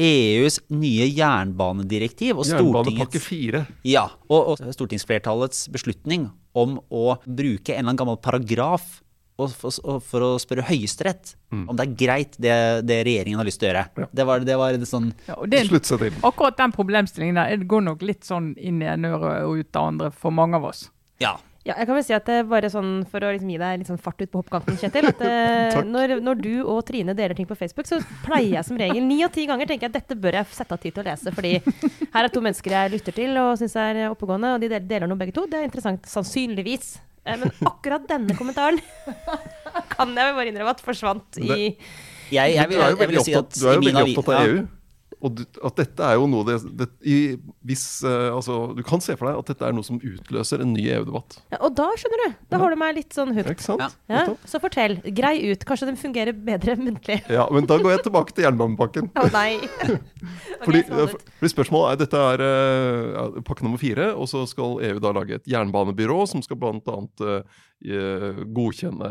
EUs 0.00 0.58
nye 0.74 1.06
jernbanedirektiv 1.14 2.40
og 2.40 2.48
Jernbanepakke 2.48 3.20
Stortingets 3.20 3.28
fire. 3.28 3.60
ja, 3.86 4.08
og, 4.26 4.54
og 4.56 4.74
stortingsflertallets 4.74 5.68
beslutning 5.70 6.30
om 6.54 6.80
å 6.90 7.16
bruke 7.26 7.74
en 7.74 7.84
eller 7.84 7.92
annen 7.92 8.00
gammel 8.00 8.18
paragraf 8.22 9.00
og, 9.38 9.50
og, 9.82 9.96
for 10.06 10.22
å 10.22 10.32
spørre 10.38 10.62
Høyesterett 10.66 11.32
om 11.54 11.72
det 11.74 11.84
er 11.88 11.94
greit 11.98 12.36
det, 12.42 12.54
det 12.86 13.00
regjeringen 13.06 13.38
har 13.40 13.46
lyst 13.46 13.58
til 13.62 13.68
å 13.68 13.72
gjøre. 13.72 13.84
Ja. 13.98 14.06
Det 14.18 14.26
var, 14.28 14.44
det 14.46 14.58
var 14.58 14.76
en 14.76 14.86
sånn 14.86 15.08
Ja, 15.26 15.38
det, 15.50 15.64
Slutt 15.70 15.90
seg 15.90 16.02
til. 16.04 16.18
akkurat 16.26 16.58
den 16.58 16.74
problemstillingen 16.74 17.38
der 17.38 17.56
det 17.62 17.66
går 17.70 17.82
nok 17.86 18.02
litt 18.06 18.26
sånn 18.26 18.52
inn 18.58 18.82
i 18.82 18.90
en 18.90 19.06
øre 19.10 19.36
og 19.46 19.62
ut 19.62 19.78
av 19.78 19.90
andre 19.92 20.10
for 20.14 20.34
mange 20.34 20.58
av 20.58 20.68
oss. 20.70 20.88
Ja. 21.22 21.36
Ja, 21.64 21.78
jeg 21.80 21.88
kan 21.88 21.96
vel 21.96 22.04
si 22.04 22.12
at 22.12 22.26
det 22.28 22.42
bare 22.50 22.68
sånn, 22.68 23.06
For 23.08 23.24
å 23.24 23.30
liksom 23.32 23.48
gi 23.48 23.56
deg 23.60 23.78
litt 23.80 23.88
sånn 23.88 24.00
fart 24.00 24.20
ut 24.20 24.28
på 24.28 24.42
hoppkanten, 24.42 24.76
Kjetil. 24.80 25.08
at 25.08 25.22
eh, 25.28 25.78
når, 25.88 26.18
når 26.24 26.42
du 26.44 26.52
og 26.60 26.82
Trine 26.88 27.14
deler 27.16 27.36
ting 27.38 27.48
på 27.48 27.56
Facebook, 27.56 27.88
så 27.88 28.02
pleier 28.26 28.58
jeg 28.58 28.68
som 28.68 28.80
regel 28.80 29.00
ni 29.04 29.22
av 29.24 29.32
ti 29.32 29.46
ganger 29.48 29.70
tenker 29.70 29.88
jeg 29.88 29.94
at 29.94 30.02
dette 30.02 30.18
bør 30.20 30.36
jeg 30.40 30.50
sette 30.52 30.76
av 30.76 30.82
tid 30.82 30.96
til 30.96 31.04
å 31.04 31.08
lese. 31.08 31.32
fordi 31.32 31.54
her 32.12 32.20
er 32.20 32.30
to 32.34 32.44
mennesker 32.44 32.76
jeg 32.76 32.94
lytter 32.98 33.16
til 33.16 33.40
og 33.40 33.54
syns 33.60 33.78
er 33.80 34.04
oppegående, 34.10 34.52
og 34.56 34.60
de 34.60 34.68
deler, 34.74 34.86
deler 34.92 35.10
noe 35.10 35.20
begge 35.24 35.36
to. 35.36 35.46
Det 35.48 35.62
er 35.62 35.68
interessant. 35.70 36.04
Sannsynligvis. 36.10 36.98
Eh, 37.24 37.40
Men 37.40 37.48
akkurat 37.64 38.04
denne 38.12 38.36
kommentaren 38.36 38.80
kan 39.94 40.12
jeg 40.12 40.20
vel 40.20 40.36
bare 40.36 40.50
innrømme 40.52 40.76
at 40.76 40.84
forsvant 40.84 41.40
i 41.40 41.48
Jeg, 42.32 42.56
jeg, 42.56 42.68
vil, 42.68 42.76
du 42.76 42.82
er 42.84 42.92
jo 42.92 43.00
jeg, 43.00 43.08
vil 43.08 43.24
si 43.24 43.34
at 43.40 43.56
du 43.56 43.64
er 43.64 43.78
jo 43.78 43.84
veldig 43.88 44.04
opptatt 44.04 44.28
av 44.28 44.36
ja. 44.36 44.44
EU. 44.50 44.64
Og 45.24 45.40
at 45.64 45.78
dette 45.80 46.04
er 46.04 46.18
jo 46.18 46.26
noe 46.28 46.44
det, 46.44 46.58
det, 46.76 46.86
i, 47.08 47.16
hvis, 47.64 47.84
uh, 48.04 48.34
altså, 48.34 48.58
Du 48.76 48.82
kan 48.86 49.00
se 49.00 49.16
for 49.16 49.30
deg 49.30 49.40
at 49.40 49.52
dette 49.54 49.64
er 49.64 49.74
noe 49.76 49.86
som 49.86 49.96
utløser 49.98 50.60
en 50.60 50.74
ny 50.76 50.84
EU-debatt. 50.98 51.38
ja, 51.54 51.60
Og 51.64 51.74
da, 51.78 51.86
skjønner 52.00 52.22
du, 52.24 52.36
da 52.52 52.60
har 52.60 52.74
du 52.74 52.78
meg 52.80 52.98
litt 52.98 53.16
sånn 53.16 53.32
hooked. 53.36 53.64
Ja. 53.80 53.88
Ja, 54.12 54.24
så 54.48 54.60
fortell. 54.62 54.98
Grei 55.16 55.36
ut. 55.50 55.64
Kanskje 55.68 55.88
den 55.88 56.00
fungerer 56.00 56.36
bedre 56.36 56.76
muntlig. 56.86 57.22
Ja, 57.32 57.46
men 57.54 57.68
da 57.70 57.78
går 57.80 57.96
jeg 57.96 58.04
tilbake 58.08 58.36
til 58.36 58.46
jernbanepakken. 58.48 59.10
Å 59.16 59.28
nei. 59.34 59.50
Ok, 60.54 60.62
Fordi, 60.64 60.80
fordi 60.88 61.48
spørsmålet 61.52 61.90
er, 61.90 61.98
Dette 62.00 62.20
er 62.32 62.42
uh, 62.44 63.40
pakke 63.44 63.66
nummer 63.66 63.80
fire, 63.80 64.06
og 64.16 64.28
så 64.30 64.44
skal 64.48 64.78
EU 64.86 65.00
da 65.02 65.10
lage 65.12 65.36
et 65.36 65.50
jernbanebyrå 65.50 66.22
som 66.30 66.40
skal 66.44 66.56
bl.a. 66.60 66.94
Uh, 67.20 67.64
godkjenne 67.84 69.08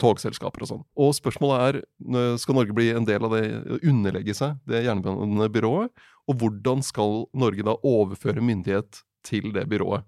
togselskaper 0.00 0.64
og 0.64 0.70
sånn. 0.70 0.82
Og 0.96 1.14
spørsmålet 1.16 1.64
er 1.66 1.78
eh, 1.82 2.36
skal 2.40 2.58
Norge 2.58 2.76
bli 2.76 2.90
en 2.96 3.06
del 3.08 3.26
av 3.28 3.36
det, 3.36 3.44
underlegge 3.82 4.36
seg 4.36 4.58
det 4.68 4.84
jernbanebyrået, 4.86 5.92
og 6.26 6.40
hvordan 6.40 6.82
skal 6.82 7.24
Norge 7.36 7.66
da 7.66 7.76
overføre 7.86 8.44
myndighet 8.44 9.02
til 9.26 9.52
det 9.54 9.66
byrået? 9.70 10.06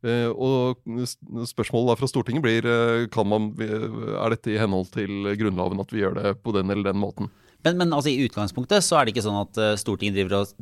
Eh, 0.00 0.30
og 0.32 0.80
spørsmålet 1.48 2.00
fra 2.00 2.08
Stortinget 2.08 2.44
blir 2.44 2.64
eh, 2.68 3.22
man, 3.28 3.50
er 3.60 4.32
dette 4.32 4.54
i 4.54 4.60
henhold 4.60 4.88
til 4.94 5.34
Grunnloven 5.36 5.82
at 5.82 5.92
vi 5.92 6.00
gjør 6.00 6.16
det 6.16 6.34
på 6.44 6.54
den 6.56 6.72
eller 6.72 6.92
den 6.92 7.00
måten. 7.00 7.28
Men, 7.64 7.76
men 7.76 7.92
altså, 7.92 8.08
i 8.08 8.24
utgangspunktet 8.24 8.84
så 8.84 8.96
er 8.96 9.06
det 9.06 9.14
ikke 9.14 9.26
sånn 9.26 9.42
at 9.42 9.60
eh, 9.60 9.78
Stortinget 9.80 10.16
driver 10.16 10.40
og 10.40 10.54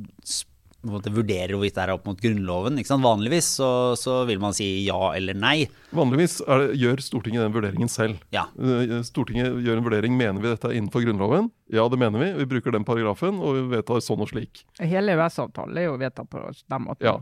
på 0.78 0.86
en 0.86 0.92
måte 0.94 1.10
vurderer 1.10 1.50
hvorvidt 1.56 1.74
det 1.74 1.82
er 1.82 1.90
opp 1.90 2.04
mot 2.06 2.20
Grunnloven. 2.22 2.76
Ikke 2.78 2.92
sant? 2.92 3.02
Vanligvis 3.02 3.48
så, 3.58 3.68
så 3.98 4.20
vil 4.28 4.38
man 4.38 4.54
si 4.54 4.66
ja 4.86 5.10
eller 5.16 5.34
nei. 5.34 5.64
Vanligvis 5.90 6.36
er 6.46 6.62
det, 6.62 6.76
gjør 6.78 7.02
Stortinget 7.02 7.42
den 7.42 7.54
vurderingen 7.56 7.90
selv. 7.90 8.20
Ja. 8.34 8.44
Eh, 8.54 8.92
Stortinget 9.08 9.58
gjør 9.66 9.80
en 9.80 9.86
vurdering. 9.88 10.14
Mener 10.20 10.38
vi 10.44 10.52
dette 10.52 10.70
er 10.70 10.76
innenfor 10.78 11.02
Grunnloven? 11.02 11.48
Ja, 11.74 11.88
det 11.90 11.98
mener 11.98 12.22
vi. 12.22 12.28
Vi 12.38 12.46
bruker 12.54 12.76
den 12.76 12.86
paragrafen, 12.86 13.40
og 13.42 13.58
vi 13.58 13.64
vedtar 13.74 13.98
sånn 14.06 14.22
og 14.22 14.30
slik. 14.30 14.62
Hele 14.78 15.16
EØS-avtalen 15.18 15.82
er 15.82 15.88
jo 15.88 15.96
vedtatt 15.98 16.30
på 16.30 16.44
den 16.54 16.86
måten. 16.86 17.10
Ja. 17.10 17.16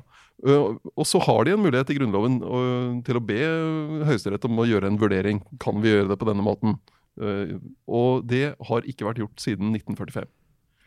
Eh, 0.44 0.76
Og 0.92 1.08
så 1.08 1.22
har 1.24 1.48
de 1.48 1.56
en 1.56 1.64
mulighet 1.64 1.94
i 1.94 1.96
Grunnloven 1.96 2.36
eh, 2.44 2.90
til 3.08 3.16
å 3.16 3.24
be 3.24 3.40
Høyesterett 4.10 4.44
om 4.50 4.60
å 4.60 4.68
gjøre 4.68 4.92
en 4.92 5.00
vurdering. 5.00 5.40
Kan 5.64 5.80
vi 5.80 5.94
gjøre 5.96 6.12
det 6.12 6.20
på 6.20 6.28
denne 6.28 6.44
måten? 6.44 6.76
Og 7.88 8.26
det 8.28 8.50
har 8.68 8.84
ikke 8.84 9.06
vært 9.08 9.22
gjort 9.22 9.40
siden 9.40 9.70
1945. 9.72 10.26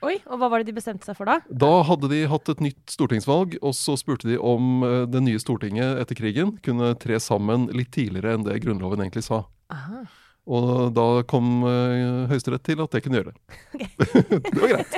Oi, 0.05 0.15
og 0.31 0.39
hva 0.39 0.47
var 0.47 0.61
det 0.61 0.69
de 0.69 0.77
bestemte 0.77 1.07
seg 1.07 1.17
for 1.17 1.27
da? 1.27 1.39
Da 1.51 1.81
hadde 1.83 2.07
de 2.11 2.21
hatt 2.31 2.51
et 2.51 2.61
nytt 2.63 2.93
stortingsvalg, 2.93 3.57
og 3.59 3.75
så 3.75 3.97
spurte 3.99 4.29
de 4.29 4.37
om 4.39 4.85
eh, 4.87 5.03
det 5.11 5.21
nye 5.25 5.41
Stortinget 5.41 5.99
etter 5.99 6.15
krigen 6.15 6.55
kunne 6.63 6.93
tre 7.01 7.19
sammen 7.23 7.67
litt 7.75 7.91
tidligere 7.95 8.37
enn 8.37 8.47
det 8.47 8.61
Grunnloven 8.63 9.03
egentlig 9.03 9.25
sa. 9.27 9.43
Aha. 9.75 10.05
Og 10.49 10.93
da 10.95 11.05
kom 11.29 11.61
uh, 11.61 12.25
Høyesterett 12.31 12.63
til 12.65 12.79
at 12.81 12.95
det 12.95 13.03
kunne 13.05 13.19
gjøre 13.19 13.33
det. 13.35 13.89
det 14.49 14.61
var 14.63 14.71
greit. 14.71 14.95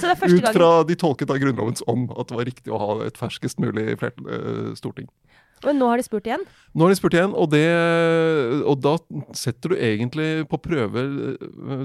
Så 0.00 0.06
det 0.06 0.16
første 0.22 0.38
Ut 0.38 0.48
fra 0.54 0.70
de 0.88 0.96
tolket 0.96 1.32
av 1.34 1.40
Grunnlovens 1.42 1.84
ånd 1.90 2.08
at 2.16 2.30
det 2.30 2.38
var 2.38 2.48
riktig 2.48 2.72
å 2.72 2.80
ha 2.80 2.94
et 3.04 3.20
ferskest 3.20 3.60
mulig 3.60 3.92
eh, 3.92 4.70
storting. 4.78 5.10
Men 5.66 5.76
nå 5.80 5.88
har 5.90 6.00
de 6.00 6.04
spurt 6.06 6.28
igjen? 6.28 6.44
Nå 6.72 6.86
har 6.86 6.92
de 6.92 6.96
spurt 6.96 7.16
igjen, 7.16 7.34
og, 7.36 7.50
det, 7.52 7.64
og 8.64 8.80
da 8.80 8.94
setter 9.36 9.74
du 9.74 9.76
egentlig 9.76 10.28
på 10.48 10.60
prøve 10.62 11.04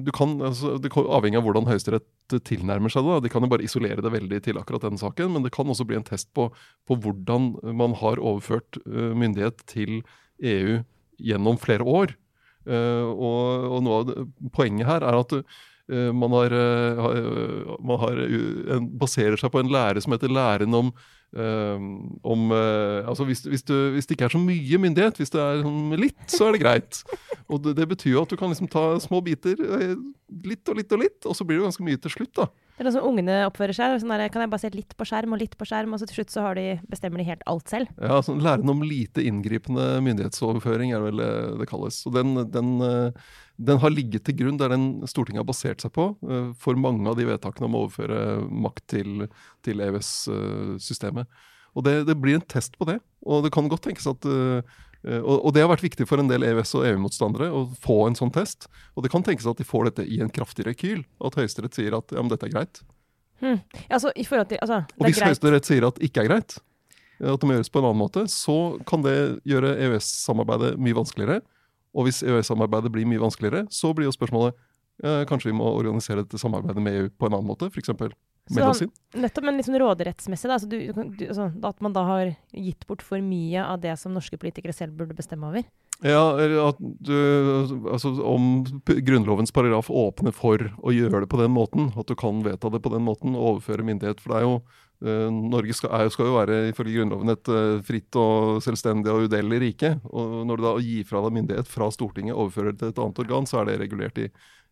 du 0.05 0.11
kan, 0.15 0.37
altså, 0.47 0.75
Det 0.79 0.91
avhengig 0.95 1.39
av 1.39 1.45
hvordan 1.47 1.67
Høyesterett 1.67 2.37
tilnærmer 2.47 2.93
seg 2.93 3.07
det. 3.07 3.19
De 3.25 3.33
kan 3.33 3.43
jo 3.43 3.51
bare 3.51 3.65
isolere 3.65 4.03
det 4.03 4.13
veldig 4.13 4.41
til 4.45 4.59
akkurat 4.61 4.87
denne 4.87 5.01
saken, 5.01 5.33
men 5.35 5.45
det 5.45 5.53
kan 5.55 5.67
også 5.69 5.87
bli 5.87 5.99
en 5.99 6.07
test 6.07 6.31
på, 6.37 6.47
på 6.87 6.99
hvordan 7.03 7.53
man 7.75 7.97
har 7.99 8.21
overført 8.21 8.79
eh, 8.85 9.11
myndighet 9.17 9.65
til 9.69 9.99
EU 10.39 10.79
gjennom 11.21 11.59
flere 11.61 11.85
år. 11.85 12.15
Eh, 12.65 13.05
og, 13.05 13.69
og 13.75 13.83
noe 13.85 14.01
av 14.01 14.07
det, 14.09 14.27
poenget 14.55 14.89
her 14.89 15.05
er 15.05 15.19
at 15.19 15.35
eh, 15.37 15.63
man, 15.87 16.31
har, 16.33 16.53
eh, 16.53 17.03
eh, 17.19 17.75
man 17.85 17.99
har, 18.01 18.21
baserer 18.97 19.37
seg 19.37 19.51
på 19.53 19.61
en 19.61 19.69
lære 19.69 20.01
som 20.01 20.15
heter 20.15 20.33
læren 20.33 20.73
om 20.73 20.89
eh, 21.35 21.85
om 22.23 22.51
eh, 22.51 23.07
altså 23.07 23.27
hvis, 23.27 23.43
hvis, 23.45 23.63
du, 23.63 23.75
hvis 23.93 24.07
det 24.07 24.17
ikke 24.17 24.25
er 24.29 24.35
så 24.35 24.41
mye 24.41 24.81
myndighet, 24.81 25.21
hvis 25.21 25.33
det 25.33 25.41
er 25.41 25.61
sånn 25.65 25.95
litt, 26.01 26.21
så 26.31 26.47
er 26.47 26.55
det 26.55 26.63
greit. 26.63 27.01
Og 27.45 27.61
det, 27.61 27.75
det 27.79 27.89
betyr 27.91 28.15
jo 28.15 28.25
at 28.25 28.33
du 28.33 28.39
kan 28.39 28.49
liksom 28.53 28.71
ta 28.71 28.87
små 29.03 29.21
biter, 29.25 29.59
eh, 29.77 29.95
litt 30.47 30.71
og 30.71 30.79
litt 30.81 30.95
og 30.95 31.03
litt, 31.03 31.19
og 31.25 31.37
så 31.37 31.47
blir 31.47 31.61
det 31.61 31.67
ganske 31.69 31.85
mye 31.85 32.01
til 32.01 32.15
slutt. 32.17 32.33
da. 32.41 32.49
Det 32.75 32.83
er 32.83 32.91
sånn 32.91 33.07
ungene 33.07 33.35
oppfører 33.47 33.75
seg. 33.75 33.93
Sånn 34.01 34.11
der, 34.11 34.27
kan 34.31 34.43
jeg 34.43 34.51
bare 34.51 34.63
se 34.65 34.71
litt 34.73 34.95
på 34.99 35.07
skjerm 35.07 35.35
og 35.35 35.39
litt 35.39 35.55
på 35.55 35.67
skjerm, 35.67 35.93
og 35.95 36.01
så 36.01 36.09
til 36.09 36.19
slutt 36.19 36.33
så 36.33 36.43
de, 36.57 36.65
bestemmer 36.91 37.21
de 37.21 37.27
helt 37.29 37.45
alt 37.47 37.71
selv. 37.71 37.91
Ja, 38.03 38.19
sånn 38.25 38.43
Læren 38.43 38.71
om 38.71 38.83
lite 38.83 39.23
inngripende 39.23 40.01
myndighetsoverføring 40.03 40.91
er 40.95 41.05
vel 41.05 41.23
eh, 41.23 41.55
det 41.61 41.69
kalles. 41.71 42.01
Og 42.09 42.17
den, 42.17 42.35
den, 42.51 42.75
eh, 42.83 43.33
den 43.71 43.79
har 43.79 43.95
ligget 43.95 44.27
til 44.27 44.35
grunn, 44.41 44.59
det 44.59 44.67
er 44.67 44.75
den 44.75 44.89
Stortinget 45.07 45.45
har 45.45 45.49
basert 45.49 45.85
seg 45.85 45.95
på 45.95 46.09
eh, 46.27 46.51
for 46.59 46.79
mange 46.79 47.07
av 47.07 47.15
de 47.19 47.29
vedtakene 47.31 47.69
om 47.69 47.79
å 47.79 47.85
overføre 47.85 48.21
makt 48.67 48.87
til, 48.97 49.29
til 49.63 49.83
EØS-systemet. 49.87 51.31
Og 51.75 51.87
det, 51.87 52.01
det 52.07 52.19
blir 52.19 52.39
en 52.39 52.49
test 52.51 52.75
på 52.79 52.87
det. 52.91 52.99
Og 53.23 53.47
det 53.47 53.55
kan 53.55 53.71
godt 53.71 53.87
tenkes 53.87 54.07
at 54.07 54.27
og, 55.05 55.37
og 55.37 55.53
det 55.53 55.61
har 55.61 55.69
vært 55.69 55.85
viktig 55.85 56.07
for 56.09 56.21
en 56.21 56.29
del 56.29 56.45
EØS- 56.47 56.73
og 56.79 56.85
EU-motstandere 56.89 57.51
å 57.53 57.65
få 57.81 58.01
en 58.07 58.17
sånn 58.17 58.33
test. 58.33 58.69
Og 58.97 59.05
det 59.05 59.11
kan 59.13 59.25
tenkes 59.25 59.47
at 59.49 59.59
de 59.61 59.67
får 59.67 59.91
dette 59.91 60.05
i 60.09 60.21
en 60.23 60.31
kraftig 60.33 60.65
rekyl. 60.65 61.03
At 61.25 61.37
Høyesterett 61.37 61.77
sier 61.77 61.97
at 61.97 62.13
ja, 62.15 62.21
men 62.23 62.31
dette 62.31 62.49
er 62.49 62.53
greit. 62.55 62.81
Hm. 63.43 63.59
Altså, 63.89 64.11
i 64.15 64.25
forhold 64.25 64.49
til, 64.49 64.61
altså, 64.63 64.81
Og 64.95 65.05
det 65.05 65.11
hvis 65.11 65.21
er. 65.21 65.29
Høyesterett 65.29 65.69
sier 65.69 65.87
at 65.87 65.99
det 65.99 66.09
ikke 66.09 66.23
er 66.23 66.31
greit, 66.31 66.57
at 67.21 67.41
det 67.41 67.47
må 67.47 67.55
gjøres 67.55 67.71
på 67.71 67.81
en 67.81 67.89
annen 67.89 68.01
måte, 68.01 68.25
så 68.31 68.57
kan 68.89 69.03
det 69.05 69.15
gjøre 69.47 69.75
EØS-samarbeidet 69.85 70.75
mye 70.81 70.97
vanskeligere. 70.97 71.41
Og 71.95 72.07
hvis 72.07 72.23
EØS-samarbeidet 72.25 72.91
blir 72.91 73.07
mye 73.07 73.21
vanskeligere, 73.23 73.65
så 73.71 73.93
blir 73.95 74.09
jo 74.09 74.15
spørsmålet 74.15 74.57
eh, 75.03 75.23
kanskje 75.29 75.51
vi 75.51 75.57
må 75.59 75.69
organisere 75.69 76.25
dette 76.25 76.41
samarbeidet 76.41 76.83
med 76.83 76.97
EU 76.99 77.11
på 77.13 77.29
en 77.29 77.37
annen 77.37 77.47
måte, 77.47 77.69
f.eks. 77.71 77.93
Så. 78.45 78.87
Nettopp, 79.17 79.45
men 79.47 79.57
liksom 79.57 79.77
råderettsmessig, 79.81 80.49
da, 80.49 80.57
altså, 80.59 80.67
du, 80.69 80.77
du, 80.93 81.23
altså, 81.25 81.47
at 81.65 81.79
man 81.81 81.95
da 81.95 82.03
har 82.05 82.35
gitt 82.53 82.85
bort 82.85 83.01
for 83.01 83.17
mye 83.23 83.63
av 83.63 83.79
det 83.81 83.95
som 83.97 84.13
norske 84.13 84.37
politikere 84.37 84.75
selv 84.75 84.93
burde 84.99 85.17
bestemme 85.17 85.49
over. 85.49 85.65
Ja, 86.03 86.35
at 86.67 86.79
du, 86.79 87.15
altså 87.87 88.11
om 88.27 88.65
Grunnlovens 88.85 89.53
paragraf 89.55 89.87
åpner 89.89 90.35
for 90.35 90.59
å 90.83 90.93
gjøre 90.93 91.23
det 91.23 91.29
på 91.31 91.39
den 91.39 91.53
måten, 91.55 91.93
at 91.95 92.09
du 92.09 92.17
kan 92.19 92.43
vedta 92.45 92.69
det 92.69 92.81
på 92.83 92.91
den 92.91 93.05
måten 93.07 93.37
og 93.37 93.55
overføre 93.55 93.85
myndighet. 93.87 94.19
For 94.19 94.33
det 94.33 94.41
er 94.41 94.45
jo 94.45 94.57
eh, 94.59 95.29
Norge 95.55 95.77
skal, 95.77 95.93
er, 95.95 96.11
skal 96.13 96.29
jo 96.29 96.35
være 96.35 96.59
ifølge 96.73 96.99
Grunnloven 96.99 97.31
et 97.31 97.49
eh, 97.49 97.77
fritt 97.87 98.19
og 98.19 98.59
selvstendig 98.65 99.13
og 99.13 99.29
udelig 99.29 99.61
rike. 99.63 99.95
Og 100.11 100.43
når 100.49 100.59
du 100.59 100.67
da 100.67 100.75
gir 100.83 101.07
fra 101.07 101.23
deg 101.23 101.37
myndighet 101.39 101.71
fra 101.71 101.87
Stortinget 101.95 102.35
overfører 102.35 102.75
det 102.75 102.83
til 102.83 102.91
et 102.91 103.01
annet 103.05 103.23
organ, 103.25 103.49
så 103.49 103.63
er 103.63 103.71
det 103.71 103.79
regulert 103.85 104.19
i 104.19 104.27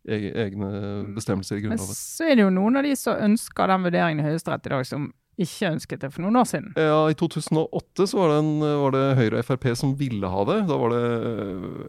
egne 0.08 0.70
bestemmelser 1.16 1.58
i 1.60 1.68
Men 1.72 1.80
så 1.80 2.28
er 2.28 2.36
det 2.36 2.46
jo 2.46 2.54
noen 2.54 2.80
av 2.80 2.88
de 2.88 2.96
som 3.00 3.20
ønsker 3.30 3.72
den 3.72 3.86
vurderingen 3.88 4.24
i 4.24 4.28
Høyesterett 4.28 4.68
i 4.68 4.74
dag, 4.74 4.88
som 4.88 5.12
ikke 5.42 5.70
ønsket 5.74 6.02
det 6.04 6.10
for 6.14 6.22
noen 6.22 6.36
år 6.38 6.46
siden. 6.46 6.68
Ja, 6.78 7.00
I 7.10 7.16
2008 7.18 8.06
så 8.12 8.20
var 8.20 8.30
det, 8.30 8.38
en, 8.44 8.52
var 8.84 8.94
det 8.94 9.04
Høyre 9.18 9.40
og 9.42 9.48
Frp 9.48 9.66
som 9.80 9.96
ville 9.98 10.30
ha 10.30 10.44
det. 10.46 10.58
Da 10.70 10.78
var 10.78 10.94
det 10.94 11.02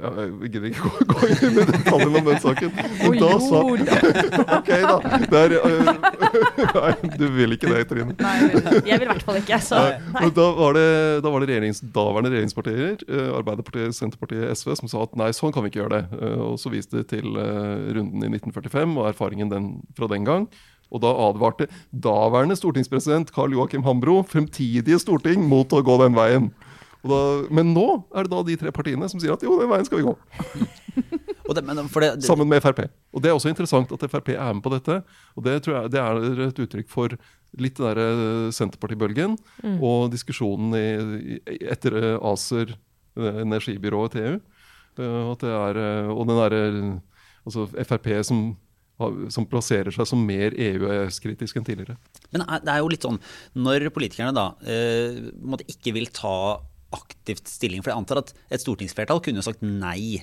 ja, 0.00 0.12
Jeg 0.22 0.50
gidder 0.54 0.68
ikke 0.70 0.88
gå, 0.88 1.06
gå 1.12 1.28
inn 1.28 1.58
i 1.60 1.66
detaljene 1.68 2.22
om 2.22 2.30
den 2.30 2.40
saken. 2.40 2.72
Men 3.02 3.18
da 3.20 3.30
sa. 3.44 3.60
Ok, 4.58 4.70
da. 4.70 4.96
Der, 5.30 5.54
er, 5.54 5.66
øh, 5.68 5.90
nei, 6.78 6.92
du 7.20 7.24
vil 7.36 7.56
ikke 7.56 7.70
det, 7.72 7.84
Trine. 7.90 8.14
Nei, 8.20 8.34
jeg 8.88 8.98
vil 9.00 9.06
i 9.06 9.10
hvert 9.12 9.24
fall 9.26 9.38
ikke. 9.40 9.58
Så 9.64 9.78
nei. 9.80 9.98
Men 10.16 10.34
Da 10.36 10.46
var 10.56 10.76
det, 10.78 10.86
da 11.24 11.32
var 11.34 11.44
det 11.44 11.50
regjerings, 11.52 11.82
daværende 11.94 12.32
regjeringspartier, 12.32 13.04
eh, 13.08 13.30
Arbeiderpartiet, 13.38 13.96
Senterpartiet, 13.96 14.48
SV, 14.56 14.74
som 14.80 14.90
sa 14.92 15.04
at 15.04 15.16
nei, 15.20 15.30
sånn 15.36 15.52
kan 15.54 15.64
vi 15.66 15.72
ikke 15.72 15.82
gjøre 15.84 15.98
det. 16.00 16.20
Eh, 16.20 16.38
Og 16.44 16.56
så 16.62 16.72
viste 16.72 17.00
de 17.02 17.06
til 17.12 17.28
runden 17.34 18.24
i 18.24 18.30
1945 18.32 18.96
og 19.00 19.08
erfaringen 19.12 19.52
den, 19.52 19.68
fra 19.98 20.08
den 20.10 20.24
gang. 20.26 20.48
Og 20.92 21.02
da 21.02 21.10
advarte 21.28 21.68
daværende 21.90 22.56
stortingspresident 22.58 23.32
Karl 23.34 23.56
Joakim 23.56 23.84
Hambro 23.86 24.20
fremtidige 24.28 25.00
storting 25.02 25.46
mot 25.48 25.72
å 25.72 25.82
gå 25.84 25.98
den 26.02 26.16
veien. 26.16 26.50
Og 27.04 27.10
da, 27.12 27.20
men 27.52 27.74
nå 27.76 27.88
er 28.16 28.24
det 28.24 28.32
da 28.32 28.42
de 28.46 28.56
tre 28.60 28.72
partiene 28.72 29.08
som 29.10 29.20
sier 29.20 29.34
at 29.34 29.44
jo, 29.44 29.58
den 29.60 29.70
veien 29.72 29.86
skal 29.88 30.00
vi 30.00 30.06
gå. 30.08 30.14
Og 31.44 31.52
det, 31.56 31.64
men 31.66 31.88
for 31.92 32.00
det, 32.00 32.14
det, 32.16 32.24
Sammen 32.24 32.48
med 32.48 32.62
Frp. 32.64 32.86
Og 33.12 33.20
det 33.20 33.28
er 33.28 33.36
også 33.36 33.50
interessant 33.52 33.90
at 33.92 34.04
Frp 34.08 34.30
er 34.32 34.54
med 34.56 34.64
på 34.64 34.72
dette. 34.72 35.02
Og 35.36 35.44
det 35.44 35.58
tror 35.64 35.76
jeg 35.76 35.92
det 35.92 36.00
er 36.00 36.46
et 36.46 36.60
uttrykk 36.64 36.88
for 36.88 37.16
litt 37.60 37.76
den 37.76 37.86
derre 37.86 38.52
Senterpartibølgen 38.54 39.36
og 39.76 40.08
diskusjonen 40.14 40.72
i, 40.78 40.86
i, 41.36 41.58
etter 41.70 41.98
eh, 42.00 42.16
ACER, 42.32 42.72
eh, 43.20 43.42
energibyrået 43.44 44.16
til 44.16 44.24
EU. 44.30 44.38
Eh, 44.98 45.20
At 45.34 45.44
det 45.44 45.52
er, 45.52 45.82
eh, 45.84 46.10
og 46.14 46.24
den 46.30 46.40
derre 46.40 46.64
altså 47.44 47.68
Frp 47.76 48.08
som, 48.24 48.44
som 49.34 49.46
plasserer 49.50 49.94
seg 49.94 50.06
som 50.06 50.20
mer 50.22 50.54
EU-kritisk 50.54 51.58
enn 51.58 51.66
tidligere. 51.66 51.96
Men 52.34 52.44
det 52.62 52.70
er 52.70 52.82
jo 52.82 52.90
litt 52.92 53.06
sånn, 53.06 53.18
når 53.58 53.88
politikerne 53.94 54.34
da 54.36 54.52
eh, 54.62 55.18
ikke 55.74 55.94
vil 55.96 56.10
ta 56.14 56.62
aktivt 56.94 57.50
stilling, 57.50 57.82
for 57.82 57.90
jeg 57.90 57.98
antar 57.98 58.22
at 58.22 58.30
et 58.54 58.62
stortingsflertall 58.62 59.22
kunne 59.24 59.42
sagt 59.44 59.64
nei, 59.66 60.22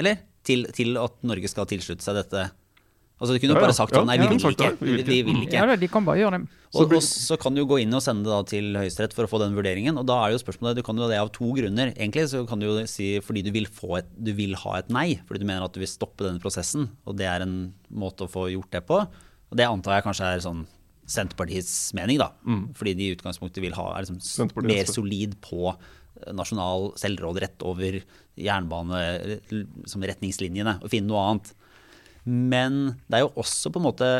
eller? 0.00 0.20
Til, 0.42 0.66
til 0.74 0.98
at 0.98 1.20
Norge 1.22 1.48
skal 1.48 1.68
tilslutte 1.70 2.02
seg 2.04 2.16
dette. 2.18 2.48
Altså 3.22 3.36
De 3.36 3.38
kunne 3.38 3.54
jo 3.54 3.62
bare 3.62 3.74
sagt 3.76 3.94
Ja, 3.94 4.00
sånn 4.00 4.08
nei, 4.10 4.16
ja, 4.18 4.26
vi 4.26 4.34
vil 4.34 4.50
ikke. 4.50 4.56
det. 4.58 4.70
Vi, 4.82 4.94
vi, 4.98 5.02
vi 5.06 5.16
vil 5.28 5.36
ikke. 5.44 5.60
Ja, 5.60 5.76
de 5.78 5.88
kan 5.92 6.06
bare 6.08 6.18
gjøre 6.18 6.40
det. 6.40 6.58
Og, 6.72 6.94
og 6.96 7.04
så 7.06 7.36
kan 7.38 7.54
du 7.54 7.60
gå 7.68 7.76
inn 7.84 7.94
og 7.94 8.02
sende 8.02 8.26
det 8.26 8.32
da 8.32 8.40
til 8.48 8.78
Høyesterett 8.80 9.14
for 9.14 9.28
å 9.28 9.30
få 9.30 9.38
den 9.44 9.54
vurderingen. 9.54 10.00
Og 10.00 10.06
da 10.08 10.16
er 10.18 10.32
det 10.32 10.38
jo 10.40 10.42
spørsmålet, 10.42 10.80
du 10.80 10.86
kan 10.86 10.98
jo 10.98 11.06
det 11.10 11.20
av 11.20 11.30
to 11.36 11.52
grunner. 11.54 11.92
Egentlig 11.94 12.24
så 12.32 12.42
kan 12.48 12.58
du 12.58 12.66
jo 12.66 12.74
si 12.90 13.12
fordi 13.22 13.44
du 13.46 13.52
vil, 13.54 13.68
få 13.70 14.00
et, 14.00 14.10
du 14.18 14.32
vil 14.34 14.56
ha 14.64 14.78
et 14.80 14.90
nei. 14.90 15.06
Fordi 15.28 15.44
du 15.44 15.46
mener 15.46 15.62
at 15.68 15.76
du 15.76 15.78
vil 15.84 15.90
stoppe 15.92 16.26
denne 16.26 16.42
prosessen. 16.42 16.88
Og 17.06 17.14
det 17.20 17.28
er 17.30 17.44
en 17.46 17.56
måte 17.94 18.26
å 18.26 18.32
få 18.32 18.48
gjort 18.50 18.74
det 18.74 18.82
på. 18.90 18.98
Og 19.06 19.60
det 19.60 19.68
antar 19.70 20.00
jeg 20.00 20.08
kanskje 20.08 20.32
er 20.34 20.42
sånn 20.48 20.66
Senterpartiets 21.12 21.92
mening, 21.98 22.18
da. 22.22 22.32
Fordi 22.78 22.92
de 22.96 23.08
i 23.10 23.14
utgangspunktet 23.16 23.62
vil 23.62 23.74
ha 23.76 23.88
er 23.98 24.06
liksom 24.06 24.52
mer 24.64 24.86
solid 24.88 25.34
på 25.44 25.66
eh, 25.74 26.30
nasjonal 26.32 26.92
selvråderett 26.98 27.62
over 27.68 27.98
jernbane 28.38 29.00
retningslinjene 30.08 30.78
og 30.80 30.88
finne 30.92 31.10
noe 31.10 31.24
annet. 31.26 31.52
Men 32.24 32.98
det 33.10 33.18
er 33.18 33.24
jo 33.26 33.34
også 33.42 33.72
på 33.72 33.80
en 33.80 33.88
måte 33.88 34.12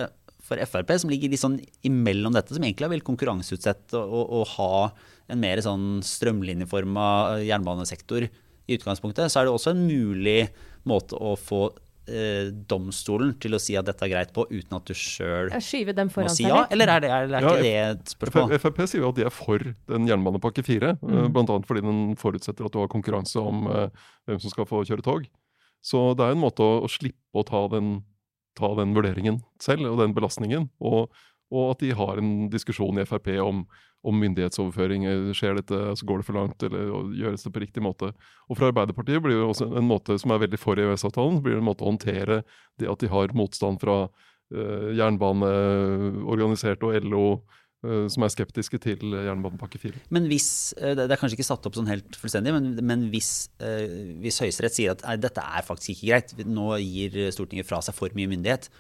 for 0.42 0.58
Frp, 0.66 0.90
som 0.98 1.12
ligger 1.12 1.30
litt 1.30 1.42
sånn 1.42 1.60
imellom 1.86 2.34
dette, 2.34 2.54
som 2.54 2.64
egentlig 2.64 2.88
har 2.88 2.92
vel 2.92 3.04
konkurranseutsette 3.06 3.98
og, 3.98 4.10
og, 4.10 4.32
og 4.40 4.50
ha 4.56 5.32
en 5.32 5.40
mer 5.42 5.62
sånn 5.64 6.02
strømlinjeforma 6.04 7.06
jernbanesektor 7.46 8.26
i 8.26 8.76
utgangspunktet, 8.76 9.30
så 9.30 9.40
er 9.40 9.48
det 9.48 9.54
også 9.54 9.72
en 9.72 9.86
mulig 9.86 10.50
måte 10.88 11.16
å 11.18 11.34
få 11.38 11.64
eh, 12.10 12.50
domstolen 12.68 13.34
til 13.42 13.56
å 13.56 13.60
si 13.62 13.76
at 13.78 13.86
dette 13.88 14.06
er 14.06 14.12
greit 14.12 14.32
på, 14.34 14.44
uten 14.50 14.78
at 14.78 14.88
du 14.88 14.94
sjøl 14.98 15.52
må 15.52 16.34
si 16.34 16.46
ja? 16.46 16.64
Eller 16.74 16.94
er, 16.96 17.04
det, 17.04 17.12
er, 17.12 17.28
er 17.28 17.46
Ja, 17.46 17.54
ikke 17.54 17.66
det 17.66 17.76
et 17.82 18.14
spørsmål? 18.16 18.56
Frp 18.62 18.82
sier 18.84 19.04
jo 19.04 19.12
at 19.12 19.20
de 19.20 19.28
er 19.28 19.34
for 19.34 19.68
den 19.94 20.10
jernbanepakke 20.10 20.66
4, 20.66 20.96
mm. 21.02 21.30
bl.a. 21.34 21.60
fordi 21.68 21.86
den 21.86 22.02
forutsetter 22.20 22.68
at 22.68 22.74
du 22.74 22.82
har 22.82 22.90
konkurranse 22.92 23.42
om 23.42 23.66
eh, 23.70 24.04
hvem 24.28 24.42
som 24.42 24.54
skal 24.54 24.68
få 24.68 24.84
kjøre 24.88 25.06
tog. 25.06 25.30
Så 25.82 26.12
det 26.18 26.24
er 26.24 26.36
en 26.36 26.42
måte 26.42 26.64
å, 26.64 26.80
å 26.86 26.90
slippe 26.90 27.38
å 27.38 27.44
ta 27.46 27.64
den, 27.72 28.00
ta 28.58 28.72
den 28.78 28.94
vurderingen 28.96 29.42
selv, 29.62 29.88
og 29.90 30.00
den 30.02 30.14
belastningen. 30.16 30.68
Og, 30.84 31.10
og 31.52 31.72
at 31.74 31.82
de 31.82 31.92
har 31.98 32.20
en 32.20 32.48
diskusjon 32.52 33.00
i 33.02 33.06
Frp 33.08 33.32
om, 33.42 33.64
om 34.06 34.20
myndighetsoverføring. 34.22 35.06
eh, 35.10 35.30
Skjer 35.36 35.58
dette, 35.58 35.78
altså 35.92 36.06
går 36.08 36.22
det 36.22 36.28
for 36.28 36.38
langt, 36.38 36.66
eller 36.66 36.92
gjøres 37.18 37.46
det 37.46 37.54
på 37.54 37.64
riktig 37.64 37.84
måte? 37.84 38.12
Og 38.48 38.58
fra 38.58 38.70
Arbeiderpartiet 38.70 39.22
blir 39.24 39.40
det 39.40 39.48
også 39.48 39.72
en 39.72 39.88
måte 39.88 40.18
som 40.22 40.34
er 40.34 40.44
veldig 40.44 40.60
for 40.62 40.80
EØS-avtalen, 40.80 41.42
blir 41.42 41.58
det 41.58 41.64
en 41.64 41.70
måte 41.72 41.86
å 41.86 41.90
håndtere 41.90 42.42
det 42.80 42.90
at 42.90 43.02
de 43.02 43.10
har 43.12 43.34
motstand 43.38 43.82
fra 43.82 44.04
eh, 44.54 44.92
jernbaneorganiserte 45.00 46.88
og 46.88 47.10
LO, 47.10 47.26
som 47.82 48.22
er 48.22 48.30
skeptiske 48.30 48.78
til 48.82 49.16
jernbanepakke 49.16 49.80
4. 49.82 50.04
Men 50.14 50.28
hvis, 50.30 50.72
eh, 50.78 50.94
det 50.98 51.08
er 51.08 51.18
kanskje 51.18 51.38
ikke 51.38 51.48
satt 51.48 51.66
opp 51.66 51.74
sånn 51.74 51.90
helt 51.90 52.14
fullstendig, 52.18 52.54
men, 52.54 52.76
men 52.86 53.08
hvis, 53.10 53.50
eh, 53.58 54.14
hvis 54.22 54.38
Høyesterett 54.44 54.76
sier 54.76 54.94
at 54.94 55.02
nei, 55.06 55.16
dette 55.18 55.42
er 55.42 55.66
faktisk 55.66 55.96
ikke 55.96 56.12
greit, 56.12 56.34
nå 56.46 56.68
gir 56.78 57.18
Stortinget 57.34 57.66
fra 57.66 57.82
seg 57.82 57.98
for 57.98 58.14
mye 58.14 58.30
myndighet, 58.30 58.70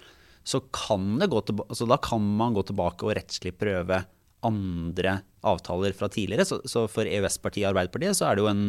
så 0.46 0.62
kan 0.74 1.20
tilba 1.22 1.66
altså 1.68 1.86
da 1.86 1.98
kan 2.02 2.22
man 2.38 2.54
gå 2.54 2.64
tilbake 2.66 3.06
og 3.06 3.14
rettslig 3.18 3.54
prøve 3.58 4.00
andre 4.42 5.20
avtaler 5.46 5.94
fra 5.94 6.08
tidligere. 6.10 6.46
Så, 6.46 6.60
så 6.66 6.86
for 6.90 7.06
EØS-partiet 7.06 7.66
og 7.66 7.72
Arbeiderpartiet 7.72 8.18
så 8.18 8.28
er 8.28 8.38
det 8.38 8.44
jo 8.44 8.50
en 8.50 8.64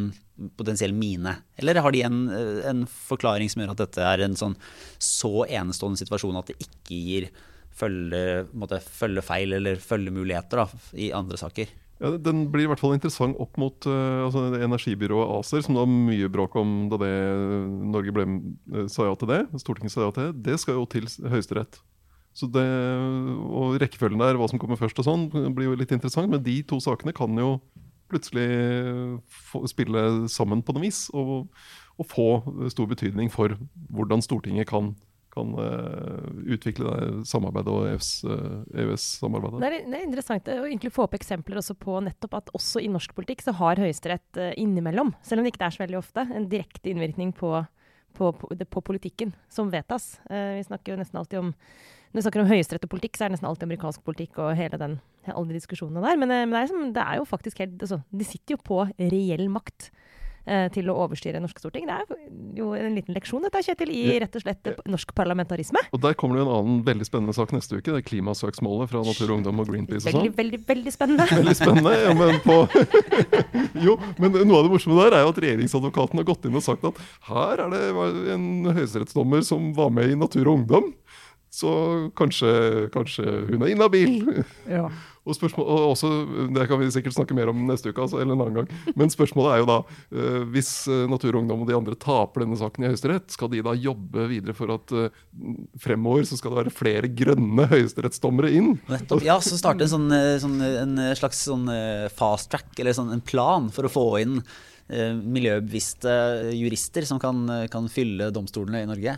potensiell 0.58 0.94
mine. 0.98 1.36
Eller 1.62 1.82
har 1.82 1.94
de 1.94 2.04
en, 2.06 2.20
eh, 2.34 2.60
en 2.70 2.86
forklaring 2.90 3.50
som 3.52 3.64
gjør 3.64 3.74
at 3.74 3.86
dette 3.86 4.06
er 4.10 4.26
en 4.26 4.38
sånn 4.38 4.58
så 5.02 5.46
enestående 5.46 6.02
situasjon 6.02 6.38
at 6.42 6.52
det 6.52 6.62
ikke 6.62 6.98
gir 6.98 7.34
følge, 7.78 8.44
på 8.54 8.80
følge 8.86 9.24
feil 9.26 9.58
eller 9.58 9.64
eller 9.74 9.82
følgemuligheter 9.82 10.64
da, 10.64 10.68
i 11.00 11.12
andre 11.16 11.40
saker? 11.40 11.72
Ja, 12.02 12.12
Den 12.18 12.48
blir 12.52 12.66
i 12.66 12.68
hvert 12.72 12.82
fall 12.82 12.96
interessant 12.98 13.38
opp 13.40 13.56
mot 13.62 13.88
uh, 13.88 14.26
altså 14.26 14.50
energibyrået 14.58 15.32
ACER, 15.40 15.64
som 15.64 15.78
det 15.78 15.84
var 15.86 15.94
mye 15.94 16.32
bråk 16.32 16.58
om 16.60 16.74
da 16.92 17.00
det, 17.00 17.14
Norge 17.94 18.14
ble, 18.16 18.28
eh, 18.74 18.90
sa 18.92 19.08
ja 19.08 19.16
til 19.16 19.32
det. 19.32 19.42
Stortinget 19.62 19.94
sa 19.94 20.04
ja 20.04 20.12
til 20.12 20.30
det. 20.30 20.44
Det 20.50 20.60
skal 20.60 20.80
jo 20.82 20.88
til 20.90 21.08
Høyesterett. 21.08 21.80
Så 22.34 22.50
det, 22.50 22.66
og 23.46 23.78
rekkefølgen 23.80 24.20
der, 24.20 24.40
hva 24.42 24.50
som 24.50 24.60
kommer 24.60 24.80
først 24.80 24.98
og 25.00 25.06
sånn, 25.06 25.28
blir 25.54 25.70
jo 25.70 25.78
litt 25.78 25.94
interessant. 25.94 26.32
Men 26.34 26.42
de 26.44 26.58
to 26.68 26.80
sakene 26.82 27.14
kan 27.16 27.38
jo 27.40 27.60
plutselig 28.10 28.50
få, 29.30 29.64
spille 29.70 30.28
sammen 30.34 30.66
på 30.66 30.74
noe 30.76 30.84
vis, 30.84 31.06
og, 31.14 31.48
og 32.02 32.10
få 32.10 32.28
stor 32.74 32.90
betydning 32.90 33.30
for 33.34 33.54
hvordan 33.94 34.26
Stortinget 34.26 34.68
kan, 34.74 34.92
kan 35.34 35.54
eh, 35.60 36.28
utvikle 36.56 36.94
det 36.94 37.28
samarbeidet 37.30 37.74
og 37.74 37.88
EØS-samarbeidet. 37.92 39.62
Det 39.64 39.70
er, 39.70 39.78
det 39.90 40.00
er 40.00 40.06
interessant 40.08 40.50
å 40.54 40.94
få 40.94 41.06
opp 41.08 41.16
eksempler 41.18 41.60
også 41.62 41.76
på 41.80 41.98
nettopp 42.06 42.38
at 42.40 42.52
også 42.58 42.82
i 42.84 42.92
norsk 42.94 43.16
politikk 43.18 43.42
så 43.46 43.56
har 43.60 43.82
Høyesterett 43.82 44.40
eh, 44.40 44.54
innimellom, 44.62 45.14
selv 45.26 45.42
om 45.42 45.48
det 45.48 45.54
ikke 45.56 45.66
er 45.68 45.76
så 45.78 45.84
veldig 45.86 46.00
ofte, 46.00 46.28
en 46.30 46.48
direkte 46.52 46.94
innvirkning 46.94 47.34
på, 47.38 47.56
på, 48.18 48.30
på, 48.38 48.54
det- 48.60 48.70
på 48.70 48.84
politikken 48.86 49.34
som 49.52 49.74
vedtas. 49.74 50.20
Eh, 50.30 50.60
vi 50.60 50.68
snakker 50.70 50.94
jo 50.94 51.02
nesten 51.02 51.20
alltid 51.22 51.42
om 51.42 51.54
når 52.14 52.20
vi 52.20 52.26
snakker 52.28 52.44
om 52.44 52.50
Høyesterett 52.52 52.84
og 52.86 52.92
politikk, 52.94 53.18
så 53.18 53.24
er 53.26 53.32
det 53.32 53.40
nesten 53.40 53.48
alltid 53.50 53.66
amerikansk 53.66 54.04
politikk 54.06 54.38
og 54.44 54.52
hele 54.60 54.78
den, 54.78 55.00
alle 55.34 55.50
de 55.50 55.58
diskusjonene 55.58 56.04
der. 56.06 56.20
Men, 56.22 56.30
eh, 56.30 56.44
men 56.46 56.54
det, 56.54 56.68
er 56.70 56.92
det 56.94 57.06
er 57.10 57.22
jo 57.24 57.26
faktisk 57.26 57.64
helt 57.64 57.80
altså, 57.82 58.04
De 58.14 58.28
sitter 58.28 58.54
jo 58.54 58.60
på 58.62 58.84
reell 59.02 59.48
makt 59.50 59.88
eh, 59.90 60.12
til 60.76 60.90
å 60.92 60.96
overstyre 61.06 61.40
norske 61.40 61.62
storting. 61.64 61.86
Det 61.88 61.96
er 61.96 62.24
jo 62.58 62.74
en 62.76 62.96
liten 62.98 63.16
leksjon, 63.16 63.44
dette, 63.46 63.62
Kjetil, 63.64 63.92
i 63.96 64.18
rett 64.22 64.34
og 64.36 64.44
slett 64.44 64.68
eh, 64.70 64.80
norsk 64.92 65.14
parlamentarisme. 65.16 65.80
Og 65.96 66.02
Der 66.04 66.16
kommer 66.20 66.38
det 66.38 66.44
jo 66.44 66.48
en 66.50 66.56
annen 66.58 66.82
veldig 66.88 67.08
spennende 67.08 67.36
sak 67.38 67.54
neste 67.56 67.78
uke. 67.80 67.88
Det 67.94 68.02
er 68.02 68.08
klimasøksmålet 68.10 68.92
fra 68.92 69.04
Natur 69.06 69.30
og 69.30 69.36
Ungdom 69.38 69.64
og 69.64 69.70
Greenpeace. 69.72 70.04
og 70.04 70.10
Veldig, 70.12 70.32
sånn. 70.34 70.38
veldig, 70.42 70.60
veldig 70.68 70.94
spennende. 70.96 71.28
Veldig 71.44 71.56
spennende. 71.58 71.94
Ja, 72.04 72.14
men 72.18 72.42
på 72.44 72.58
jo, 73.88 73.96
men 74.20 74.36
noe 74.44 74.60
av 74.60 74.68
det 74.68 74.74
morsomme 74.74 75.00
der 75.00 75.18
er 75.20 75.26
jo 75.26 75.32
at 75.34 75.42
regjeringsadvokaten 75.46 76.22
har 76.22 76.28
gått 76.28 76.50
inn 76.50 76.60
og 76.60 76.66
sagt 76.66 76.86
at 76.90 77.00
her 77.30 77.64
er 77.66 77.74
det 77.74 77.82
en 78.36 78.46
høyesterettsdommer 78.76 79.46
som 79.48 79.72
var 79.78 79.94
med 79.96 80.12
i 80.14 80.20
Natur 80.20 80.48
og 80.48 80.62
Ungdom. 80.62 80.92
Så 81.54 81.72
kanskje, 82.18 82.90
kanskje 82.94 83.24
hun 83.52 83.62
er 83.62 83.74
inhabil. 83.76 84.44
Ja. 84.70 84.88
Og 85.24 85.38
spørsmål, 85.38 85.68
og 85.72 85.94
også, 85.94 86.10
Det 86.54 86.68
kan 86.68 86.80
vi 86.82 86.90
sikkert 86.92 87.16
snakke 87.16 87.36
mer 87.38 87.48
om 87.54 87.62
neste 87.68 87.94
uke, 87.94 88.02
altså, 88.04 88.20
eller 88.20 88.36
en 88.36 88.44
annen 88.44 88.58
gang. 88.62 88.96
Men 89.00 89.12
spørsmålet 89.14 89.54
er 89.54 89.62
jo 89.62 89.70
da, 89.70 89.78
eh, 90.12 90.42
hvis 90.52 90.72
Naturungdom 90.88 91.24
Natur 91.24 91.36
og 91.38 91.42
Ungdom 91.44 91.62
og 91.64 91.70
de 91.70 91.78
andre 91.78 91.96
taper 91.96 92.44
denne 92.44 92.58
saken 92.60 92.84
i 92.84 92.90
Høyesterett, 92.92 93.32
skal 93.32 93.52
de 93.54 93.62
da 93.64 93.76
jobbe 93.78 94.28
videre 94.28 94.56
for 94.58 94.74
at 94.76 94.92
eh, 94.92 95.22
fremover 95.80 96.28
så 96.28 96.38
skal 96.40 96.54
det 96.54 96.60
være 96.64 96.76
flere 96.76 97.08
grønne 97.08 97.68
høyesterettsdommere 97.72 98.52
inn? 98.52 98.74
Nettopp. 98.92 99.24
Ja, 99.26 99.40
så 99.44 99.58
starte 99.60 99.88
en, 99.88 99.94
sånn, 99.94 100.12
eh, 100.12 100.36
sånn, 100.44 100.60
en 100.60 101.00
slags 101.20 101.46
sånn 101.48 101.66
eh, 101.72 102.10
fast 102.14 102.52
track, 102.52 102.74
eller 102.80 102.96
sånn, 102.98 103.14
en 103.16 103.24
plan 103.24 103.72
for 103.74 103.88
å 103.88 103.94
få 103.94 104.06
inn 104.22 104.42
eh, 104.90 105.16
miljøbevisste 105.16 106.14
jurister 106.58 107.08
som 107.08 107.22
kan, 107.24 107.46
kan 107.72 107.90
fylle 107.92 108.32
domstolene 108.36 108.84
i 108.84 108.92
Norge. 108.92 109.18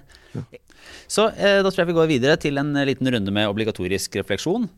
Så 1.10 1.30
eh, 1.34 1.62
da 1.63 1.70
tror 1.70 1.84
jeg 1.84 1.94
vi 1.94 2.00
går 2.00 2.12
videre 2.12 2.39
til 2.41 2.62
en 2.62 2.74
liten 2.86 3.10
runde 3.10 3.34
med 3.34 3.50
obligatorisk 3.50 4.20
refleksjon. 4.22 4.70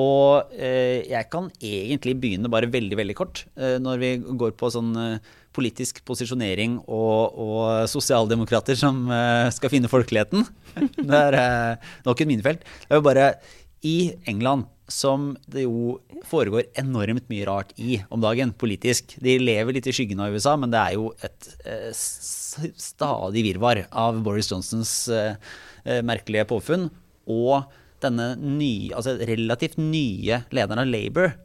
Og 0.00 0.52
eh, 0.56 1.04
jeg 1.10 1.28
kan 1.32 1.50
egentlig 1.60 2.14
begynne 2.20 2.50
bare 2.52 2.70
veldig 2.72 2.96
veldig 2.96 3.16
kort, 3.16 3.44
eh, 3.60 3.76
når 3.82 3.98
vi 4.00 4.12
går 4.40 4.54
på 4.56 4.70
sånn 4.72 4.92
eh, 4.96 5.32
politisk 5.52 6.00
posisjonering 6.08 6.78
og, 6.86 7.34
og 7.36 7.90
sosialdemokrater 7.92 8.78
som 8.78 9.04
eh, 9.12 9.48
skal 9.52 9.72
finne 9.72 9.90
folkeligheten. 9.92 10.46
Det 10.96 11.18
er 11.18 11.36
eh, 11.36 11.90
nok 12.06 12.22
et 12.24 12.30
minefelt. 12.30 12.64
Det 12.64 12.88
er 12.88 13.02
jo 13.02 13.08
bare 13.10 13.26
i 13.84 14.14
England, 14.30 14.64
som 14.92 15.32
det 15.50 15.64
jo 15.64 15.98
foregår 16.28 16.66
enormt 16.78 17.28
mye 17.32 17.46
rart 17.48 17.72
i 17.80 17.96
om 18.12 18.20
dagen 18.22 18.52
politisk. 18.56 19.16
De 19.24 19.38
lever 19.40 19.76
litt 19.76 19.88
i 19.88 19.94
skyggen 19.94 20.20
av 20.22 20.34
USA, 20.34 20.54
men 20.60 20.72
det 20.72 20.80
er 20.80 20.96
jo 20.96 21.10
et 21.24 21.48
eh, 21.66 21.90
stadig 21.92 23.44
virvar 23.48 23.84
av 23.88 24.20
Boris 24.24 24.52
Johnsons 24.52 24.94
merkelige 25.82 26.46
påfunn. 26.46 26.86
Og 27.32 27.64
denne 28.04 28.32
nye, 28.40 28.92
altså 28.96 29.16
relativt 29.28 29.78
nye 29.80 30.42
lederen 30.54 30.82
av 30.82 30.90
Labour, 30.90 31.36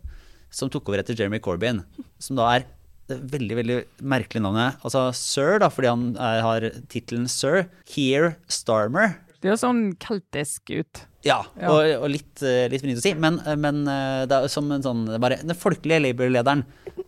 som 0.54 0.72
tok 0.72 0.90
over 0.90 1.02
etter 1.02 1.18
Jeremy 1.18 1.40
Corbyn, 1.44 1.84
som 2.24 2.40
da 2.40 2.50
er 2.56 2.68
det 3.08 3.20
veldig 3.32 3.58
veldig 3.62 3.78
merkelig 4.04 4.44
navnet. 4.44 4.80
Altså 4.84 5.08
sir, 5.16 5.58
da, 5.64 5.70
fordi 5.72 5.92
han 5.92 6.08
er, 6.16 6.42
har 6.44 6.68
tittelen 6.92 7.28
sir. 7.32 7.68
Keir 7.88 8.34
Starmer. 8.52 9.16
Det 9.44 9.54
er 9.54 9.60
sånn 9.62 9.92
keltisk 10.02 10.74
ut. 10.74 11.04
Ja, 11.26 11.40
ja. 11.58 11.72
og, 11.72 11.82
og 12.04 12.12
litt, 12.14 12.42
eh, 12.46 12.68
litt 12.72 12.84
å 12.86 13.02
si. 13.02 13.14
Men, 13.18 13.40
eh, 13.44 13.58
men, 13.60 13.82
eh, 13.90 14.26
det 14.30 14.38
er 14.38 14.52
som 14.52 14.70
en 14.72 14.84
sånn 14.86 15.06
bare 15.22 15.40
Den 15.42 15.58
folkelige 15.58 16.04
Labour-lederen. 16.06 16.64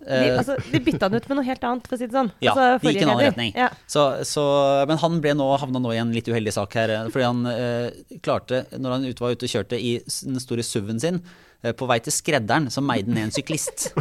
De, 0.09 0.31
altså, 0.33 0.55
de 0.71 0.79
bytta 0.81 1.05
han 1.05 1.19
ut 1.19 1.27
med 1.29 1.37
noe 1.37 1.45
helt 1.45 1.65
annet, 1.67 1.85
for 1.85 1.97
å 1.97 1.99
si 1.99 2.07
det 2.09 2.17
sånn. 2.17 2.31
Ja, 2.41 2.55
altså, 2.55 2.81
de 2.81 2.93
gikk 2.93 3.03
en 3.03 3.11
annen 3.13 3.27
retning. 3.27 3.51
Ja. 3.57 3.69
Så, 3.89 4.05
så, 4.25 4.43
men 4.89 4.97
han 5.01 5.19
ble 5.21 5.35
nå, 5.37 5.47
havna 5.61 5.81
nå 5.83 5.93
i 5.93 5.99
en 6.01 6.13
litt 6.15 6.29
uheldig 6.29 6.55
sak 6.55 6.77
her. 6.79 6.95
Fordi 7.13 7.27
han 7.27 7.43
eh, 7.51 8.17
klarte, 8.25 8.63
når 8.73 8.95
han 8.95 9.07
var 9.21 9.37
ute 9.37 9.45
og 9.45 9.53
kjørte 9.53 9.77
i 9.77 9.97
den 10.01 10.41
store 10.41 10.65
SUV-en 10.65 11.03
sin, 11.03 11.21
eh, 11.61 11.75
på 11.77 11.89
vei 11.89 11.99
til 12.05 12.15
skredderen, 12.15 12.71
så 12.73 12.83
meide 12.85 13.11
han 13.11 13.19
ned 13.19 13.29
en 13.29 13.35
syklist. 13.37 13.91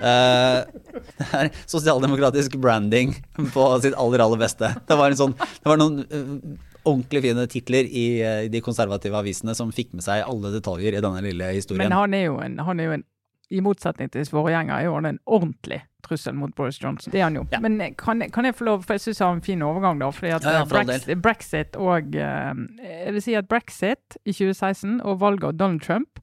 Uh, 0.00 0.64
det 1.20 1.28
er 1.36 1.52
sosialdemokratisk 1.68 2.56
branding 2.60 3.14
på 3.54 3.68
sitt 3.84 3.96
aller, 3.96 4.24
aller 4.24 4.40
beste. 4.40 4.74
Det 4.88 4.98
var, 4.98 5.16
sånn, 5.16 5.36
det 5.36 5.72
var 5.72 5.80
noen 5.80 6.04
uh, 6.04 6.69
ordentlig 6.84 7.22
fine 7.26 7.46
titler 7.50 7.88
i 7.88 8.06
uh, 8.24 8.48
de 8.50 8.60
konservative 8.64 9.18
avisene 9.18 9.54
som 9.56 9.72
fikk 9.74 9.94
med 9.96 10.06
seg 10.06 10.24
alle 10.26 10.52
detaljer 10.54 10.96
i 10.96 11.02
denne 11.04 11.22
lille 11.24 11.52
historien. 11.56 11.84
Men 11.84 11.96
han 11.96 12.16
er 12.16 12.26
jo 12.28 12.38
en, 12.44 12.58
han 12.66 12.80
er 12.80 12.90
jo 12.90 12.98
en 12.98 13.06
i 13.50 13.58
motsetning 13.66 14.10
til 14.14 14.26
forgjenger, 14.30 14.76
er 14.76 14.86
jo 14.86 14.92
han 14.94 15.08
en 15.08 15.18
ordentlig 15.26 15.80
trussel 16.06 16.36
mot 16.38 16.52
Boris 16.54 16.78
Johnson. 16.78 17.10
Det 17.10 17.18
er 17.18 17.26
han 17.26 17.38
jo. 17.40 17.46
Ja. 17.50 17.58
Men 17.60 17.80
kan, 17.98 18.22
kan, 18.30 18.46
jeg 18.46 18.54
få 18.54 18.68
lov, 18.68 18.84
for 18.86 18.94
jeg 18.94 19.02
syns 19.04 19.20
jeg 19.20 19.26
har 19.26 19.38
en 19.38 19.42
fin 19.42 19.64
overgang, 19.66 19.98
da. 19.98 20.10
fordi 20.14 20.30
at 20.36 20.46
ja, 20.46 20.52
ja, 20.60 20.68
Brexit, 20.70 21.22
Brexit, 21.22 21.76
og 21.76 22.14
Jeg 22.14 23.12
vil 23.12 23.22
si 23.22 23.34
at 23.34 23.48
brexit 23.48 24.16
i 24.24 24.32
2016 24.32 25.00
og 25.00 25.20
valget 25.20 25.48
av 25.50 25.58
Donald 25.58 25.82
Trump, 25.82 26.22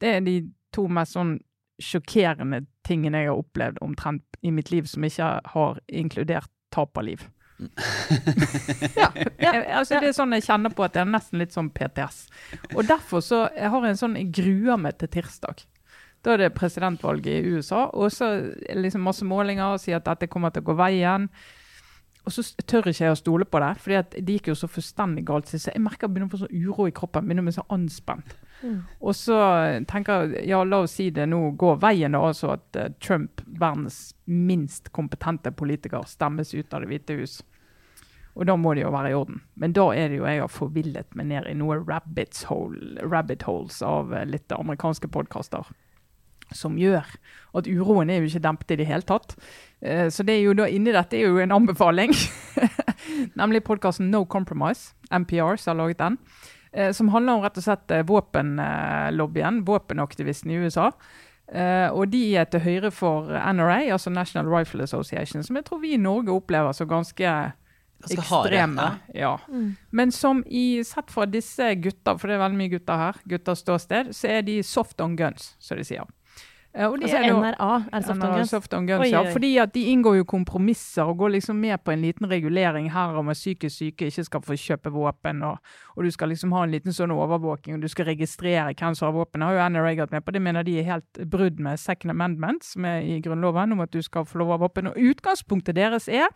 det 0.00 0.14
er 0.14 0.20
de 0.20 0.38
to 0.74 0.86
mest 0.86 1.18
sånn 1.18 1.38
sjokkerende 1.82 2.64
tingene 2.86 3.22
jeg 3.22 3.30
har 3.30 3.40
opplevd 3.42 3.82
omtrent 3.82 4.38
i 4.42 4.50
mitt 4.54 4.70
liv 4.70 4.86
som 4.90 5.04
ikke 5.06 5.28
har 5.54 5.82
inkludert 5.88 6.50
tap 6.74 6.98
av 6.98 7.06
liv. 7.06 7.26
Ja, 8.96 9.08
ja, 9.42 9.52
altså 9.78 9.98
Det 9.98 10.10
er 10.10 10.14
sånn 10.16 10.36
jeg 10.36 10.46
kjenner 10.46 10.74
på 10.74 10.84
at 10.86 10.94
det 10.94 11.02
er 11.02 11.10
nesten 11.10 11.40
litt 11.42 11.54
sånn 11.56 11.72
PTS. 11.74 12.20
Og 12.76 12.84
derfor 12.86 13.24
så 13.24 13.46
jeg 13.56 13.72
har 13.72 13.86
en 13.88 13.98
sånn 13.98 14.16
Jeg 14.20 14.30
gruer 14.38 14.78
meg 14.80 14.98
til 15.00 15.10
tirsdag. 15.18 15.64
Da 16.24 16.34
er 16.34 16.42
det 16.42 16.54
presidentvalget 16.58 17.30
i 17.38 17.54
USA, 17.54 17.86
og 17.94 18.10
så 18.10 18.32
liksom 18.74 19.04
masse 19.06 19.26
målinger 19.26 19.76
og 19.76 19.82
sier 19.82 20.00
at 20.00 20.08
dette 20.08 20.30
kommer 20.30 20.50
til 20.50 20.64
å 20.64 20.70
gå 20.70 20.74
veien. 20.80 21.28
Og 22.26 22.34
så 22.34 22.42
tør 22.68 22.90
ikke 22.90 23.06
jeg 23.06 23.14
å 23.14 23.18
stole 23.18 23.46
på 23.48 23.60
det, 23.62 23.70
for 23.80 23.94
det 23.94 24.34
gikk 24.34 24.50
jo 24.50 24.56
så 24.58 24.68
fullstendig 24.68 25.22
galt. 25.30 25.48
Så 25.48 25.70
jeg 25.70 25.80
merker 25.80 26.04
jeg 26.04 26.12
begynner 26.16 26.28
å 26.28 26.34
få 26.34 26.42
sånn 26.42 26.66
uro 26.66 26.88
i 26.88 26.92
kroppen. 26.92 27.24
begynner 27.24 27.46
å 27.46 27.48
bli 27.48 27.54
så 27.56 27.64
anspent. 27.72 28.34
Mm. 28.60 28.80
Og 29.00 29.14
så 29.16 29.38
tenker 29.88 30.26
jeg 30.26 30.48
ja, 30.50 30.58
la 30.66 30.82
oss 30.84 30.96
si 30.98 31.08
det 31.14 31.28
nå 31.30 31.38
går 31.56 31.78
veien, 31.80 32.12
da, 32.12 32.20
altså 32.26 32.50
at 32.56 32.76
uh, 32.76 32.90
Trump, 33.00 33.40
verdens 33.46 34.10
minst 34.26 34.90
kompetente 34.92 35.54
politiker, 35.54 36.04
stemmes 36.10 36.52
ut 36.52 36.74
av 36.74 36.84
Det 36.84 36.90
hvite 36.90 37.16
hus. 37.22 37.38
Og 38.36 38.46
da 38.46 38.56
må 38.58 38.74
det 38.74 38.84
jo 38.84 38.92
være 38.94 39.10
i 39.10 39.16
orden. 39.18 39.40
Men 39.58 39.74
da 39.76 39.88
er 39.94 40.10
det 40.10 40.20
jo 40.20 40.28
jeg 40.28 40.42
har 40.42 40.52
forvillet 40.52 41.16
meg 41.18 41.30
ned 41.30 41.48
i 41.50 41.56
noen 41.58 41.82
hole, 41.82 43.02
rabbit 43.02 43.42
holes 43.48 43.82
av 43.82 44.12
uh, 44.14 44.24
litt 44.28 44.52
amerikanske 44.54 45.10
podkaster. 45.14 45.66
Som 46.54 46.78
gjør 46.80 47.04
at 47.58 47.66
uroen 47.68 48.10
er 48.10 48.22
jo 48.22 48.30
ikke 48.30 48.44
dempet 48.46 48.70
i 48.72 48.78
det 48.80 48.86
hele 48.88 49.06
tatt. 49.08 49.34
Uh, 49.82 50.06
så 50.12 50.22
det 50.22 50.38
er 50.38 50.46
jo 50.46 50.54
da 50.58 50.68
inni 50.70 50.94
dette 50.94 51.18
er 51.18 51.26
jo 51.26 51.42
en 51.42 51.56
anbefaling. 51.56 52.14
Nemlig 53.40 53.64
podkasten 53.66 54.12
No 54.12 54.24
Compromise. 54.24 54.94
NPR 55.10 55.56
som 55.56 55.74
har 55.74 55.82
laget 55.82 55.98
den. 56.04 56.18
Eh, 56.72 56.92
som 56.92 57.08
handler 57.08 57.32
om 57.32 57.42
rett 57.42 57.56
og 57.56 57.64
slett 57.64 57.90
eh, 57.90 58.04
våpenlobbyen, 58.04 59.62
våpenaktivisten 59.64 60.50
i 60.52 60.60
USA. 60.60 60.90
Og 61.96 62.10
de 62.12 62.18
er 62.36 62.44
til 62.52 62.60
høyre 62.60 62.90
for 62.92 63.30
NRA, 63.32 63.86
altså 63.94 64.10
National 64.12 64.50
Rifle 64.52 64.84
Association, 64.84 65.40
som 65.42 65.56
jeg 65.56 65.64
tror 65.64 65.78
vi 65.80 65.94
i 65.96 66.00
Norge 66.00 66.28
opplever 66.28 66.76
som 66.76 66.90
ganske, 66.90 67.30
ganske 67.98 68.20
ekstreme. 68.20 68.82
Harde, 68.82 68.98
ja. 69.14 69.20
ja. 69.20 69.40
Mm. 69.48 69.76
Men 69.90 70.12
som 70.12 70.44
i, 70.46 70.84
sett 70.84 71.10
fra 71.10 71.26
disse 71.26 71.74
gutta, 71.74 72.16
for 72.18 72.28
det 72.28 72.38
er 72.38 72.44
veldig 72.44 72.60
mye 72.60 72.72
gutter 72.76 73.02
her, 73.02 73.18
gutters 73.24 73.64
ståsted, 73.64 74.12
så 74.16 74.30
er 74.38 74.46
de 74.46 74.60
soft 74.66 75.00
on 75.04 75.16
guns, 75.18 75.54
som 75.58 75.80
de 75.80 75.86
sier. 75.86 76.06
Og 76.76 76.98
altså 77.00 77.18
NRA, 77.24 77.68
er 77.92 78.02
det 78.02 78.06
soft 78.06 78.22
on 78.22 78.34
guns? 78.34 78.50
Soft 78.50 78.74
on 78.76 78.86
guns 78.86 79.00
oi, 79.00 79.06
oi. 79.08 79.12
Ja, 79.14 79.32
fordi 79.32 79.50
at 79.58 79.72
de 79.74 79.82
inngår 79.88 80.18
jo 80.18 80.26
kompromisser 80.28 81.08
og 81.08 81.16
går 81.22 81.32
liksom 81.38 81.56
med 81.56 81.80
på 81.80 81.94
en 81.94 82.02
liten 82.04 82.28
regulering 82.30 82.90
her 82.92 83.16
om 83.16 83.32
at 83.32 83.40
psykisk 83.40 83.76
syke 83.76 84.10
ikke 84.12 84.24
skal 84.26 84.44
få 84.44 84.56
kjøpe 84.60 84.92
våpen, 84.92 85.42
og, 85.48 85.56
og, 85.96 86.04
du 86.04 86.10
skal 86.12 86.28
liksom 86.28 86.52
ha 86.52 86.66
en 86.66 86.74
liten 86.76 86.92
sånn 86.92 87.14
overvåking, 87.14 87.78
og 87.78 87.82
du 87.82 87.88
skal 87.88 88.10
registrere 88.12 88.74
hvem 88.74 88.94
som 88.94 89.08
har 89.08 89.16
våpen. 89.16 89.40
Det 89.40 89.48
har 89.48 89.56
jo 89.56 89.68
NRA 89.74 89.94
gått 90.02 90.12
med 90.12 90.26
på. 90.26 90.36
Det 90.36 90.44
mener 90.44 90.68
de 90.68 90.76
er 90.78 90.90
helt 90.92 91.22
brudd 91.32 91.58
med 91.64 91.80
Second 91.80 92.12
Amendment, 92.14 92.68
som 92.68 92.84
er 92.84 93.00
i 93.00 93.18
Grunnloven, 93.24 93.72
om 93.72 93.82
at 93.86 93.94
du 93.96 94.02
skal 94.04 94.28
få 94.28 94.44
lov 94.44 94.58
av 94.58 94.66
våpen. 94.68 94.92
Og 94.92 95.10
utgangspunktet 95.14 95.80
deres 95.80 96.06
er 96.08 96.28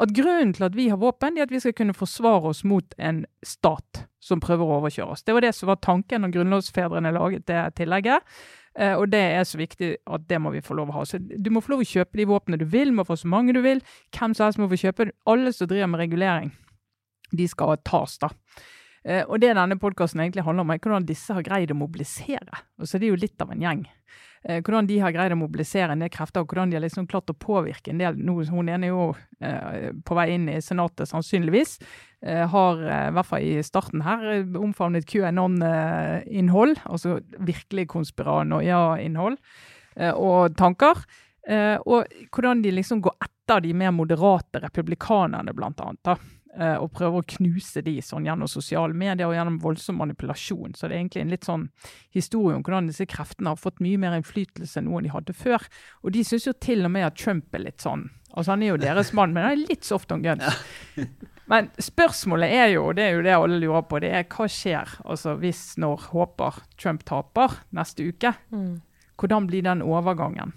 at 0.00 0.14
grunnen 0.16 0.54
til 0.56 0.68
at 0.68 0.76
vi 0.76 0.88
har 0.92 1.00
våpen, 1.00 1.36
er 1.36 1.48
at 1.48 1.52
vi 1.52 1.60
skal 1.60 1.74
kunne 1.76 1.96
forsvare 1.96 2.52
oss 2.52 2.62
mot 2.64 2.94
en 2.98 3.24
stat 3.44 4.04
som 4.20 4.40
prøver 4.40 4.64
å 4.64 4.78
overkjøre 4.78 5.16
oss. 5.16 5.24
Det 5.24 5.34
var 5.34 5.44
det 5.44 5.52
som 5.56 5.72
var 5.72 5.80
tanken 5.80 6.24
når 6.24 6.36
grunnlovsfedrene 6.36 7.12
laget 7.16 7.46
det 7.48 7.64
tillegget. 7.80 8.24
Uh, 8.78 8.94
og 9.00 9.08
det 9.10 9.20
er 9.20 9.46
så 9.48 9.58
viktig 9.58 9.94
at 10.06 10.26
det 10.30 10.38
må 10.42 10.52
vi 10.54 10.62
få 10.62 10.76
lov 10.78 10.92
å 10.92 11.00
ha. 11.00 11.04
Så 11.08 11.18
Du 11.18 11.50
må 11.50 11.62
få 11.62 11.74
lov 11.74 11.84
å 11.84 11.90
kjøpe 11.90 12.20
de 12.20 12.28
våpnene 12.30 12.60
du 12.60 12.68
vil, 12.70 12.92
må 12.94 13.04
få 13.06 13.18
så 13.18 13.30
mange 13.30 13.54
du 13.56 13.62
vil. 13.64 13.82
Hvem 14.14 14.34
som 14.36 14.46
helst 14.46 14.60
må 14.62 14.70
få 14.70 14.78
kjøpe. 14.78 15.10
Alle 15.30 15.52
som 15.56 15.70
driver 15.70 15.90
med 15.90 16.04
regulering, 16.04 16.52
de 17.34 17.48
skal 17.50 17.76
tas, 17.86 18.18
da. 18.22 18.30
Uh, 19.00 19.24
og 19.26 19.40
det 19.42 19.54
denne 19.56 19.80
podkasten 19.80 20.22
egentlig 20.22 20.44
handler 20.46 20.66
om, 20.66 20.74
er 20.74 20.82
hvordan 20.82 21.08
disse 21.08 21.34
har 21.34 21.46
greid 21.46 21.72
å 21.74 21.78
mobilisere. 21.78 22.64
Og 22.78 22.86
så 22.86 22.98
er 22.98 23.04
det 23.04 23.14
jo 23.14 23.22
litt 23.22 23.42
av 23.42 23.54
en 23.54 23.64
gjeng. 23.64 23.86
Eh, 24.42 24.62
hvordan 24.64 24.86
de 24.88 24.96
har 25.02 25.12
greid 25.12 25.34
å 25.34 25.38
mobilisere 25.38 25.92
en 25.92 26.00
del 26.00 26.12
krefter, 26.12 26.40
og 26.40 26.48
hvordan 26.48 26.70
de 26.70 26.78
har 26.78 26.84
liksom 26.84 27.08
klart 27.10 27.28
å 27.32 27.36
påvirke 27.36 27.92
en 27.92 28.00
del. 28.00 28.16
Nå, 28.16 28.38
hun 28.48 28.70
ene 28.72 28.88
er 28.88 28.94
jo 28.94 29.08
eh, 29.44 29.90
på 30.06 30.16
vei 30.16 30.30
inn 30.36 30.48
i 30.48 30.60
Senatet, 30.64 31.10
sannsynligvis. 31.10 31.76
Eh, 32.24 32.46
har 32.48 32.80
eh, 32.80 33.08
i 33.10 33.14
hvert 33.16 33.28
fall 33.28 33.44
i 33.44 33.64
starten 33.66 34.04
her 34.06 34.24
eh, 34.32 34.56
omfavnet 34.60 35.08
QAnon-innhold, 35.10 36.78
eh, 36.78 36.88
altså 36.88 37.18
virkelig 37.36 37.90
konspiranoia-innhold 37.92 39.36
og 40.00 40.54
tanker. 40.56 41.00
og 41.84 42.12
hvordan 42.30 42.60
de 42.62 42.70
liksom 42.70 43.00
går 43.02 43.16
etter 43.26 43.60
de 43.60 43.72
mer 43.74 43.90
moderate 43.90 44.60
republikanerne, 44.62 45.52
blant 45.52 45.80
annet. 45.82 45.98
da. 46.04 46.14
Eh, 46.58 46.76
og 46.82 46.90
prøver 46.90 47.22
å 47.22 47.26
knuse 47.36 47.78
de 47.86 47.92
sånn 48.02 48.24
gjennom 48.26 48.48
sosiale 48.50 48.96
medier 48.96 49.28
og 49.28 49.36
gjennom 49.36 49.60
voldsom 49.62 50.00
manipulasjon. 50.00 50.74
Så 50.74 50.88
det 50.88 50.96
er 50.96 51.02
egentlig 51.04 51.22
en 51.22 51.34
litt 51.34 51.46
sånn 51.46 51.68
historie 52.16 52.56
om 52.58 52.64
hvordan 52.66 52.88
disse 52.90 53.06
kreftene 53.06 53.52
har 53.52 53.60
fått 53.60 53.78
mye 53.84 54.00
mer 54.02 54.16
innflytelse 54.18 54.80
enn 54.80 54.88
noen 54.90 55.06
de 55.06 55.12
hadde 55.14 55.36
før. 55.36 55.62
Og 56.02 56.16
de 56.16 56.24
syns 56.26 56.48
jo 56.48 56.54
til 56.58 56.82
og 56.88 56.90
med 56.96 57.06
at 57.06 57.20
Trump 57.20 57.54
er 57.54 57.68
litt 57.68 57.84
sånn 57.84 58.08
Altså 58.30 58.52
Han 58.52 58.62
er 58.62 58.68
jo 58.68 58.78
deres 58.78 59.08
mann, 59.18 59.32
men 59.34 59.42
han 59.42 59.56
er 59.56 59.70
litt 59.72 59.86
soft 59.86 60.12
on 60.14 60.22
guns. 60.22 60.58
Men 61.50 61.66
spørsmålet 61.82 62.52
er 62.54 62.68
jo, 62.76 62.84
og 62.86 62.94
det 62.94 63.08
er 63.08 63.16
jo 63.16 63.24
det 63.26 63.32
alle 63.34 63.56
lurer 63.58 63.82
på, 63.90 63.98
det 64.02 64.12
er 64.14 64.28
hva 64.30 64.46
skjer 64.46 64.92
altså 65.02 65.34
hvis, 65.42 65.64
når, 65.82 66.04
håper 66.12 66.60
Trump 66.78 67.02
taper 67.10 67.56
neste 67.74 68.06
uke? 68.06 68.30
Mm. 68.54 68.76
Hvordan 69.18 69.48
blir 69.50 69.66
den 69.66 69.82
overgangen? 69.82 70.54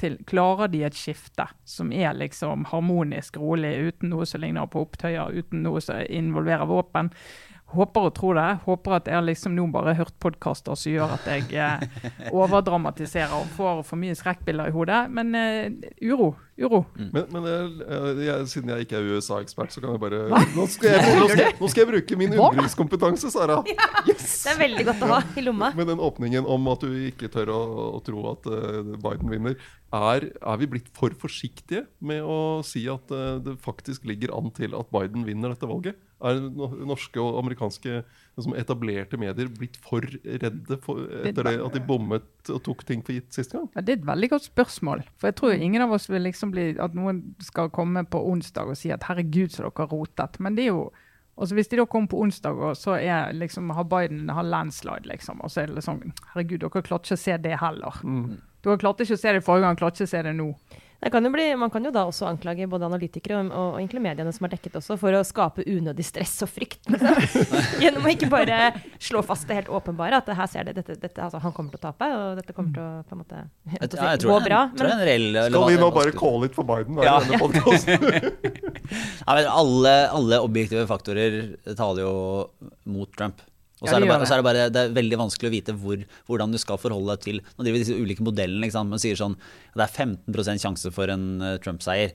Til 0.00 0.16
Klarer 0.28 0.70
de 0.72 0.82
et 0.86 0.96
skifte 0.96 1.46
som 1.68 1.92
er 1.92 2.16
liksom 2.16 2.66
harmonisk 2.72 3.36
rolig, 3.40 3.76
uten 3.90 4.12
noe 4.14 4.26
som 4.28 4.42
ligner 4.42 4.68
på 4.70 4.84
opptøyer, 4.86 5.32
uten 5.36 5.64
noe 5.66 5.82
som 5.84 6.00
involverer 6.08 6.68
våpen? 6.70 7.12
Håper 7.70 8.08
og 8.08 8.14
tror 8.16 8.38
det. 8.38 8.48
Håper 8.64 8.96
at 8.98 9.08
jeg 9.10 9.26
liksom 9.28 9.54
nå 9.54 9.68
bare 9.70 9.92
har 9.94 10.04
hørt 10.04 10.16
podkaster 10.22 10.78
som 10.78 10.90
gjør 10.90 11.14
at 11.14 11.26
jeg 11.30 11.46
eh, 11.54 12.30
overdramatiserer 12.34 13.34
og 13.36 13.50
får 13.54 13.84
for 13.86 14.00
mye 14.00 14.16
skrekkbilder 14.18 14.70
i 14.70 14.74
hodet. 14.74 15.00
Men 15.14 15.34
eh, 15.38 15.90
uro. 16.10 16.32
Uro. 16.60 16.82
Mm. 16.98 17.08
Men, 17.14 17.28
men 17.32 17.46
jeg, 17.48 17.68
jeg, 18.26 18.48
siden 18.52 18.72
jeg 18.74 18.84
ikke 18.84 18.98
er 18.98 19.06
USA-ekspert, 19.14 19.72
så 19.72 19.80
kan 19.80 19.94
jeg 19.94 20.02
bare 20.02 20.18
nå 20.28 20.66
skal 20.68 20.90
jeg, 20.92 21.14
nå, 21.16 21.28
skal, 21.30 21.54
nå 21.56 21.70
skal, 21.70 21.82
jeg, 21.82 21.90
bruke 21.94 22.18
min 22.20 22.36
undringskompetanse, 22.36 23.32
Sara. 23.32 23.60
Yes! 24.08 24.42
Det 24.44 24.52
er 24.54 24.60
veldig 24.60 24.84
godt 24.90 25.06
å 25.06 25.10
ha 25.12 25.20
i 25.36 25.44
lomma. 25.44 25.70
Med 25.76 25.88
den 25.92 26.02
åpningen 26.02 26.46
om 26.50 26.68
at 26.72 26.84
du 26.84 26.92
ikke 27.08 27.30
tør 27.32 27.54
å, 27.54 27.60
å 27.96 28.02
tro 28.04 28.26
at 28.32 28.50
uh, 28.50 28.94
Biden 29.00 29.32
vinner. 29.32 29.56
Er, 29.94 30.28
er, 30.34 30.60
vi 30.60 30.68
blitt 30.74 30.92
for 30.96 31.14
forsiktige 31.18 31.86
med 32.04 32.24
å 32.24 32.60
si 32.66 32.84
at 32.92 33.12
uh, 33.14 33.38
det 33.42 33.56
faktisk 33.62 34.04
ligger 34.08 34.34
an 34.36 34.52
til 34.56 34.76
at 34.78 34.92
Biden 34.92 35.24
vinner 35.28 35.54
dette 35.54 35.68
valget? 35.68 36.00
Er 36.20 36.40
norske 36.84 37.20
og 37.22 37.38
amerikanske 37.40 38.02
liksom, 38.02 38.54
etablerte 38.60 39.16
medier 39.20 39.48
blitt 39.56 39.78
for 39.80 40.04
redde 40.04 40.76
for, 40.84 41.00
etter 41.24 41.46
det 41.46 41.54
at 41.64 41.76
de 41.76 41.80
bommet 41.88 42.50
og 42.52 42.58
tok 42.66 42.84
ting 42.88 43.00
for 43.06 43.16
gitt 43.16 43.32
sist 43.32 43.54
gang? 43.56 43.68
Ja, 43.72 43.80
det 43.80 43.94
er 43.94 44.00
et 44.02 44.08
veldig 44.10 44.28
godt 44.34 44.48
spørsmål. 44.50 45.04
For 45.16 45.30
jeg 45.30 45.38
tror 45.40 45.54
ingen 45.56 45.84
av 45.84 45.94
oss 45.96 46.10
vil 46.12 46.26
liksom 46.26 46.52
bli 46.52 46.66
at 46.76 46.96
noen 46.98 47.22
skal 47.44 47.72
komme 47.72 48.04
på 48.04 48.20
onsdag 48.32 48.68
og 48.68 48.76
si 48.76 48.92
at 48.92 49.06
herregud, 49.08 49.54
så 49.54 49.64
dere 49.64 49.86
har 49.86 49.94
rotet. 49.94 50.36
Men 50.40 50.58
det 50.58 50.68
er 50.68 50.74
jo 50.74 50.90
Og 51.40 51.48
Hvis 51.56 51.70
de 51.72 51.76
da 51.78 51.86
kommer 51.88 52.08
på 52.12 52.18
onsdag, 52.20 52.52
og 52.52 52.76
så 52.76 52.98
er 53.00 53.32
liksom, 53.32 53.70
har 53.72 53.84
Biden 53.88 54.28
har 54.28 54.44
landslide, 54.44 55.08
liksom, 55.08 55.40
og 55.40 55.48
så 55.50 55.62
er 55.62 55.70
det 55.72 55.84
sånn 55.86 56.12
Herregud, 56.34 56.60
dere 56.60 56.82
klarte 56.84 57.08
ikke 57.08 57.16
å 57.16 57.22
se 57.22 57.36
det 57.40 57.54
heller. 57.62 57.96
Dere 58.60 58.76
klarte 58.82 59.06
ikke 59.06 59.16
å 59.16 59.22
se 59.22 59.32
det 59.32 59.44
forrige 59.46 59.64
gang, 59.64 59.78
klarte 59.80 60.02
ikke 60.02 60.10
å 60.10 60.12
se 60.12 60.22
det 60.26 60.34
nå. 60.36 60.50
Det 61.00 61.08
kan 61.12 61.24
jo 61.24 61.30
bli, 61.32 61.46
man 61.56 61.70
kan 61.72 61.84
jo 61.86 61.90
da 61.94 62.02
også 62.04 62.26
anklage 62.28 62.66
både 62.68 62.84
analytikere 62.90 63.38
og, 63.40 63.46
og, 63.48 63.68
og 63.72 63.78
egentlig 63.80 64.02
mediene 64.04 64.32
som 64.36 64.44
har 64.44 64.52
dekket 64.52 64.74
også, 64.82 64.98
for 65.00 65.16
å 65.16 65.22
skape 65.24 65.64
unødig 65.64 66.04
stress 66.04 66.34
og 66.44 66.50
frykt. 66.52 66.90
Gjennom 67.82 68.04
å 68.04 68.12
ikke 68.12 68.28
bare 68.32 68.58
slå 69.00 69.22
fast 69.24 69.48
det 69.48 69.56
helt 69.62 69.70
åpenbare, 69.72 70.20
at 70.20 70.28
her 70.36 70.50
ser 70.52 70.68
det, 70.68 70.76
dette, 70.82 70.98
dette, 71.00 71.16
altså, 71.24 71.40
han 71.40 71.54
kommer 71.56 71.72
til 71.72 71.80
å 71.80 71.84
tape, 71.88 72.10
og 72.18 72.40
dette 72.42 72.56
kommer 72.56 72.76
til 72.76 72.84
å 72.84 72.90
på 73.08 73.16
en 73.16 73.22
måte 73.22 73.40
Jeg, 73.40 73.78
jeg, 73.78 73.92
ja, 73.96 74.10
jeg 74.12 74.28
gå 74.28 74.38
bra. 74.44 74.60
er 74.76 75.04
reell 75.08 75.40
Skal 75.48 75.68
vi 75.70 75.78
nå 75.80 75.90
bare 75.96 76.12
calle 76.12 76.20
call 76.20 76.44
it 76.50 76.58
for 76.58 76.68
Biden? 76.68 77.00
Da, 77.00 77.08
Ja. 77.08 77.16
i 77.24 77.96
denne? 77.96 78.34
Ja, 79.30 79.34
men 79.36 79.46
alle, 79.48 79.94
alle 80.10 80.40
objektive 80.44 80.84
faktorer 80.90 81.40
taler 81.78 82.04
jo 82.04 82.14
mot 82.90 83.08
Trump. 83.16 83.40
Og 83.80 83.88
så 83.88 83.94
Ja, 83.94 83.96
er, 83.96 84.04
det 84.04 84.10
bare, 84.12 84.20
det. 84.20 84.28
så 84.28 84.34
er 84.36 84.40
det 84.42 84.44
bare 84.44 84.64
det 84.70 84.80
er 84.84 84.96
veldig 84.96 85.18
vanskelig 85.22 85.48
å 85.48 85.54
vite 85.54 85.74
hvor, 85.80 86.02
hvordan 86.28 86.52
du 86.52 86.58
skal 86.60 86.80
forholde 86.80 87.14
deg 87.16 87.22
til 87.24 87.38
Nå 87.40 87.64
driver 87.64 87.80
disse 87.80 87.96
ulike 87.96 88.24
modellene. 88.26 88.68
Sant? 88.72 88.92
Man 88.92 89.00
sier 89.00 89.16
sånn 89.16 89.38
det 89.74 89.86
er 89.86 89.94
15% 90.06 90.60
sjanse 90.66 90.92
for 90.92 91.12
en 91.12 91.30
eh, 91.40 91.56
Trump-seier. 91.64 92.12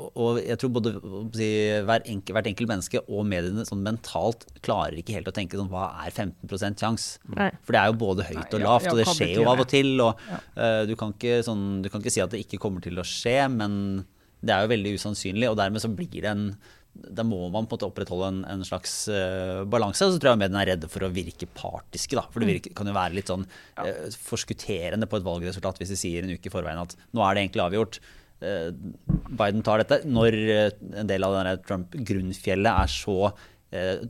Og, 0.00 0.06
og 0.16 0.38
jeg 0.40 0.56
tror 0.62 0.70
både 0.78 0.94
si, 1.36 1.48
hver 1.84 2.06
enkel, 2.08 2.32
hvert 2.36 2.48
enkelt 2.48 2.70
menneske 2.70 3.02
og 3.04 3.26
mediene 3.28 3.66
sånn 3.68 3.82
mentalt 3.84 4.46
klarer 4.64 4.96
ikke 5.02 5.18
helt 5.18 5.28
å 5.28 5.34
tenke 5.36 5.60
sånn 5.60 5.68
hva 5.72 5.90
er 6.06 6.14
15 6.14 6.78
sjanse? 6.80 7.20
For 7.28 7.76
det 7.76 7.82
er 7.82 7.90
jo 7.92 7.98
både 8.00 8.24
høyt 8.30 8.56
og 8.56 8.64
lavt, 8.64 8.88
og 8.94 9.02
det 9.02 9.08
skjer 9.10 9.34
jo 9.42 9.44
av 9.52 9.60
og 9.60 9.68
til. 9.68 9.92
Og, 10.00 10.24
uh, 10.56 10.82
du, 10.88 10.94
kan 10.96 11.12
ikke, 11.12 11.42
sånn, 11.44 11.66
du 11.84 11.90
kan 11.92 12.00
ikke 12.00 12.14
si 12.16 12.24
at 12.24 12.32
det 12.32 12.40
ikke 12.46 12.62
kommer 12.62 12.80
til 12.84 12.96
å 12.96 13.04
skje, 13.04 13.36
men 13.52 13.74
det 14.40 14.54
er 14.56 14.64
jo 14.64 14.72
veldig 14.72 14.94
usannsynlig, 14.96 15.50
og 15.50 15.58
dermed 15.60 15.84
så 15.84 15.92
blir 15.92 16.22
det 16.24 16.30
en 16.32 16.46
da 16.92 17.24
må 17.26 17.38
man 17.48 17.66
på 17.66 17.74
en 17.74 17.78
måte 17.78 17.88
opprettholde 17.88 18.28
en, 18.32 18.40
en 18.50 18.64
slags 18.66 18.94
uh, 19.12 19.62
balanse. 19.70 20.06
Og 20.06 20.14
så 20.14 20.22
tror 20.22 20.32
jeg 20.32 20.42
mediene 20.42 20.62
er 20.62 20.72
redde 20.72 20.90
for 20.90 21.06
å 21.06 21.12
virke 21.14 21.48
partiske. 21.54 22.18
Da. 22.18 22.26
For 22.32 22.42
det 22.42 22.50
virker, 22.50 22.74
kan 22.76 22.90
jo 22.90 22.96
være 22.96 23.16
litt 23.18 23.30
sånn 23.30 23.46
uh, 23.46 24.08
forskutterende 24.30 25.08
på 25.10 25.20
et 25.20 25.26
valgresultat 25.26 25.80
hvis 25.80 25.94
de 25.94 26.00
sier 26.00 26.26
en 26.26 26.34
uke 26.34 26.50
i 26.50 26.52
forveien 26.52 26.82
at 26.82 26.96
nå 27.16 27.24
er 27.24 27.36
det 27.36 27.46
egentlig 27.46 27.64
avgjort. 27.66 28.00
Uh, 28.40 28.68
Biden 29.30 29.64
tar 29.66 29.84
dette. 29.84 30.02
Når 30.08 30.38
en 30.42 31.10
del 31.10 31.26
av 31.26 31.38
det 31.38 31.56
Trump-grunnfjellet 31.68 32.84
er 32.84 32.94
så 32.98 33.32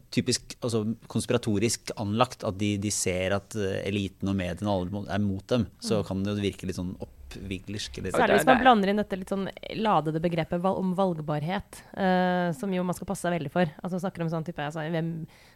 typisk 0.08 0.54
altså 0.64 0.78
konspiratorisk 1.12 1.90
anlagt 2.00 2.46
at 2.48 2.56
de, 2.56 2.70
de 2.80 2.88
ser 2.96 3.34
at 3.36 3.52
eliten 3.84 4.30
og 4.32 4.38
mediene 4.38 4.72
er 5.12 5.20
mot 5.20 5.44
dem, 5.52 5.66
så 5.84 5.98
kan 6.08 6.22
det 6.24 6.32
jo 6.32 6.44
virke 6.46 6.64
litt 6.64 6.78
sånn 6.78 6.94
oppviglersk. 7.30 8.00
Særlig 8.10 8.40
hvis 8.40 8.48
man 8.48 8.60
blander 8.60 8.90
inn 8.90 9.00
dette 9.00 9.18
litt 9.18 9.30
sånn 9.30 9.46
ladede 9.78 10.22
begrepet 10.22 10.64
om 10.66 10.92
valgbarhet, 10.98 11.80
uh, 11.94 12.50
som 12.56 12.72
jo 12.74 12.84
man 12.86 12.96
skal 12.96 13.08
passe 13.08 13.26
seg 13.26 13.34
veldig 13.36 13.52
for. 13.54 13.70
Altså 13.84 14.00
snakker 14.02 14.24
om 14.24 14.30
sånn 14.32 14.46
type, 14.46 14.64
altså, 14.64 14.84
hvem, 14.90 15.12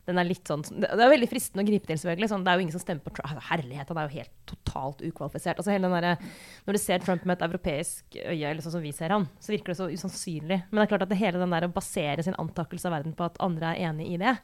den 0.08 0.20
er 0.20 0.28
litt 0.28 0.46
sånn, 0.48 0.64
det 0.70 0.92
det 0.94 1.06
er 1.06 1.12
veldig 1.12 1.30
fristende 1.30 1.64
å 1.64 1.68
gripe 1.68 1.90
til, 1.90 2.00
selvfølgelig. 2.00 2.30
Sånn, 2.30 2.44
det 2.46 2.52
er 2.52 2.58
jo 2.58 2.66
ingen 2.66 2.76
som 2.76 2.84
stemmer 2.84 3.04
på 3.04 3.14
Trump. 3.14 3.30
Altså, 3.30 3.46
herlighet, 3.50 3.90
han 3.90 4.00
er 4.00 4.08
jo 4.08 4.20
helt 4.20 4.34
totalt 4.50 5.02
ukvalifisert. 5.04 5.58
Altså, 5.58 5.74
hele 5.74 5.90
den 5.90 5.96
der, 5.98 6.30
når 6.68 6.78
du 6.78 6.82
ser 6.82 7.02
Trump 7.04 7.26
med 7.26 7.38
et 7.38 7.46
europeisk 7.48 8.20
øye, 8.20 8.52
eller 8.52 8.62
sånn 8.64 8.76
som 8.78 8.84
vi 8.84 8.94
ser 8.94 9.16
han, 9.16 9.28
så 9.42 9.54
virker 9.54 9.74
det 9.74 9.80
så 9.80 9.90
usannsynlig. 9.90 10.62
Men 10.70 10.80
det 10.80 10.86
er 10.86 10.94
klart 10.94 11.08
at 11.08 11.12
det 11.12 11.20
hele 11.20 11.42
den 11.42 11.54
der 11.54 11.68
å 11.68 11.74
basere 11.74 12.24
sin 12.26 12.38
antakelse 12.40 12.90
av 12.90 12.98
verden 12.98 13.16
på 13.16 13.26
at 13.26 13.40
andre 13.44 13.74
er 13.74 13.90
enig 13.90 14.12
i 14.14 14.20
det, 14.20 14.36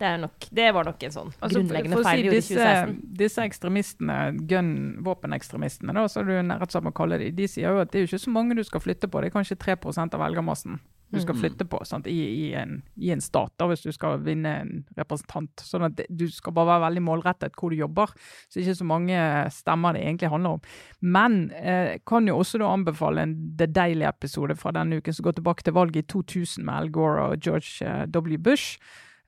det, 0.00 0.10
nok, 0.22 0.46
det 0.50 0.68
var 0.72 0.88
nok 0.88 1.02
en 1.06 1.12
sånn 1.12 1.32
Altså, 1.38 1.60
grunnleggende 1.60 1.98
for 1.98 2.06
si 2.06 2.10
feil 2.10 2.20
vi 2.20 2.28
gjorde 2.28 2.36
i 2.36 2.40
disse, 2.40 2.54
2016. 2.54 3.16
Disse 3.20 3.48
ekstremistene, 3.50 4.20
gun, 4.48 4.70
våpenekstremistene, 5.04 5.96
da, 5.96 6.06
så 6.08 6.24
du 6.24 6.32
er 6.38 6.64
sammen 6.72 6.96
kaller 6.96 7.20
de, 7.20 7.28
de 7.36 7.48
sier 7.50 7.68
jo 7.68 7.82
at 7.82 7.92
det 7.92 8.00
er 8.00 8.06
jo 8.06 8.12
ikke 8.12 8.24
så 8.24 8.32
mange 8.32 8.56
du 8.56 8.64
skal 8.64 8.84
flytte 8.84 9.10
på. 9.10 9.20
Det 9.20 9.30
er 9.30 9.36
kanskje 9.36 9.60
3% 9.60 10.16
av 10.16 10.24
velgermassen 10.24 10.80
du 11.10 11.18
skal 11.20 11.34
flytte 11.34 11.66
på 11.66 11.80
sant, 11.86 12.06
i, 12.06 12.18
i, 12.46 12.52
en, 12.54 12.76
i 12.94 13.10
en 13.10 13.22
stat, 13.22 13.52
da, 13.58 13.66
hvis 13.70 13.82
du 13.82 13.90
skal 13.94 14.20
vinne 14.22 14.52
en 14.62 14.70
representant. 14.98 15.64
Sånn 15.66 15.88
at 15.88 16.04
Du 16.06 16.26
skal 16.30 16.54
bare 16.54 16.76
være 16.76 16.84
veldig 16.86 17.02
målrettet 17.02 17.58
hvor 17.58 17.74
du 17.74 17.80
jobber. 17.80 18.12
Så 18.46 18.62
ikke 18.62 18.76
så 18.78 18.86
mange 18.86 19.18
stemmer 19.54 19.96
det 19.96 20.04
egentlig 20.04 20.30
handler 20.30 20.58
om. 20.58 20.64
Men 21.02 21.40
eh, 21.58 21.98
kan 22.06 22.30
jo 22.30 22.38
også 22.38 22.62
da 22.62 22.70
anbefale 22.70 23.26
en 23.26 23.36
The 23.58 23.66
Daily-episode 23.66 24.56
fra 24.60 24.74
denne 24.76 25.00
uken 25.00 25.16
som 25.16 25.26
går 25.26 25.40
tilbake 25.40 25.66
til 25.66 25.76
valget 25.80 26.04
i 26.04 26.10
2000 26.14 26.66
med 26.66 26.74
Al 26.76 26.92
Gore 26.94 27.30
og 27.32 27.42
George 27.42 27.86
eh, 27.86 28.06
W. 28.06 28.38
Bush. 28.38 28.78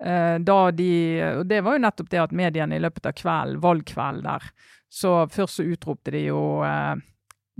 Eh, 0.02 0.36
da 0.42 0.58
de, 0.74 0.90
og 1.38 1.46
det 1.46 1.60
var 1.62 1.76
jo 1.76 1.84
nettopp 1.84 2.10
det 2.10 2.22
at 2.24 2.34
mediene 2.34 2.78
i 2.78 2.82
løpet 2.82 3.06
av 3.06 3.14
kvelden, 3.18 3.60
valgkvelden 3.62 4.26
der, 4.26 4.48
så 4.92 5.22
først 5.30 5.60
så 5.60 5.68
utropte 5.68 6.14
de 6.14 6.26
jo 6.26 6.42
eh, 6.66 6.96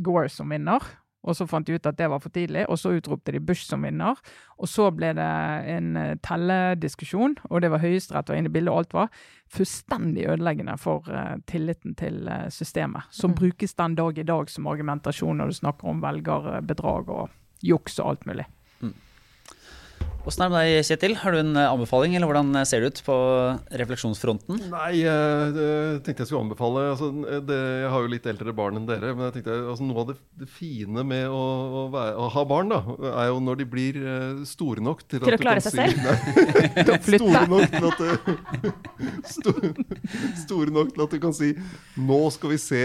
Gore 0.03 0.31
som 0.33 0.49
vinner. 0.51 0.83
Og 1.23 1.37
så 1.39 1.47
fant 1.47 1.67
de 1.67 1.77
ut 1.79 1.85
at 1.87 1.99
det 1.99 2.09
var 2.11 2.19
for 2.23 2.35
tidlig, 2.35 2.65
og 2.67 2.79
så 2.81 2.97
utropte 2.97 3.35
de 3.35 3.41
Bush 3.43 3.69
som 3.69 3.85
vinner. 3.87 4.19
Og 4.59 4.67
så 4.71 4.89
ble 4.95 5.13
det 5.15 5.29
en 5.71 5.99
eh, 5.99 6.17
tellediskusjon, 6.27 7.37
og 7.49 7.63
det 7.63 7.71
var 7.71 7.83
Høyesterett 7.85 8.33
var 8.33 8.41
inne 8.41 8.51
i 8.51 8.55
bildet, 8.57 8.73
og 8.73 8.83
alt 8.83 8.97
var 8.97 9.21
fullstendig 9.53 10.27
ødeleggende 10.33 10.75
for 10.81 11.07
uh, 11.13 11.37
tilliten 11.47 11.95
til 12.01 12.25
uh, 12.25 12.49
systemet. 12.51 13.05
Som 13.13 13.37
brukes 13.39 13.77
den 13.79 13.95
dag 13.99 14.19
i 14.19 14.27
dag 14.27 14.51
som 14.51 14.67
argumentasjon 14.73 15.39
når 15.39 15.53
du 15.53 15.59
snakker 15.61 15.93
om 15.93 16.01
velgerbedrag 16.03 17.13
og 17.13 17.37
juks 17.63 18.01
og 18.01 18.15
alt 18.15 18.27
mulig. 18.31 18.49
Åssen 20.23 20.45
er 20.45 20.51
det 20.51 20.55
med 20.55 20.69
deg, 20.69 20.85
Kjetil? 20.87 21.15
Har 21.19 21.35
du 21.35 21.39
en 21.41 21.57
eh, 21.59 21.67
anbefaling, 21.67 22.13
eller 22.15 22.29
hvordan 22.31 22.55
ser 22.69 22.85
det 22.85 22.93
ut 22.93 23.01
på 23.03 23.15
refleksjonsfronten? 23.81 24.61
Nei, 24.71 24.91
jeg 25.01 25.57
eh, 25.59 25.97
tenkte 26.07 26.23
jeg 26.23 26.31
skulle 26.31 26.45
anbefale 26.45 26.85
altså, 26.93 27.09
det, 27.43 27.57
Jeg 27.83 27.91
har 27.91 28.05
jo 28.05 28.13
litt 28.13 28.29
eldre 28.31 28.55
barn 28.55 28.79
enn 28.79 28.87
dere. 28.87 29.11
Men 29.17 29.27
jeg 29.27 29.41
tenkte 29.41 29.57
altså, 29.73 29.89
noe 29.89 30.05
av 30.05 30.13
det, 30.13 30.17
det 30.39 30.47
fine 30.53 31.03
med 31.11 31.27
å, 31.27 31.41
å, 31.43 31.83
være, 31.91 32.15
å 32.23 32.29
ha 32.37 32.47
barn, 32.53 32.71
da, 32.71 32.79
er 33.17 33.33
jo 33.33 33.43
når 33.49 33.61
de 33.65 33.69
blir 33.75 33.99
eh, 33.99 34.45
store 34.47 34.87
nok 34.87 35.03
til, 35.09 35.25
Til 35.27 35.35
at 35.35 35.41
å 35.41 35.43
klare 35.43 35.59
du 35.59 35.67
kan 35.67 35.73
seg 35.73 35.75
si, 35.75 35.91
selv? 35.91 35.99
Nei, 36.07 37.19
store 37.19 37.45
nok 37.51 37.75
til 37.75 37.91
at 37.91 38.01
store, 39.35 39.75
store 40.45 40.79
nok 40.79 40.95
til 40.95 41.07
at 41.09 41.19
du 41.19 41.21
kan 41.27 41.37
si 41.37 41.53
Nå 41.99 42.23
skal 42.39 42.55
vi 42.55 42.63
se 42.63 42.85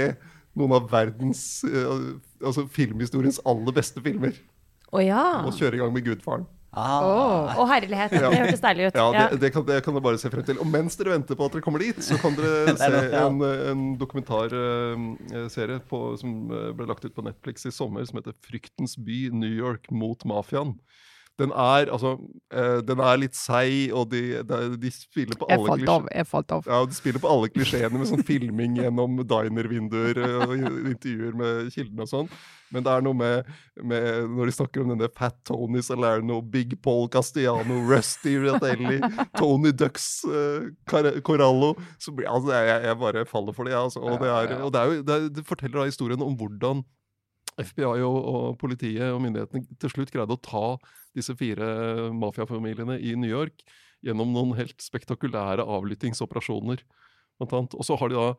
noen 0.58 0.78
av 0.82 0.90
verdens 0.90 1.46
eh, 1.70 1.96
Altså 2.42 2.66
filmhistoriens 2.74 3.44
aller 3.46 3.78
beste 3.78 4.02
filmer. 4.02 4.34
Å 4.90 5.02
ja. 5.04 5.24
Og 5.46 5.54
kjøre 5.58 5.78
i 5.78 5.86
gang 5.86 5.94
med 5.94 6.06
Gudfaren. 6.06 6.50
Ah, 6.78 7.56
Å 7.58 7.66
herlighet, 7.70 8.12
det 8.12 8.20
hørtes 8.22 8.62
deilig 8.62 8.90
ut. 8.90 8.98
Ja, 9.00 9.06
Ja. 9.14 9.28
det, 9.32 9.40
det, 9.42 9.50
kan, 9.56 9.64
det 9.66 9.80
kan 9.86 9.96
dere 9.96 10.04
bare 10.04 10.20
se 10.22 10.30
frem 10.30 10.44
til. 10.46 10.60
Og 10.62 10.68
mens 10.70 10.98
dere 11.00 11.16
venter 11.16 11.36
på 11.40 11.46
at 11.48 11.56
dere 11.56 11.66
kommer 11.66 11.80
dit, 11.82 11.98
så 12.06 12.18
kan 12.22 12.36
dere 12.38 12.76
se 12.82 13.00
en, 13.18 13.40
en 13.42 13.86
dokumentarserie 13.98 15.80
på, 15.90 16.02
som 16.22 16.36
ble 16.78 16.88
lagt 16.90 17.06
ut 17.08 17.16
på 17.16 17.26
Netflix 17.26 17.66
i 17.66 17.72
sommer, 17.74 18.06
som 18.06 18.20
heter 18.20 18.36
'Fryktens 18.46 18.98
by 19.00 19.30
New 19.34 19.50
York 19.54 19.90
mot 19.92 20.22
mafiaen'. 20.28 20.76
Den 21.38 21.52
er, 21.54 21.92
altså, 21.94 22.16
uh, 22.54 22.80
den 22.82 23.02
er 23.06 23.20
litt 23.22 23.38
seig, 23.38 23.92
og 23.94 24.08
de, 24.10 24.40
de, 24.48 24.60
de 24.82 24.90
spiller 24.94 25.38
på 25.38 25.46
Jeg 25.52 25.60
alle 25.60 25.70
falt 25.70 25.92
av. 25.94 26.08
jeg 26.16 26.28
falt 26.32 26.54
av. 26.56 26.70
Ja, 26.70 26.80
De 26.90 26.98
spiller 26.98 27.22
på 27.22 27.30
alle 27.30 27.50
klisjeene 27.54 27.94
med 28.02 28.10
sånn 28.10 28.26
filming 28.32 28.80
gjennom 28.80 29.20
dinervinduer 29.22 30.18
eh, 30.18 30.38
og 30.48 30.56
intervjuer 30.58 31.38
med 31.38 31.70
kildene 31.76 32.08
og 32.08 32.10
sånn. 32.10 32.32
Men 32.74 32.84
det 32.84 32.92
er 32.92 33.06
noe 33.06 33.16
med, 33.16 33.54
med 33.80 34.34
når 34.34 34.50
de 34.50 34.56
snakker 34.58 34.84
om 34.84 34.92
denne 34.92 35.08
Fat 35.16 35.38
Tony 35.48 35.80
Salerno, 35.86 36.42
Big 36.42 36.74
Paul 36.84 37.06
Castellano, 37.14 37.80
Rusty 37.88 38.34
Ratelli, 38.44 38.98
Tony 39.38 39.72
Ducks, 39.78 40.26
uh, 40.28 40.68
Corallo 41.24 41.76
så 42.02 42.12
blir, 42.18 42.28
altså, 42.34 42.52
jeg, 42.58 42.84
jeg 42.90 43.02
bare 43.06 43.28
faller 43.30 43.56
for 43.56 43.70
det. 43.70 43.78
jeg, 43.78 43.86
Altså. 43.88 44.02
Og, 44.02 44.18
det, 44.20 44.34
er, 44.34 44.58
og 44.66 44.74
det, 44.74 44.82
er 44.82 44.86
jo, 44.90 45.02
det, 45.06 45.16
er, 45.16 45.34
det 45.38 45.46
forteller 45.48 45.84
da 45.84 45.92
historien 45.92 46.26
om 46.26 46.34
hvordan 46.36 46.82
FBI 47.58 48.02
og, 48.06 48.18
og 48.18 48.58
politiet 48.62 49.10
og 49.10 49.22
myndighetene 49.24 49.78
til 49.82 49.94
slutt 49.94 50.12
greide 50.14 50.36
å 50.36 50.42
ta 50.46 50.66
disse 51.18 51.36
fire 51.38 52.12
mafiafamiliene 52.16 53.00
i 53.02 53.16
New 53.20 53.30
York 53.30 53.66
gjennom 54.06 54.32
noen 54.34 54.56
helt 54.60 54.78
spektakulære 54.84 55.66
avlyttingsoperasjoner. 55.66 56.84
Og 57.42 57.84
så 57.86 57.98
har 58.00 58.12
de 58.12 58.18
da 58.18 58.30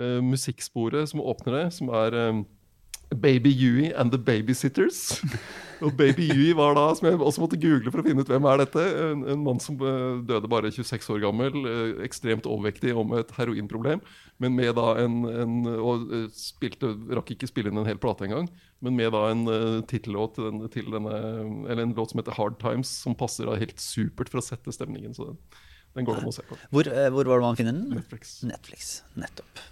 eh, 0.00 0.20
musikksporet 0.24 1.10
som 1.12 1.24
åpner 1.24 1.58
det, 1.58 1.66
som 1.76 1.90
er 1.92 2.16
eh, 2.16 2.42
Baby 3.14 3.52
Huey 3.54 3.92
and 3.94 4.10
The 4.10 4.18
Babysitters. 4.18 5.22
Og 5.84 5.92
Baby 5.96 6.26
Huey 6.30 6.54
var 6.56 6.74
da, 6.76 6.86
som 6.96 7.06
jeg 7.08 7.18
også 7.20 7.42
måtte 7.42 7.58
google 7.60 7.92
for 7.92 8.00
å 8.00 8.04
finne 8.06 8.24
ut 8.24 8.30
hvem 8.30 8.46
er 8.48 8.62
dette, 8.62 8.82
en, 9.10 9.24
en 9.34 9.42
mann 9.44 9.60
som 9.62 9.76
eh, 9.76 10.22
døde 10.28 10.48
bare 10.50 10.70
26 10.72 11.10
år 11.12 11.20
gammel, 11.26 11.58
eh, 11.68 11.90
ekstremt 12.06 12.48
overvektig 12.48 12.94
og 12.96 13.10
med 13.10 13.24
et 13.24 13.34
heroinproblem, 13.36 14.00
men 14.42 14.56
med 14.56 14.72
da 14.78 14.94
en, 15.02 15.18
en 15.28 15.54
Og 15.76 16.08
eh, 16.16 16.26
spilte, 16.36 16.94
rakk 17.18 17.34
ikke 17.34 17.50
spille 17.50 17.72
inn 17.72 17.82
en 17.82 17.88
hel 17.88 18.00
plate 18.00 18.26
engang, 18.28 18.48
men 18.84 18.96
med 18.96 19.12
da 19.12 19.26
en 19.32 19.44
tittellåt 19.88 20.36
til, 20.36 20.48
den, 20.48 20.66
til 20.72 20.90
denne 20.92 21.14
Eller 21.64 21.86
en 21.86 21.94
låt 21.96 22.12
som 22.12 22.20
heter 22.20 22.36
Hard 22.36 22.58
Times, 22.60 22.90
som 23.04 23.16
passer 23.16 23.48
da 23.48 23.56
helt 23.60 23.80
supert 23.80 24.32
for 24.32 24.42
å 24.42 24.44
sette 24.44 24.74
stemningen. 24.74 25.16
Så 25.16 25.30
den, 25.30 25.38
den 25.96 26.08
går 26.08 26.18
det 26.18 26.26
an 26.26 26.32
å 26.32 26.36
se 26.36 26.44
på. 26.48 26.60
hvor, 26.72 26.92
hvor 27.16 27.32
var 27.32 27.40
det 27.40 27.48
man 27.48 27.60
finner 27.60 27.76
den? 27.76 27.96
Netflix. 27.96 28.38
Netflix. 28.48 28.98
Nettopp. 29.16 29.64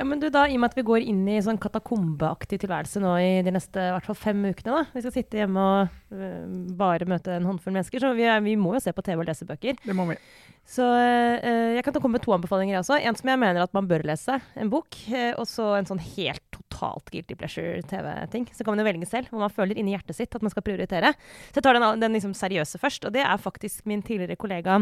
Ja, 0.00 0.04
men 0.08 0.16
du 0.16 0.30
da, 0.32 0.46
I 0.48 0.54
og 0.56 0.62
med 0.62 0.72
at 0.72 0.78
vi 0.78 0.82
går 0.88 1.02
inn 1.04 1.26
i 1.28 1.40
sånn 1.44 1.58
katakombeaktig 1.60 2.56
tilværelse 2.62 3.02
nå 3.02 3.10
i 3.20 3.32
de 3.44 3.52
neste 3.52 3.82
i 3.84 3.90
hvert 3.92 4.06
fall 4.08 4.16
fem 4.16 4.38
ukene, 4.48 4.78
da. 4.78 4.94
vi 4.94 5.02
skal 5.04 5.12
sitte 5.12 5.36
hjemme 5.36 5.60
og 5.60 5.90
uh, 6.16 6.46
bare 6.78 7.04
møte 7.10 7.34
en 7.36 7.44
håndfull 7.44 7.74
mennesker, 7.74 8.00
så 8.00 8.14
vi, 8.16 8.24
er, 8.24 8.40
vi 8.40 8.54
må 8.56 8.72
jo 8.78 8.80
se 8.80 8.94
på 8.96 9.04
TV 9.04 9.20
og 9.20 9.28
lese 9.28 9.44
bøker. 9.44 9.76
Det 9.84 9.96
må 9.98 10.06
vi. 10.08 10.16
Så 10.64 10.86
uh, 10.86 11.74
jeg 11.76 11.84
kan 11.84 11.98
komme 11.98 12.16
med 12.16 12.24
to 12.24 12.32
anbefalinger 12.32 12.78
også. 12.80 12.96
En 12.96 13.18
som 13.18 13.28
jeg 13.28 13.42
mener 13.42 13.60
at 13.60 13.76
man 13.76 13.90
bør 13.90 14.06
lese, 14.08 14.38
en 14.56 14.72
bok. 14.72 14.88
Uh, 15.10 15.34
og 15.34 15.44
så 15.50 15.68
en 15.76 15.90
sånn 15.92 16.00
helt 16.14 16.46
totalt 16.56 17.12
guilty 17.12 17.36
pleasure-TV-ting. 17.36 18.48
Så 18.56 18.64
kan 18.64 18.72
man 18.72 18.80
jo 18.80 18.88
velge 18.88 19.10
selv, 19.10 19.28
hvor 19.28 19.44
man 19.44 19.52
føler 19.52 19.76
inni 19.76 19.92
hjertet 19.92 20.16
sitt 20.16 20.32
at 20.32 20.40
man 20.40 20.54
skal 20.54 20.64
prioritere. 20.64 21.12
Så 21.50 21.60
jeg 21.60 21.68
tar 21.68 21.76
den, 21.76 21.90
den 22.00 22.16
liksom 22.16 22.32
seriøse 22.40 22.80
først, 22.80 23.04
og 23.04 23.12
det 23.18 23.26
er 23.26 23.44
faktisk 23.44 23.84
min 23.90 24.00
tidligere 24.00 24.40
kollega 24.40 24.80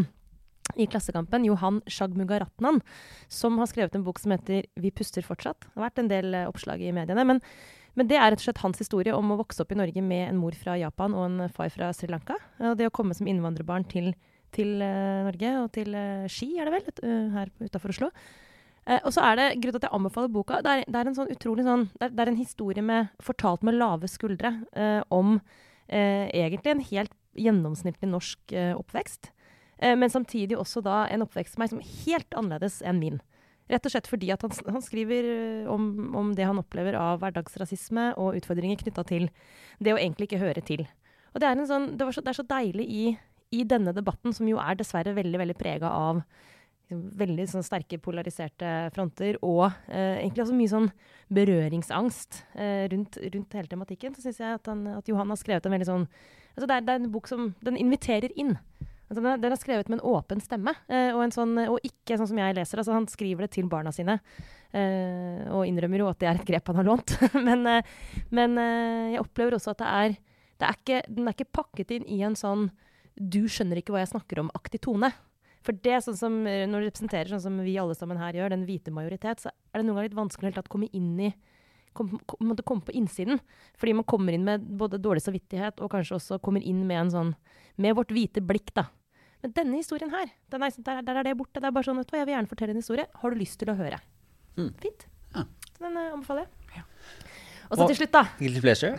i 0.76 0.86
Klassekampen, 0.86 1.44
Johan 1.44 1.80
Shagmugaratnan, 1.86 2.80
som 3.28 3.58
har 3.58 3.66
skrevet 3.70 3.94
en 3.94 4.04
bok 4.04 4.18
som 4.18 4.32
heter 4.32 4.66
'Vi 4.76 4.90
puster 4.90 5.22
fortsatt'. 5.22 5.60
Det 5.60 5.76
har 5.76 5.90
vært 5.90 5.98
en 5.98 6.08
del 6.08 6.34
eh, 6.34 6.48
oppslag 6.48 6.80
i 6.80 6.92
mediene. 6.92 7.24
Men, 7.24 7.40
men 7.94 8.08
det 8.08 8.16
er 8.16 8.30
rett 8.30 8.40
og 8.40 8.46
slett 8.46 8.64
hans 8.64 8.78
historie 8.78 9.14
om 9.14 9.30
å 9.32 9.38
vokse 9.38 9.62
opp 9.62 9.72
i 9.72 9.78
Norge 9.78 10.02
med 10.02 10.28
en 10.28 10.36
mor 10.36 10.52
fra 10.52 10.76
Japan 10.78 11.14
og 11.14 11.24
en 11.26 11.48
far 11.48 11.70
fra 11.70 11.92
Sri 11.92 12.08
Lanka. 12.08 12.36
Og 12.60 12.76
det 12.76 12.86
å 12.86 12.94
komme 12.94 13.14
som 13.14 13.26
innvandrerbarn 13.26 13.84
til, 13.88 14.14
til 14.52 14.80
uh, 14.82 15.24
Norge, 15.26 15.54
og 15.62 15.72
til 15.72 15.94
uh, 15.94 16.28
Ski, 16.28 16.58
er 16.58 16.64
det 16.64 16.72
vel, 16.72 16.92
uh, 17.02 17.32
her 17.32 17.50
utafor 17.60 17.90
Oslo. 17.90 18.10
Og 18.88 19.12
så 19.12 19.20
er 19.20 19.34
det 19.36 19.60
grunnen 19.60 19.74
til 19.74 19.82
at 19.82 19.90
jeg 19.90 19.96
anbefaler 19.98 20.30
boka. 20.32 20.62
Det 20.64 20.70
er, 20.72 20.84
det 20.88 20.96
er 20.96 21.08
en 21.10 21.14
sånn 21.14 21.28
utrolig 21.28 21.64
sånn 21.66 21.90
det 21.98 22.06
er, 22.06 22.12
det 22.16 22.22
er 22.22 22.30
en 22.30 22.38
historie 22.40 22.80
med, 22.80 23.10
fortalt 23.20 23.60
med 23.60 23.76
lave 23.76 24.08
skuldre 24.08 24.64
om 25.12 25.34
egentlig 25.92 26.72
en 26.72 26.80
helt 26.80 27.12
gjennomsnittlig 27.36 28.08
norsk 28.08 28.54
oppvekst. 28.80 29.28
Eh, 29.78 29.96
men 29.98 30.10
samtidig 30.10 30.58
også 30.58 30.82
da 30.84 31.04
en 31.08 31.24
oppvekst 31.26 31.56
for 31.56 31.64
meg 31.64 31.72
som 31.72 31.82
helt 31.82 32.38
annerledes 32.38 32.80
enn 32.86 33.00
min. 33.02 33.20
Rett 33.68 33.84
og 33.84 33.92
slett 33.92 34.08
fordi 34.08 34.30
at 34.32 34.44
han, 34.44 34.54
han 34.72 34.84
skriver 34.84 35.30
eh, 35.32 35.70
om, 35.70 36.10
om 36.16 36.32
det 36.36 36.46
han 36.48 36.60
opplever 36.60 36.96
av 36.98 37.20
hverdagsrasisme 37.22 38.10
og 38.16 38.38
utfordringer 38.40 38.80
knytta 38.80 39.04
til 39.08 39.28
det 39.78 39.94
å 39.94 40.00
egentlig 40.00 40.30
ikke 40.30 40.42
høre 40.42 40.64
til. 40.64 40.86
Og 41.34 41.42
det 41.42 41.50
er, 41.50 41.64
sånn, 41.68 41.90
det 42.00 42.08
så, 42.14 42.24
det 42.24 42.32
er 42.32 42.38
så 42.40 42.46
deilig 42.48 42.86
i, 42.88 43.02
i 43.54 43.64
denne 43.68 43.92
debatten, 43.96 44.32
som 44.34 44.48
jo 44.48 44.60
er 44.62 44.78
dessverre 44.78 45.12
veldig 45.16 45.42
veldig 45.42 45.58
prega 45.60 45.90
av 45.92 46.22
liksom, 46.88 47.04
veldig 47.20 47.46
sånn 47.52 47.66
sterke 47.66 48.00
polariserte 48.00 48.88
fronter, 48.96 49.36
og 49.44 49.68
eh, 49.86 50.24
egentlig 50.24 50.46
også 50.46 50.56
mye 50.56 50.72
sånn 50.72 50.90
berøringsangst 51.36 52.42
eh, 52.56 52.88
rundt, 52.92 53.20
rundt 53.20 53.58
hele 53.60 53.68
tematikken, 53.70 54.16
så 54.16 54.24
syns 54.24 54.40
jeg 54.40 54.58
at, 54.58 54.72
han, 54.72 54.86
at 54.96 55.12
Johan 55.12 55.28
har 55.28 55.40
skrevet 55.40 55.68
en 55.68 55.76
veldig 55.76 55.90
sånn 55.92 56.08
altså 56.56 56.66
det, 56.66 56.74
er, 56.74 56.86
det 56.86 56.94
er 56.94 57.02
en 57.02 57.12
bok 57.12 57.28
som 57.30 57.52
Den 57.62 57.76
inviterer 57.78 58.32
inn. 58.40 58.56
Altså 59.08 59.22
den, 59.24 59.48
er, 59.48 59.56
skrevet 59.56 59.88
med 59.88 59.98
en 59.98 60.08
åpen 60.10 60.40
stemme, 60.44 60.74
eh, 60.84 61.14
og, 61.14 61.22
en 61.24 61.32
sånn, 61.32 61.54
og 61.64 61.78
ikke 61.86 62.18
sånn 62.20 62.28
som 62.28 62.40
jeg 62.42 62.56
leser. 62.58 62.82
Altså 62.82 62.92
han 62.92 63.06
skriver 63.08 63.46
det 63.46 63.54
til 63.56 63.70
barna 63.72 63.92
sine, 63.94 64.18
eh, 64.76 65.46
og 65.48 65.64
innrømmer 65.64 66.04
jo 66.04 66.10
at 66.10 66.20
det 66.20 66.28
er 66.28 66.40
et 66.40 66.48
grep 66.50 66.68
han 66.68 66.82
har 66.82 66.88
lånt. 66.90 67.14
men 67.48 67.64
eh, 67.72 67.94
men 68.30 68.58
eh, 68.60 69.14
jeg 69.14 69.22
opplever 69.24 69.56
også 69.56 69.72
at 69.72 69.80
det 69.80 69.94
er, 70.00 70.18
det 70.58 70.68
er 70.68 70.78
ikke, 70.82 71.00
den 71.08 71.30
er 71.30 71.36
ikke 71.36 71.56
pakket 71.60 71.96
inn 71.96 72.06
i 72.10 72.20
en 72.26 72.36
sånn 72.38 72.68
'du 73.18 73.48
skjønner 73.50 73.80
ikke 73.80 73.90
hva 73.90 74.04
jeg 74.04 74.12
snakker 74.12 74.44
om'-aktig 74.44 74.78
tone. 74.84 75.10
For 75.66 75.74
det 75.74 75.90
er 75.96 76.02
sånn 76.04 76.18
som, 76.18 76.34
eh, 76.46 76.66
når 76.70 76.84
du 76.84 76.88
representerer 76.88 77.32
sånn 77.32 77.42
som 77.42 77.56
vi 77.64 77.78
alle 77.80 77.96
sammen 77.98 78.20
her 78.20 78.36
gjør, 78.36 78.54
den 78.54 78.66
hvite 78.68 78.94
majoritet, 78.94 79.42
så 79.42 79.50
er 79.50 79.80
det 79.80 79.86
noen 79.86 79.98
ganger 79.98 80.10
litt 80.10 80.20
vanskelig 80.20 80.60
å 80.60 80.68
komme 80.70 80.90
inn 80.92 81.16
i 81.20 81.32
kom, 81.98 82.12
kom, 82.30 82.54
komme 82.62 82.86
på 82.86 82.94
innsiden. 82.94 83.40
Fordi 83.76 83.96
man 83.98 84.06
kommer 84.06 84.32
inn 84.32 84.46
med 84.46 84.62
både 84.78 85.00
dårlig 85.02 85.24
samvittighet 85.24 85.82
og 85.82 85.90
kanskje 85.90 86.18
også 86.18 86.38
kommer 86.44 86.62
inn 86.62 86.86
med 86.86 87.00
en 87.02 87.10
sånn 87.10 87.34
med 87.76 87.96
vårt 87.98 88.14
hvite 88.14 88.42
blikk, 88.44 88.70
da. 88.74 88.86
Men 89.44 89.54
denne 89.54 89.78
historien 89.78 90.10
her, 90.10 90.30
den 90.50 90.64
er, 90.66 90.74
der, 90.86 91.02
der 91.06 91.20
er 91.20 91.28
det 91.28 91.36
borte. 91.38 91.60
Det 91.60 91.68
er 91.68 91.74
bare 91.74 91.86
sånn, 91.86 92.00
vet 92.00 92.10
du 92.10 92.16
jeg 92.18 92.26
vil 92.26 92.34
gjerne 92.34 92.50
fortelle 92.50 92.74
en 92.74 92.82
historie. 92.82 93.06
Har 93.22 93.34
du 93.34 93.38
lyst 93.38 93.58
til 93.60 93.70
å 93.70 93.76
høre? 93.78 94.00
Mm. 94.58 94.72
Fint. 94.82 95.06
Ja. 95.36 95.44
Så 95.70 95.84
den 95.84 95.98
uh, 95.98 96.08
anbefaler 96.16 96.48
jeg. 96.74 96.84
Og 97.68 97.76
så 97.76 97.86
til 97.90 97.98
slutt, 98.00 98.14
da. 98.16 98.22
Guilty 98.40 98.62
pleasure? 98.64 98.96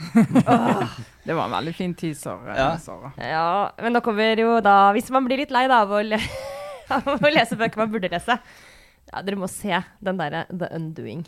Det 1.28 1.36
var 1.36 1.48
en 1.48 1.56
veldig 1.58 1.74
fin 1.76 1.94
teaser, 1.98 2.44
eh, 2.54 2.60
Ja. 2.60 2.70
Sara. 2.82 3.12
Ja, 3.18 3.48
men 3.82 3.98
da 3.98 4.02
kommer 4.06 4.38
jo 4.40 4.60
da 4.62 4.92
Hvis 4.94 5.10
man 5.14 5.26
blir 5.26 5.42
litt 5.42 5.54
lei 5.54 5.64
da, 5.70 5.82
av 5.88 5.94
å, 5.98 6.04
le 6.06 6.20
av 6.96 7.10
å 7.18 7.32
lese 7.34 7.58
bøker 7.58 7.82
man 7.82 7.92
burde 7.92 8.12
lese, 8.14 8.38
ja, 9.10 9.24
dere 9.26 9.42
må 9.42 9.50
se 9.50 9.82
den 10.06 10.22
derre 10.22 10.46
The 10.54 10.70
Undoing. 10.78 11.26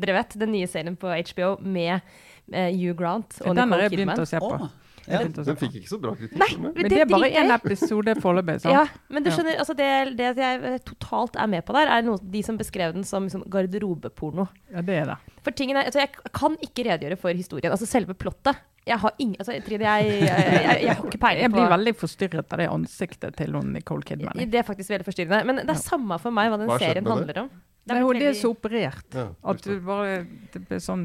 Dere 0.00 0.18
vet, 0.20 0.36
den 0.40 0.52
nye 0.52 0.68
serien 0.68 1.00
på 1.00 1.08
HBO 1.32 1.54
med 1.64 2.04
med 2.50 2.74
Hugh 2.74 2.96
Grant 2.98 3.40
og 3.44 3.54
Den 3.56 3.72
har 3.72 3.84
jeg 3.84 3.94
begynt 3.94 4.18
å 4.18 4.26
se 4.28 4.40
på. 4.42 4.50
Jeg 4.58 4.79
ja. 5.08 5.22
Den 5.24 5.56
fikk 5.60 5.76
ikke 5.80 5.88
så 5.90 5.98
bra 6.02 6.12
kritikk. 6.18 6.38
Nei, 6.38 6.48
men- 6.58 6.72
men 6.76 6.88
det 6.90 7.00
er 7.00 7.06
bare 7.10 7.30
én 7.30 7.52
episode 7.54 8.14
foreløpig. 8.20 8.58
Ja, 8.76 8.84
men 9.08 9.22
du 9.24 9.30
skjønner, 9.30 9.58
altså 9.58 9.74
det, 9.76 10.16
det 10.18 10.28
jeg 10.36 10.62
eh, 10.72 10.78
totalt 10.84 11.36
er 11.40 11.46
med 11.50 11.64
på 11.64 11.72
der, 11.76 11.88
er 11.88 12.02
noe, 12.02 12.18
de 12.22 12.42
som 12.42 12.58
beskrev 12.60 12.92
den 12.94 13.04
som 13.04 13.24
liksom 13.24 13.44
garderobeporno. 13.50 14.48
Ja, 14.72 14.82
det 14.82 14.98
er 15.02 15.06
det. 15.14 15.16
For 15.46 15.50
tingen 15.56 15.76
er, 15.80 15.88
altså 15.88 16.02
jeg 16.02 16.12
kan 16.36 16.56
ikke 16.60 16.84
redegjøre 16.90 17.16
for 17.20 17.32
historien, 17.32 17.72
altså 17.72 17.86
selve 17.88 18.14
plottet. 18.14 18.58
Jeg 18.88 18.96
har 18.98 19.12
ingen, 19.20 19.36
altså 19.38 19.52
Trine, 19.64 19.84
jeg, 19.84 20.06
jeg, 20.24 20.26
jeg, 20.26 20.76
jeg 20.82 20.94
har 20.96 21.04
ikke 21.04 21.18
peiling 21.20 21.42
Jeg 21.44 21.52
blir 21.52 21.68
veldig 21.68 21.92
forstyrret 22.00 22.54
av 22.56 22.58
det 22.62 22.68
ansiktet 22.72 23.36
til 23.36 23.52
hun 23.58 23.74
Nicole 23.74 24.02
Kidman. 24.08 24.40
Det 24.50 24.58
er 24.62 24.64
faktisk 24.66 24.88
veldig 24.94 25.04
forstyrrende. 25.06 25.42
Men 25.46 25.60
det 25.60 25.74
er 25.74 25.82
samme 25.82 26.16
for 26.18 26.32
meg 26.34 26.48
hva 26.50 26.58
den 26.62 26.70
Hva 26.70 26.78
serien 26.80 27.06
handler 27.06 27.42
om. 27.44 27.50
Det 27.84 27.92
Nei, 27.92 27.98
er 28.00 28.06
hun 28.08 28.18
det 28.20 28.26
er 28.30 28.34
så 28.40 28.50
operert 28.52 29.14
Ja, 29.16 29.26
at 29.52 29.62
du 29.64 29.70
bare 29.84 30.18
Det 30.52 30.60
blir 30.68 30.80
sånn 30.84 31.04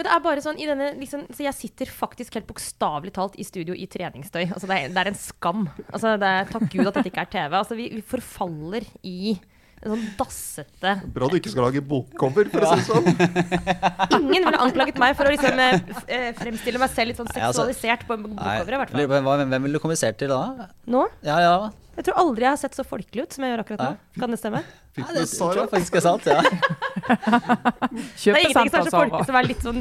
Men 0.00 0.06
det 0.08 0.12
er 0.16 0.20
bare 0.24 0.40
sånn 0.40 0.56
i 0.56 0.64
denne 0.64 0.86
liksom, 0.96 1.26
Så 1.28 1.44
jeg 1.44 1.52
sitter 1.58 1.90
faktisk 1.92 2.38
helt 2.38 2.48
bokstavelig 2.48 3.12
talt 3.18 3.34
i 3.36 3.44
studio 3.44 3.74
i 3.76 3.84
treningstøy. 3.84 4.46
Altså 4.46 4.70
det 4.70 4.78
er, 4.78 4.94
det 4.94 5.02
er 5.02 5.10
en 5.10 5.18
skam. 5.20 5.66
Altså 5.90 6.14
det 6.16 6.30
er, 6.38 6.46
takk 6.48 6.64
Gud 6.72 6.88
at 6.88 6.96
dette 6.96 7.10
ikke 7.10 7.24
er 7.26 7.32
TV. 7.34 7.56
Altså 7.58 7.76
vi, 7.76 7.90
vi 7.92 8.00
forfaller 8.08 8.86
i 9.04 9.34
en 9.80 9.92
sånn 9.92 10.06
dassete 10.16 10.94
Bra 11.12 11.28
du 11.28 11.36
ikke 11.36 11.52
skal 11.52 11.66
lage 11.66 11.82
bokcover, 11.84 12.48
for 12.52 12.64
å 12.64 12.72
si 12.72 12.80
det 12.80 12.88
sånn. 12.88 14.16
Ingen 14.22 14.48
ville 14.48 14.62
anklaget 14.64 15.00
meg 15.00 15.14
for 15.18 15.28
å 15.28 15.34
liksom, 15.34 15.60
eh, 15.64 15.76
eh, 16.04 16.26
fremstille 16.40 16.80
meg 16.80 16.92
selv 16.92 17.12
litt 17.12 17.20
sånn 17.20 17.28
altså- 17.28 17.64
seksualisert 17.68 18.08
på 18.08 18.18
bokcoveret, 18.24 18.72
i 18.72 18.80
hvert 18.82 18.96
fall. 18.96 19.36
Hvem 19.44 19.62
ville 19.68 19.76
du 19.76 19.82
kommunisert 19.84 20.20
til 20.20 20.32
da? 20.32 20.68
Nå? 20.88 21.06
Ja, 21.24 21.38
ja. 21.44 21.54
Jeg 22.00 22.06
tror 22.06 22.16
aldri 22.22 22.46
jeg 22.46 22.54
har 22.54 22.60
sett 22.62 22.76
så 22.78 22.84
folkelig 22.88 23.26
ut 23.26 23.34
som 23.36 23.44
jeg 23.44 23.52
gjør 23.52 23.60
akkurat 23.60 23.80
nå. 23.84 23.88
Nei. 23.92 24.20
Kan 24.22 24.32
det 24.32 24.38
stemme? 24.40 24.60
Ja, 24.96 25.06
det 25.12 25.24
tror 25.28 25.58
jeg 25.60 25.68
faktisk 25.74 25.98
er 26.00 26.04
sant. 26.06 26.28
ja. 26.30 26.40
Det 27.20 28.32
er 28.32 28.46
ingenting 28.48 28.70
som 28.72 28.80
er 28.80 28.88
så 28.88 28.94
folkelig 28.94 29.26
som 29.26 29.34
å 29.34 29.36
være 29.36 29.50
litt 29.50 29.64
sånn 29.64 29.80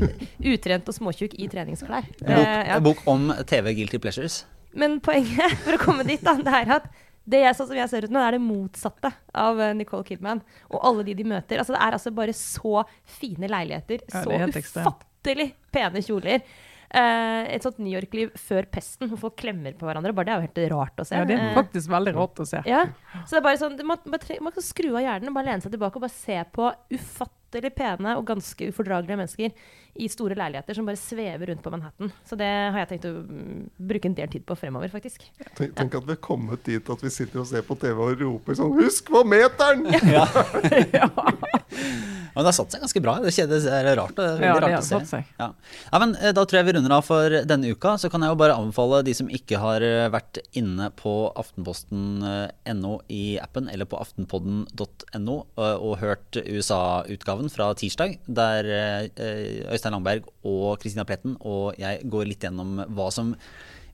utrent 0.51 0.89
og 0.91 0.97
småtjukk 0.97 1.36
i 1.39 1.47
treningsklær. 1.51 2.07
En 2.20 2.28
bok, 2.28 2.39
Eh, 2.39 2.67
ja. 2.67 2.78
en 2.80 2.84
bok 2.86 3.03
om 3.09 3.30
TV 3.47 3.74
Guilty 3.80 3.99
Pleasures. 4.03 4.41
Men 4.76 4.99
poenget 5.03 5.55
for 5.65 5.78
å 5.78 5.82
komme 5.82 6.05
dit, 6.07 6.22
da, 6.26 6.36
det 6.43 6.55
er 6.61 6.74
at 6.80 6.89
det 7.30 7.43
jeg, 7.43 7.55
sånn 7.57 7.70
som 7.70 7.78
jeg 7.78 7.89
ser 7.91 8.07
ut 8.07 8.13
nå, 8.13 8.22
er 8.26 8.36
det 8.36 8.41
motsatte 8.41 9.11
av 9.38 9.59
eh, 9.61 9.76
Nicole 9.78 10.03
Kidman. 10.07 10.41
Og 10.74 10.80
alle 10.91 11.05
de 11.07 11.13
de 11.20 11.28
møter. 11.30 11.61
Altså, 11.61 11.76
det 11.76 11.82
er 11.86 11.97
altså 11.99 12.13
bare 12.15 12.34
så 12.36 12.84
fine 13.20 13.49
leiligheter. 13.51 14.03
Så 14.09 14.26
ja, 14.34 14.47
ufattelig 14.49 15.51
pene 15.72 16.01
kjoler. 16.03 16.43
Eh, 16.90 17.44
et 17.54 17.62
sånt 17.62 17.78
New 17.78 17.94
York-liv 17.94 18.32
før 18.40 18.66
pesten, 18.72 19.10
hvor 19.12 19.20
folk 19.28 19.36
klemmer 19.38 19.76
på 19.78 19.86
hverandre. 19.86 20.14
Bare 20.18 20.26
det 20.26 20.34
er 20.34 20.40
jo 20.40 20.48
helt 20.48 20.62
rart 20.74 21.02
å 21.04 21.06
se. 21.06 21.20
Ja, 21.20 21.26
det 21.30 21.36
er 21.38 21.50
Eh, 21.52 21.58
faktisk 21.58 21.90
veldig 21.92 22.16
rart 22.16 22.40
å 22.42 22.48
se. 22.50 22.64
ja. 22.66 22.86
Så 23.26 23.36
det 23.36 23.42
er 23.42 23.46
bare 23.46 23.60
sånn, 23.62 23.76
man, 23.86 24.00
man, 24.10 24.54
kan 24.56 24.64
skru 24.66 24.96
av 24.96 25.04
hjernen 25.04 25.30
og 25.30 25.36
bare 25.38 25.52
lene 25.52 25.62
seg 25.62 25.72
tilbake 25.76 25.98
og 25.98 26.02
bare 26.02 26.18
se 26.18 26.40
på 26.52 26.72
ufattelig 26.94 27.72
pene 27.76 28.16
og 28.18 28.26
ganske 28.26 28.70
ufordragelige 28.70 29.18
mennesker 29.18 29.54
i 30.02 30.10
store 30.10 30.38
leiligheter 30.38 30.74
som 30.78 30.86
bare 30.86 30.98
svever 31.02 31.50
rundt 31.50 31.64
på 31.66 31.74
Manhattan. 31.74 32.12
Så 32.26 32.38
det 32.38 32.50
har 32.50 32.78
jeg 32.84 32.90
tenkt 32.96 33.08
å 33.10 33.14
mm, 33.22 33.70
bruke 33.78 34.10
en 34.10 34.18
del 34.18 34.30
tid 34.34 34.46
på 34.46 34.58
fremover, 34.58 34.90
faktisk. 34.90 35.30
Tenk, 35.58 35.76
tenk 35.78 35.96
at 35.96 36.06
vi 36.10 36.14
er 36.18 36.22
kommet 36.22 36.66
dit 36.66 36.90
at 36.90 37.06
vi 37.06 37.10
sitter 37.14 37.42
og 37.42 37.50
ser 37.50 37.66
på 37.66 37.78
TV 37.78 38.02
og 38.02 38.22
roper 38.22 38.58
sånn 38.58 38.74
'Husk 38.82 39.14
på 39.14 39.24
meteren!' 39.30 39.86
Men 41.70 42.45
det 42.45 42.49
har 42.49 42.55
satt 42.55 42.74
seg 42.74 42.82
ganske 42.84 43.01
bra. 43.03 43.13
Det 43.24 43.32
kjedes, 43.36 43.65
det 43.65 43.74
er 43.74 43.97
rart, 43.97 44.13
det 44.17 44.26
er 44.26 44.43
Ja, 44.43 44.53
det 44.55 44.61
rart 44.63 44.74
har 44.74 44.80
å 44.80 44.86
se. 44.86 44.95
satt 44.95 45.09
seg. 45.09 45.30
Ja. 45.39 45.47
ja, 45.91 45.99
men 46.01 46.15
eh, 46.20 46.32
Da 46.36 46.43
tror 46.45 46.59
jeg 46.59 46.67
vi 46.70 46.76
runder 46.78 46.93
av 46.97 47.05
for 47.07 47.36
denne 47.49 47.72
uka. 47.74 47.95
Så 48.01 48.11
kan 48.13 48.24
jeg 48.26 48.32
jo 48.34 48.38
bare 48.39 48.55
anbefale 48.57 49.01
de 49.07 49.13
som 49.17 49.30
ikke 49.34 49.59
har 49.61 49.86
eh, 49.86 50.07
vært 50.13 50.39
inne 50.57 50.89
på 50.99 51.13
aftenposten.no 51.41 52.93
i 53.09 53.24
appen, 53.41 53.70
eller 53.72 53.89
på 53.89 53.99
aftenpodden.no 54.01 55.38
eh, 55.57 55.76
og 55.78 55.97
hørt 56.03 56.39
USA-utgaven 56.45 57.49
fra 57.53 57.72
tirsdag, 57.80 58.20
der 58.28 58.70
eh, 58.70 59.72
Øystein 59.74 59.95
Langberg 59.97 60.30
og 60.47 60.80
Kristina 60.84 61.05
Pletten 61.07 61.38
og 61.39 61.76
jeg 61.80 62.05
går 62.09 62.30
litt 62.30 62.45
gjennom 62.45 62.80
hva 62.95 63.09
som 63.13 63.34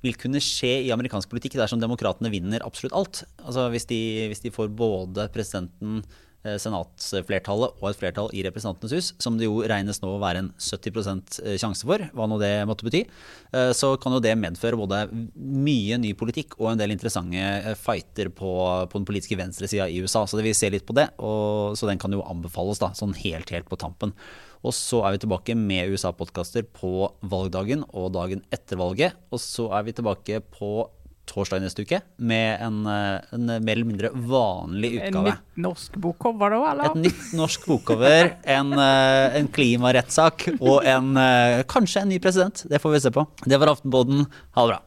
vil 0.05 0.17
kunne 0.21 0.41
skje 0.43 0.83
i 0.85 0.91
amerikansk 0.93 1.31
politikk 1.31 1.55
dersom 1.57 1.81
demokratene 1.81 2.29
vinner 2.29 2.61
absolutt 2.65 2.93
alt. 2.97 3.23
Altså 3.41 3.69
hvis 3.73 3.87
de, 3.89 3.99
hvis 4.29 4.43
de 4.43 4.51
får 4.53 4.69
både 4.77 5.25
presidenten 5.33 6.03
eh, 6.03 6.21
senatsflertallet 6.61 7.79
og 7.81 7.89
et 7.89 7.99
flertall 7.99 8.29
i 8.35 8.43
Representantenes 8.45 8.93
hus, 8.95 9.11
som 9.21 9.39
det 9.39 9.47
jo 9.47 9.63
regnes 9.67 10.01
nå 10.03 10.11
å 10.15 10.21
være 10.21 10.43
en 10.43 10.51
70% 10.61 11.39
sjanse 11.61 11.87
for, 11.87 12.03
hva 12.15 12.27
nå 12.29 12.39
det 12.41 12.53
måtte 12.69 12.87
bety, 12.87 13.03
eh, 13.55 13.71
så 13.75 13.93
kan 14.01 14.15
jo 14.15 14.21
det 14.23 14.35
medføre 14.39 14.79
både 14.79 15.03
mye 15.35 15.99
ny 16.01 16.13
politikk 16.17 16.57
og 16.59 16.71
en 16.71 16.81
del 16.81 16.95
interessante 16.95 17.41
eh, 17.41 17.77
fighter 17.79 18.31
på, 18.33 18.51
på 18.91 19.01
den 19.01 19.07
politiske 19.07 19.37
venstresida 19.39 19.87
i 19.89 20.01
USA. 20.03 20.25
Så 20.25 20.39
det 20.39 20.47
vil 20.47 20.57
se 20.57 20.71
litt 20.73 20.87
på 20.87 20.95
det, 20.97 21.09
og, 21.19 21.77
så 21.79 21.89
den 21.89 22.01
kan 22.01 22.13
jo 22.13 22.25
anbefales 22.25 22.81
da, 22.81 22.91
sånn 22.97 23.15
helt, 23.23 23.53
helt 23.53 23.69
på 23.71 23.79
tampen. 23.81 24.15
Og 24.65 24.73
så 24.73 25.03
er 25.05 25.13
vi 25.13 25.21
tilbake 25.21 25.53
med 25.57 25.93
USA-podkaster 25.93 26.65
på 26.73 27.09
valgdagen 27.29 27.83
og 27.93 28.13
dagen 28.15 28.41
etter 28.55 28.79
valget. 28.81 29.17
Og 29.29 29.41
så 29.43 29.67
er 29.77 29.85
vi 29.85 29.93
tilbake 29.93 30.41
på 30.55 30.71
torsdag 31.25 31.61
neste 31.63 31.83
uke 31.85 31.99
med 32.17 32.61
en, 32.61 32.85
eh, 32.87 33.21
en 33.35 33.45
mer 33.63 33.73
eller 33.75 33.85
mindre 33.89 34.09
vanlig 34.13 34.93
En 35.01 35.07
utgave. 35.09 35.33
nytt 35.33 35.61
norsk 35.65 35.97
bokcover 36.05 36.49
da, 36.55 36.59
eller? 36.71 36.85
Et 36.91 36.95
nytt 37.07 37.33
norsk 37.37 37.65
bokcover, 37.69 38.33
en, 38.43 38.73
eh, 38.73 39.37
en 39.41 39.47
klimarettssak 39.47 40.47
og 40.59 40.83
en, 40.85 41.15
eh, 41.17 41.63
kanskje 41.63 42.01
en 42.01 42.09
ny 42.09 42.19
president. 42.19 42.65
Det 42.69 42.81
får 42.81 42.91
vi 42.97 42.99
se 42.99 43.11
på. 43.11 43.27
Det 43.45 43.59
var 43.59 43.73
Aftenboden. 43.75 44.25
Ha 44.55 44.67
det 44.67 44.73
bra. 44.75 44.81